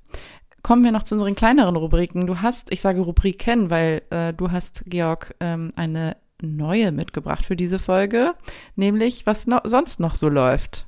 Kommen 0.63 0.83
wir 0.83 0.91
noch 0.91 1.03
zu 1.03 1.15
unseren 1.15 1.35
kleineren 1.35 1.75
Rubriken. 1.75 2.27
Du 2.27 2.41
hast, 2.41 2.71
ich 2.71 2.81
sage 2.81 3.01
Rubriken, 3.01 3.69
weil 3.69 4.01
äh, 4.09 4.33
du 4.33 4.51
hast, 4.51 4.83
Georg, 4.87 5.35
ähm, 5.39 5.73
eine 5.75 6.17
neue 6.41 6.91
mitgebracht 6.91 7.45
für 7.45 7.55
diese 7.55 7.79
Folge, 7.79 8.33
nämlich 8.75 9.25
was 9.25 9.45
no 9.47 9.59
sonst 9.63 9.99
noch 9.99 10.15
so 10.15 10.29
läuft. 10.29 10.87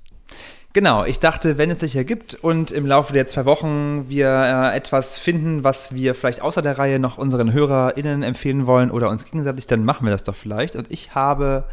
Genau, 0.74 1.06
ich 1.06 1.20
dachte, 1.20 1.60
wenn 1.60 1.70
es 1.70 1.82
sich 1.82 1.96
ergibt 1.96 2.34
und 2.34 2.72
im 2.72 2.88
Laufe 2.88 3.14
der 3.14 3.28
zwei 3.28 3.46
Wochen 3.46 4.10
wir 4.10 4.28
äh, 4.28 4.76
etwas 4.76 5.20
finden, 5.20 5.64
was 5.64 5.94
wir 5.94 6.16
vielleicht 6.16 6.42
außer 6.42 6.64
der 6.64 6.80
Reihe 6.80 6.98
noch 6.98 7.20
unseren 7.20 7.54
HörerInnen 7.54 8.24
empfehlen 8.24 8.66
wollen 8.66 8.90
oder 8.90 9.12
uns 9.12 9.24
gegenseitig, 9.24 9.68
dann 9.68 9.86
machen 9.86 10.06
wir 10.06 10.12
das 10.12 10.24
doch 10.24 10.36
vielleicht. 10.36 10.76
Und 10.76 10.92
ich 10.92 11.14
habe 11.14 11.66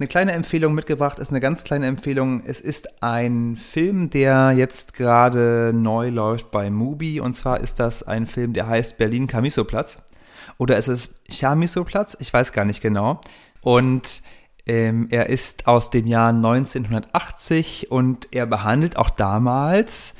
eine 0.00 0.08
kleine 0.08 0.32
Empfehlung 0.32 0.74
mitgebracht, 0.74 1.20
ist 1.20 1.30
eine 1.30 1.38
ganz 1.38 1.62
kleine 1.62 1.86
Empfehlung. 1.86 2.42
Es 2.44 2.60
ist 2.60 3.00
ein 3.00 3.56
Film, 3.56 4.10
der 4.10 4.50
jetzt 4.50 4.94
gerade 4.94 5.70
neu 5.72 6.08
läuft 6.08 6.50
bei 6.50 6.68
Mubi. 6.68 7.20
Und 7.20 7.34
zwar 7.34 7.60
ist 7.60 7.78
das 7.78 8.02
ein 8.02 8.26
Film, 8.26 8.54
der 8.54 8.66
heißt 8.66 8.98
Berlin 8.98 9.28
Camiso 9.28 9.62
Platz. 9.62 10.02
Oder 10.58 10.76
ist 10.78 10.88
es 10.88 11.14
Chamiso 11.30 11.84
Platz? 11.84 12.16
Ich 12.18 12.32
weiß 12.32 12.52
gar 12.52 12.64
nicht 12.64 12.80
genau. 12.80 13.20
Und 13.60 14.22
Ähm, 14.66 15.08
er 15.10 15.28
ist 15.28 15.66
aus 15.66 15.90
dem 15.90 16.06
Jahr 16.06 16.30
1980 16.30 17.90
und 17.90 18.28
er 18.32 18.46
behandelt 18.46 18.96
auch 18.96 19.10
damals 19.10 20.14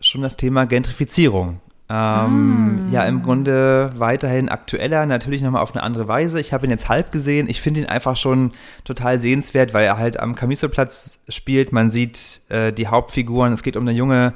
schon 0.00 0.22
das 0.22 0.36
Thema 0.36 0.66
Gentrifizierung. 0.66 1.60
Ähm, 1.88 2.88
Ja, 2.90 3.04
im 3.04 3.22
Grunde 3.22 3.92
weiterhin 3.96 4.48
aktueller, 4.48 5.06
natürlich 5.06 5.42
nochmal 5.42 5.62
auf 5.62 5.72
eine 5.74 5.82
andere 5.82 6.08
Weise. 6.08 6.40
Ich 6.40 6.52
habe 6.52 6.66
ihn 6.66 6.70
jetzt 6.70 6.88
halb 6.88 7.12
gesehen. 7.12 7.48
Ich 7.48 7.60
finde 7.60 7.80
ihn 7.80 7.86
einfach 7.86 8.16
schon 8.16 8.52
total 8.84 9.18
sehenswert, 9.18 9.74
weil 9.74 9.84
er 9.84 9.98
halt 9.98 10.18
am 10.18 10.34
Camiso-Platz 10.34 11.18
spielt. 11.28 11.72
Man 11.72 11.90
sieht 11.90 12.42
äh, 12.48 12.72
die 12.72 12.88
Hauptfiguren. 12.88 13.52
Es 13.52 13.62
geht 13.62 13.76
um 13.76 13.86
eine 13.86 13.96
junge 13.96 14.32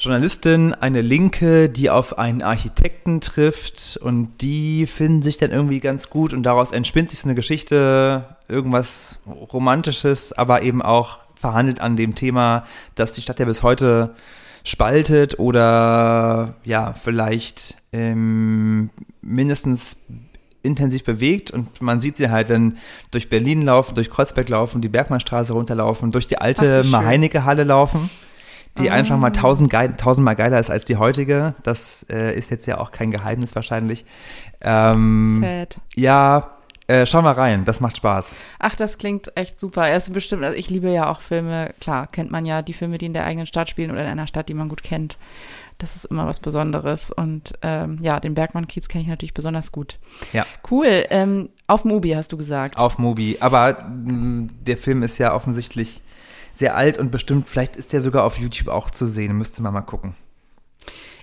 Journalistin, 0.00 0.72
eine 0.72 1.02
Linke, 1.02 1.68
die 1.68 1.90
auf 1.90 2.18
einen 2.18 2.40
Architekten 2.40 3.20
trifft 3.20 3.98
und 4.02 4.38
die 4.40 4.86
finden 4.86 5.22
sich 5.22 5.36
dann 5.36 5.50
irgendwie 5.50 5.80
ganz 5.80 6.08
gut 6.08 6.32
und 6.32 6.42
daraus 6.42 6.72
entspinnt 6.72 7.10
sich 7.10 7.20
so 7.20 7.28
eine 7.28 7.34
Geschichte, 7.34 8.24
irgendwas 8.48 9.18
Romantisches, 9.26 10.32
aber 10.32 10.62
eben 10.62 10.80
auch 10.80 11.18
verhandelt 11.34 11.82
an 11.82 11.98
dem 11.98 12.14
Thema, 12.14 12.64
dass 12.94 13.12
die 13.12 13.20
Stadt 13.20 13.40
ja 13.40 13.44
bis 13.44 13.62
heute 13.62 14.14
spaltet 14.64 15.38
oder 15.38 16.54
ja, 16.64 16.94
vielleicht 16.94 17.76
ähm, 17.92 18.88
mindestens 19.20 19.98
intensiv 20.62 21.04
bewegt 21.04 21.50
und 21.50 21.82
man 21.82 22.00
sieht 22.00 22.16
sie 22.16 22.30
halt 22.30 22.48
dann 22.48 22.78
durch 23.10 23.28
Berlin 23.28 23.62
laufen, 23.62 23.94
durch 23.94 24.08
Kreuzberg 24.08 24.48
laufen, 24.48 24.80
die 24.80 24.88
Bergmannstraße 24.88 25.52
runterlaufen, 25.52 26.10
durch 26.10 26.26
die 26.26 26.38
alte. 26.38 26.84
Maheinecke-Halle 26.84 27.64
laufen, 27.64 28.08
die 28.78 28.90
Ah. 28.90 28.94
einfach 28.94 29.18
mal 29.18 29.30
tausend 29.30 29.70
geil, 29.70 29.94
tausendmal 29.96 30.36
geiler 30.36 30.58
ist 30.60 30.70
als 30.70 30.84
die 30.84 30.96
heutige. 30.96 31.54
Das 31.62 32.06
äh, 32.10 32.36
ist 32.36 32.50
jetzt 32.50 32.66
ja 32.66 32.78
auch 32.78 32.90
kein 32.92 33.10
Geheimnis 33.10 33.54
wahrscheinlich. 33.54 34.04
Ähm, 34.60 35.40
Sad. 35.42 35.78
ja, 35.96 36.50
äh, 36.86 37.06
schau 37.06 37.22
mal 37.22 37.32
rein, 37.32 37.64
das 37.64 37.80
macht 37.80 37.96
Spaß. 37.98 38.34
Ach, 38.58 38.74
das 38.74 38.98
klingt 38.98 39.36
echt 39.36 39.60
super. 39.60 39.86
Er 39.88 39.96
ist 39.96 40.12
bestimmt, 40.12 40.44
also 40.44 40.56
ich 40.56 40.70
liebe 40.70 40.90
ja 40.90 41.08
auch 41.10 41.20
Filme, 41.20 41.72
klar, 41.80 42.06
kennt 42.08 42.30
man 42.30 42.44
ja 42.44 42.62
die 42.62 42.72
Filme, 42.72 42.98
die 42.98 43.06
in 43.06 43.12
der 43.12 43.24
eigenen 43.24 43.46
Stadt 43.46 43.68
spielen 43.70 43.90
oder 43.90 44.02
in 44.02 44.08
einer 44.08 44.26
Stadt, 44.26 44.48
die 44.48 44.54
man 44.54 44.68
gut 44.68 44.82
kennt. 44.82 45.16
Das 45.78 45.96
ist 45.96 46.04
immer 46.06 46.26
was 46.26 46.40
Besonderes. 46.40 47.10
Und 47.10 47.54
ähm, 47.62 47.98
ja, 48.02 48.20
den 48.20 48.34
Bergmann-Kiez 48.34 48.88
kenne 48.88 49.02
ich 49.02 49.08
natürlich 49.08 49.32
besonders 49.32 49.72
gut. 49.72 49.98
Ja. 50.34 50.44
Cool. 50.70 51.04
Ähm, 51.08 51.48
auf 51.68 51.84
Mubi 51.86 52.10
hast 52.10 52.32
du 52.32 52.36
gesagt. 52.36 52.76
Auf 52.78 52.98
Mubi. 52.98 53.38
Aber 53.40 53.84
mh, 53.88 54.50
der 54.66 54.76
Film 54.76 55.02
ist 55.02 55.16
ja 55.16 55.32
offensichtlich 55.34 56.02
sehr 56.60 56.76
alt 56.76 56.98
und 56.98 57.10
bestimmt, 57.10 57.48
vielleicht 57.48 57.74
ist 57.74 57.92
der 57.92 58.00
sogar 58.00 58.24
auf 58.24 58.38
YouTube 58.38 58.68
auch 58.68 58.90
zu 58.90 59.06
sehen. 59.06 59.36
Müsste 59.36 59.62
man 59.62 59.74
mal 59.74 59.80
gucken. 59.80 60.14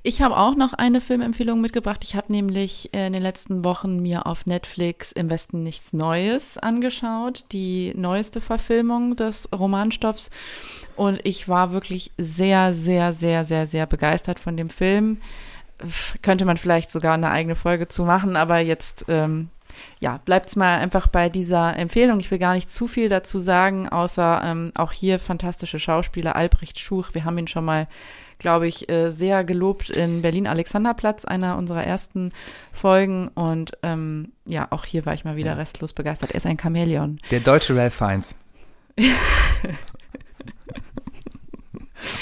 Ich 0.04 0.22
habe 0.22 0.38
auch 0.38 0.56
noch 0.56 0.74
eine 0.74 1.02
Filmempfehlung 1.02 1.60
mitgebracht. 1.60 2.02
Ich 2.04 2.16
habe 2.16 2.32
nämlich 2.32 2.94
äh, 2.94 3.08
in 3.08 3.14
den 3.14 3.22
letzten 3.22 3.64
Wochen 3.64 4.02
mir 4.02 4.26
auf 4.26 4.46
Netflix 4.46 5.12
Im 5.12 5.30
Westen 5.30 5.64
nichts 5.64 5.92
Neues 5.94 6.58
angeschaut, 6.58 7.46
die 7.52 7.94
neueste 7.96 8.42
Verfilmung 8.42 9.16
des 9.16 9.50
Romanstoffs. 9.52 10.30
Und 10.96 11.20
ich 11.24 11.50
war 11.50 11.72
wirklich 11.72 12.12
sehr, 12.18 12.74
sehr, 12.74 13.14
sehr, 13.14 13.44
sehr, 13.44 13.66
sehr 13.66 13.86
begeistert 13.86 14.40
von 14.40 14.56
dem 14.56 14.70
Film. 14.70 15.20
Könnte 16.22 16.46
man 16.46 16.58
vielleicht 16.58 16.90
sogar 16.90 17.14
eine 17.14 17.30
eigene 17.30 17.56
Folge 17.56 17.88
zu 17.88 18.04
machen, 18.04 18.36
aber 18.36 18.60
jetzt 18.60 19.06
ähm, 19.10 19.50
ja, 20.00 20.20
bleibt's 20.26 20.56
mal 20.56 20.78
einfach 20.80 21.08
bei 21.08 21.30
dieser 21.30 21.76
Empfehlung. 21.78 22.20
Ich 22.20 22.30
will 22.32 22.40
gar 22.40 22.54
nicht 22.54 22.72
zu 22.72 22.88
viel 22.88 23.10
dazu 23.10 23.40
sagen, 23.40 23.90
außer 23.90 24.42
ähm, 24.44 24.72
auch 24.76 24.92
hier 24.92 25.20
fantastische 25.20 25.80
Schauspieler, 25.80 26.36
Albrecht 26.36 26.80
Schuch. 26.80 27.10
Wir 27.14 27.26
haben 27.26 27.38
ihn 27.38 27.48
schon 27.48 27.66
mal, 27.66 27.88
glaube 28.40 28.68
ich, 28.68 28.90
äh, 28.90 29.10
sehr 29.10 29.44
gelobt 29.44 29.90
in 29.90 30.22
Berlin-Alexanderplatz, 30.22 31.26
einer 31.26 31.58
unserer 31.58 31.84
ersten 31.84 32.32
Folgen. 32.74 33.30
Und 33.30 33.72
ähm, 33.84 34.32
ja, 34.46 34.68
auch 34.70 34.86
hier 34.86 35.06
war 35.06 35.14
ich 35.14 35.26
mal 35.26 35.36
wieder 35.36 35.58
restlos 35.58 35.94
begeistert. 35.94 36.32
Er 36.32 36.38
ist 36.38 36.46
ein 36.46 36.60
Chamäleon. 36.60 37.20
Der 37.32 37.40
deutsche 37.40 37.76
Ralph 37.76 37.96
Fiennes. 37.96 38.36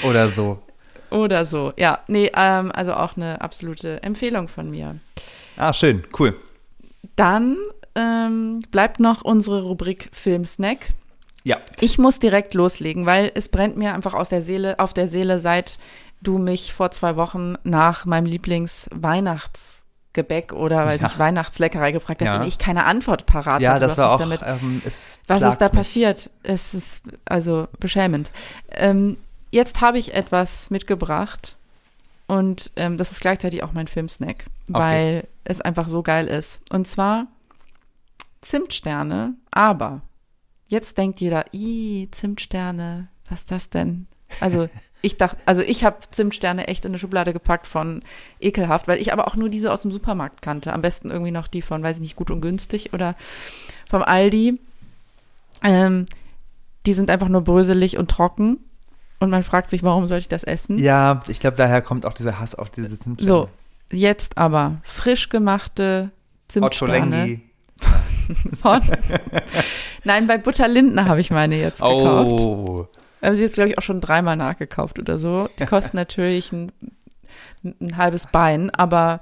Oder 0.04 0.30
so. 0.30 0.62
Oder 1.10 1.46
so. 1.46 1.72
Ja, 1.78 2.00
nee, 2.08 2.32
ähm, 2.36 2.72
also 2.72 2.94
auch 2.94 3.16
eine 3.16 3.42
absolute 3.42 4.02
Empfehlung 4.04 4.48
von 4.48 4.70
mir. 4.70 4.98
Ah, 5.58 5.74
schön, 5.74 6.04
cool. 6.20 6.36
Dann 7.16 7.58
ähm, 7.96 8.62
bleibt 8.72 9.00
noch 9.00 9.22
unsere 9.24 9.62
Rubrik 9.64 10.10
Filmsnack. 10.14 10.88
Ja. 11.44 11.58
Ich 11.80 11.98
muss 12.00 12.18
direkt 12.20 12.54
loslegen, 12.56 13.06
weil 13.06 13.32
es 13.36 13.50
brennt 13.50 13.78
mir 13.78 13.94
einfach 13.94 14.14
aus 14.14 14.30
der 14.30 14.42
Seele, 14.42 14.80
auf 14.80 14.94
der 14.94 15.08
Seele, 15.08 15.38
seit 15.40 15.78
du 16.22 16.38
mich 16.40 16.74
vor 16.74 16.90
zwei 16.92 17.16
Wochen 17.18 17.56
nach 17.64 18.06
meinem 18.06 18.26
Lieblings-Weihnachtsgebäck 18.26 20.54
oder 20.54 20.86
weiß 20.86 21.02
Ja. 21.02 21.08
nicht, 21.08 21.20
Weihnachtsleckerei 21.20 21.92
gefragt 21.92 22.22
hast 22.22 22.28
Ja. 22.28 22.42
und 22.42 22.48
ich 22.48 22.58
keine 22.58 22.86
Antwort 22.86 23.26
parat 23.26 23.62
Ja, 23.62 23.74
hatte. 23.74 23.88
das 23.88 23.98
war 23.98 24.14
auch. 24.14 24.20
Damit, 24.20 24.42
ähm, 24.44 24.82
was 25.28 25.44
ist 25.44 25.58
da 25.60 25.66
mich. 25.66 25.74
passiert? 25.74 26.30
Es 26.44 26.74
ist 26.74 27.04
also 27.26 27.68
beschämend. 27.80 28.32
Ähm, 28.72 29.18
jetzt 29.52 29.82
habe 29.82 30.00
ich 30.00 30.14
etwas 30.14 30.70
mitgebracht 30.72 31.56
und 32.28 32.72
ähm, 32.76 32.98
das 32.98 33.12
ist 33.12 33.22
gleichzeitig 33.22 33.64
auch 33.64 33.74
mein 33.74 33.88
Filmsnack, 33.88 34.46
Auf 34.72 34.82
weil 34.82 35.28
es 35.46 35.62
einfach 35.62 35.88
so 35.88 36.04
geil 36.04 36.28
ist. 36.28 36.60
Und 36.72 36.88
zwar 36.88 37.28
Zimtsterne, 38.42 39.36
aber 39.52 40.02
jetzt 40.68 40.98
denkt 40.98 41.22
jeder, 41.22 41.46
i 41.54 42.10
Zimtsterne, 42.12 43.08
was 43.30 43.42
ist 43.42 43.52
das 43.52 43.70
denn? 43.70 44.08
Also 44.40 44.70
ich 45.02 45.18
dachte, 45.18 45.38
also 45.46 45.62
ich 45.62 45.84
habe 45.84 45.98
Zimtsterne 46.10 46.68
echt 46.68 46.84
in 46.84 46.92
eine 46.92 47.00
Schublade 47.00 47.32
gepackt 47.32 47.68
von 47.68 48.02
ekelhaft, 48.40 48.88
weil 48.88 49.00
ich 49.00 49.14
aber 49.14 49.28
auch 49.28 49.36
nur 49.36 49.50
diese 49.50 49.72
aus 49.72 49.84
dem 49.84 49.92
Supermarkt 49.92 50.42
kannte. 50.42 50.74
Am 50.74 50.82
besten 50.82 51.12
irgendwie 51.12 51.32
noch 51.32 51.48
die 51.48 51.62
von, 51.62 51.84
weiß 51.84 51.98
ich 51.98 52.02
nicht, 52.02 52.16
gut 52.16 52.32
und 52.32 52.42
günstig 52.42 52.92
oder 52.94 53.16
vom 53.88 54.02
Aldi. 54.02 54.60
Ähm, 55.64 56.06
die 56.86 56.94
sind 56.94 57.10
einfach 57.10 57.30
nur 57.30 57.42
bröselig 57.42 57.98
und 57.98 58.10
trocken. 58.10 58.58
Und 59.20 59.30
man 59.30 59.44
fragt 59.44 59.70
sich, 59.70 59.84
warum 59.84 60.08
sollte 60.08 60.22
ich 60.22 60.28
das 60.28 60.44
essen? 60.44 60.78
Ja, 60.78 61.22
ich 61.28 61.40
glaube, 61.40 61.56
daher 61.56 61.82
kommt 61.82 62.06
auch 62.06 62.14
dieser 62.14 62.40
Hass 62.40 62.56
auf 62.56 62.70
diese 62.70 63.00
Zimtsterne. 63.00 63.28
So, 63.28 63.50
jetzt 63.92 64.38
aber 64.38 64.82
frisch 64.84 65.30
gemachte 65.30 66.12
Zimtsterne 66.48 67.42
von. 68.62 68.82
Nein, 70.04 70.28
bei 70.28 70.38
Butter 70.38 70.68
Lindner 70.68 71.06
habe 71.06 71.22
ich 71.22 71.32
meine 71.32 71.56
jetzt 71.56 71.78
gekauft. 71.82 72.42
Oh. 72.42 72.88
Aber 73.22 73.36
sie 73.36 73.44
ist, 73.44 73.56
glaube 73.56 73.70
ich, 73.72 73.78
auch 73.78 73.84
schon 73.84 74.02
dreimal 74.02 74.38
nachgekauft 74.38 75.00
oder 75.00 75.18
so. 75.20 75.50
Die 75.60 75.66
kosten 75.66 75.98
natürlich 75.98 76.52
ein, 76.52 76.72
ein 77.64 77.98
halbes 77.98 78.28
Bein, 78.28 78.70
aber 78.70 79.22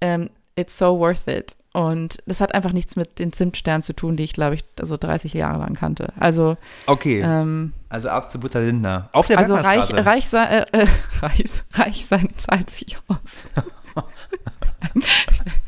ähm, 0.00 0.30
it's 0.56 0.76
so 0.76 0.98
worth 0.98 1.28
it. 1.28 1.56
Und 1.72 2.18
das 2.26 2.40
hat 2.40 2.54
einfach 2.54 2.72
nichts 2.72 2.94
mit 2.94 3.18
den 3.18 3.32
Zimtsternen 3.32 3.82
zu 3.82 3.94
tun, 3.94 4.16
die 4.16 4.22
ich, 4.22 4.32
glaube 4.32 4.54
ich, 4.54 4.64
so 4.80 4.96
30 4.96 5.34
Jahre 5.34 5.58
lang 5.58 5.74
kannte. 5.74 6.12
Also, 6.18 6.56
Okay, 6.86 7.20
ähm, 7.20 7.72
also 7.88 8.10
ab 8.10 8.30
zu 8.30 8.38
Butter 8.38 8.60
Lindner. 8.60 9.08
Auf 9.12 9.26
der 9.26 9.38
also 9.38 9.54
reich, 9.56 9.92
reich, 9.92 10.28
sein, 10.28 10.64
äh, 10.70 10.86
reich, 11.20 11.44
reich 11.72 12.06
sein 12.06 12.28
zahlt 12.36 12.70
sich 12.70 12.96
aus. 13.08 13.46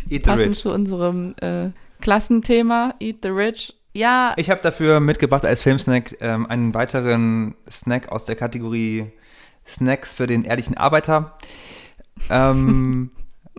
Eat 0.08 0.24
the 0.24 0.30
Passend 0.30 0.48
rich. 0.50 0.58
zu 0.60 0.72
unserem 0.72 1.34
äh, 1.40 1.70
Klassenthema, 2.00 2.94
Eat 3.00 3.18
the 3.22 3.28
Rich. 3.28 3.74
Ja, 3.92 4.34
Ich 4.36 4.50
habe 4.50 4.60
dafür 4.62 5.00
mitgebracht 5.00 5.44
als 5.44 5.62
Filmsnack 5.62 6.16
ähm, 6.20 6.46
einen 6.46 6.74
weiteren 6.74 7.54
Snack 7.70 8.10
aus 8.10 8.26
der 8.26 8.36
Kategorie 8.36 9.10
Snacks 9.66 10.12
für 10.12 10.26
den 10.26 10.44
ehrlichen 10.44 10.76
Arbeiter. 10.76 11.38
Ähm, 12.30 13.10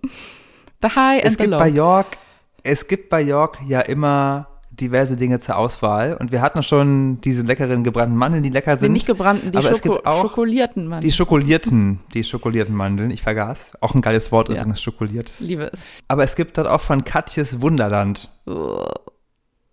The 0.82 0.90
High 0.90 1.20
es 1.24 1.26
and 1.26 1.32
the 1.34 1.38
gibt 1.44 1.52
Low. 1.52 1.58
bei 1.60 1.68
York, 1.70 2.18
es 2.62 2.88
gibt 2.88 3.10
bei 3.10 3.22
York 3.22 3.58
ja 3.66 3.82
immer 3.82 4.48
diverse 4.80 5.16
Dinge 5.16 5.40
zur 5.40 5.58
Auswahl 5.58 6.16
und 6.20 6.32
wir 6.32 6.42
hatten 6.42 6.62
schon 6.64 7.20
diese 7.22 7.42
leckeren 7.42 7.84
gebrannten 7.84 8.16
Mandeln, 8.16 8.44
die 8.44 8.50
lecker 8.50 8.76
Die 8.76 8.82
sind. 8.82 8.92
nicht 8.94 9.08
gebrannten, 9.08 9.52
die 9.52 9.58
aber 9.58 9.72
es 9.72 9.78
Schoko 9.78 9.94
gibt 9.96 10.06
auch 10.06 10.22
schokolierten, 10.22 10.88
Mann. 10.88 11.02
Die 11.02 11.12
schokolierten, 11.12 12.00
die 12.14 12.24
schokolierten 12.24 12.76
Mandeln, 12.76 13.10
ich 13.12 13.22
vergaß. 13.22 13.74
Auch 13.82 13.96
ein 13.96 14.02
geiles 14.02 14.32
Wort 14.32 14.50
Ja. 14.50 14.56
übrigens, 14.56 14.82
schokoliert. 14.82 15.32
Liebe 15.40 15.72
es. 15.74 15.80
Aber 16.08 16.24
es 16.24 16.36
gibt 16.36 16.58
dort 16.58 16.68
auch 16.68 16.82
von 16.82 17.04
Katjes 17.04 17.62
Wunderland. 17.62 18.30
Oh. 18.46 18.86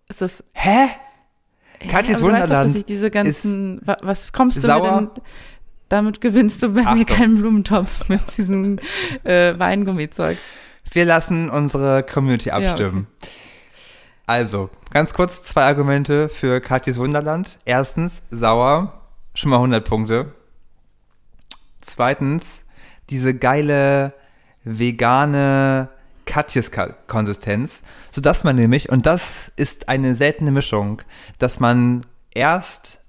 Ist 0.09 0.21
das 0.21 0.43
Hä? 0.53 0.89
Katjes 1.89 2.17
aber 2.21 2.29
du 2.29 2.33
weißt 2.33 2.45
doch, 2.45 2.49
Wunderland 2.51 2.69
dass 2.71 2.77
ich 2.77 2.85
diese 2.87 3.11
ganzen, 3.11 3.81
wa- 3.87 3.99
was 4.03 4.33
kommst 4.33 4.57
du 4.59 4.67
mir 4.67 4.67
sauer. 4.75 4.99
denn, 5.15 5.23
damit 5.91 6.21
gewinnst 6.21 6.63
du 6.63 6.69
bei 6.71 6.81
mir 6.83 6.89
Achtung. 7.03 7.05
keinen 7.07 7.35
Blumentopf 7.37 8.09
mit 8.09 8.21
diesen 8.37 8.81
äh, 9.25 9.59
Weingummizeugs. 9.59 10.41
Wir 10.93 11.05
lassen 11.05 11.51
unsere 11.51 12.03
Community 12.03 12.51
okay. 12.51 13.05
Also, 14.27 14.71
ganz 14.91 15.13
kurz 15.13 15.43
zwei 15.43 15.65
Argumente 15.65 16.31
für 16.31 16.61
Katjes 16.61 16.99
Wunderland. 16.99 17.59
Erstens, 17.67 18.23
sauer, 18.31 19.01
schon 19.35 19.51
mal 19.51 19.57
100 19.57 19.87
Punkte. 19.87 20.33
Zweitens, 21.83 22.65
diese 23.11 23.35
geile 23.35 24.15
vegane 24.65 25.91
Katjes-Konsistenz, 26.25 27.83
sodass 28.11 28.45
man 28.45 28.57
nämlich, 28.57 28.91
und 28.91 29.05
das 29.05 29.53
ist 29.57 29.91
eine 29.91 30.15
seltene 30.15 30.51
Mischung, 30.51 31.03
dass 31.39 31.61
man 31.61 32.01
erst 32.33 33.05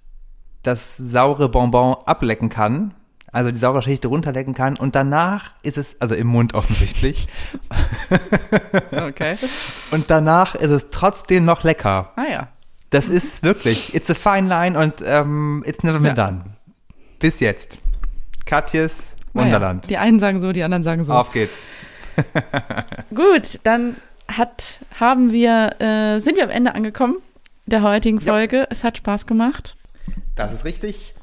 das 0.64 0.98
saure 0.98 1.48
Bonbon 1.48 1.96
ablecken 2.06 2.50
kann, 2.50 2.94
also 3.36 3.52
die 3.52 3.58
saure 3.58 3.82
Schicht 3.84 4.06
runterlecken 4.06 4.54
kann 4.54 4.78
und 4.78 4.96
danach 4.96 5.52
ist 5.62 5.78
es, 5.78 6.00
also 6.02 6.16
im 6.16 6.28
Mund 6.28 6.54
offensichtlich, 6.56 7.28
Okay. 8.92 9.38
und 9.92 10.10
danach 10.10 10.56
ist 10.56 10.72
es 10.72 10.90
trotzdem 10.90 11.46
noch 11.46 11.64
lecker. 11.64 12.12
Ah 12.16 12.24
ja. 12.32 12.48
Das 12.90 13.10
ist 13.10 13.44
wirklich, 13.44 13.94
it's 13.94 14.10
a 14.10 14.14
fine 14.14 14.48
line 14.48 14.80
und 14.80 14.96
ähm, 15.06 15.64
it's 15.68 15.84
never 15.84 16.00
been 16.00 16.16
Ja. 16.16 16.28
done. 16.28 16.44
Bis 17.20 17.40
jetzt. 17.40 17.78
Katjes 18.46 19.18
Naja, 19.34 19.46
Wunderland. 19.48 19.90
Die 19.90 19.98
einen 19.98 20.20
sagen 20.20 20.40
so, 20.40 20.52
die 20.54 20.64
anderen 20.64 20.84
sagen 20.84 21.04
so. 21.04 21.12
Auf 21.12 21.32
geht's. 21.32 21.62
Gut, 23.14 23.60
dann 23.64 23.98
hat, 24.30 24.80
haben 25.00 25.32
wir, 25.34 25.76
äh, 25.82 26.20
sind 26.20 26.38
wir 26.38 26.44
am 26.46 26.50
Ende 26.50 26.74
angekommen 26.76 27.18
der 27.66 27.82
heutigen 27.82 28.20
Ja. 28.20 28.32
Folge. 28.34 28.68
Es 28.70 28.84
hat 28.84 28.98
Spaß 28.98 29.26
gemacht. 29.26 29.76
Das 30.36 30.54
ist 30.54 30.64
richtig. 30.64 31.14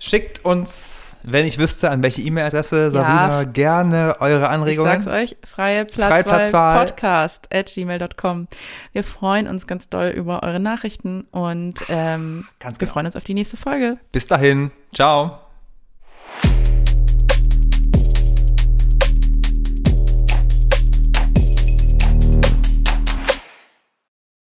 Schickt 0.00 0.44
uns, 0.44 1.03
wenn 1.26 1.46
ich 1.46 1.58
wüsste, 1.58 1.90
an 1.90 2.02
welche 2.02 2.22
E-Mail-Adresse, 2.22 2.90
Sabrina, 2.90 3.44
gerne 3.44 4.16
eure 4.20 4.44
Ich 4.44 4.48
Anregungen. 4.48 5.02
sag's 5.02 5.06
euch, 5.06 5.36
freie 5.44 5.84
Platzwahl. 5.84 6.78
Podcast 6.78 7.48
at 7.52 7.66
gmail.com. 7.74 8.48
Wir 8.92 9.04
freuen 9.04 9.46
uns 9.48 9.66
ganz 9.66 9.88
doll 9.88 10.08
über 10.08 10.42
eure 10.42 10.60
Nachrichten 10.60 11.22
und 11.30 11.84
ähm, 11.88 12.46
Ganz 12.60 12.76
wir 12.76 12.86
genau. 12.86 12.92
freuen 12.92 13.06
uns 13.06 13.16
auf 13.16 13.24
die 13.24 13.34
nächste 13.34 13.56
Folge. 13.56 13.96
Bis 14.12 14.26
dahin. 14.26 14.70
Ciao. 14.94 15.38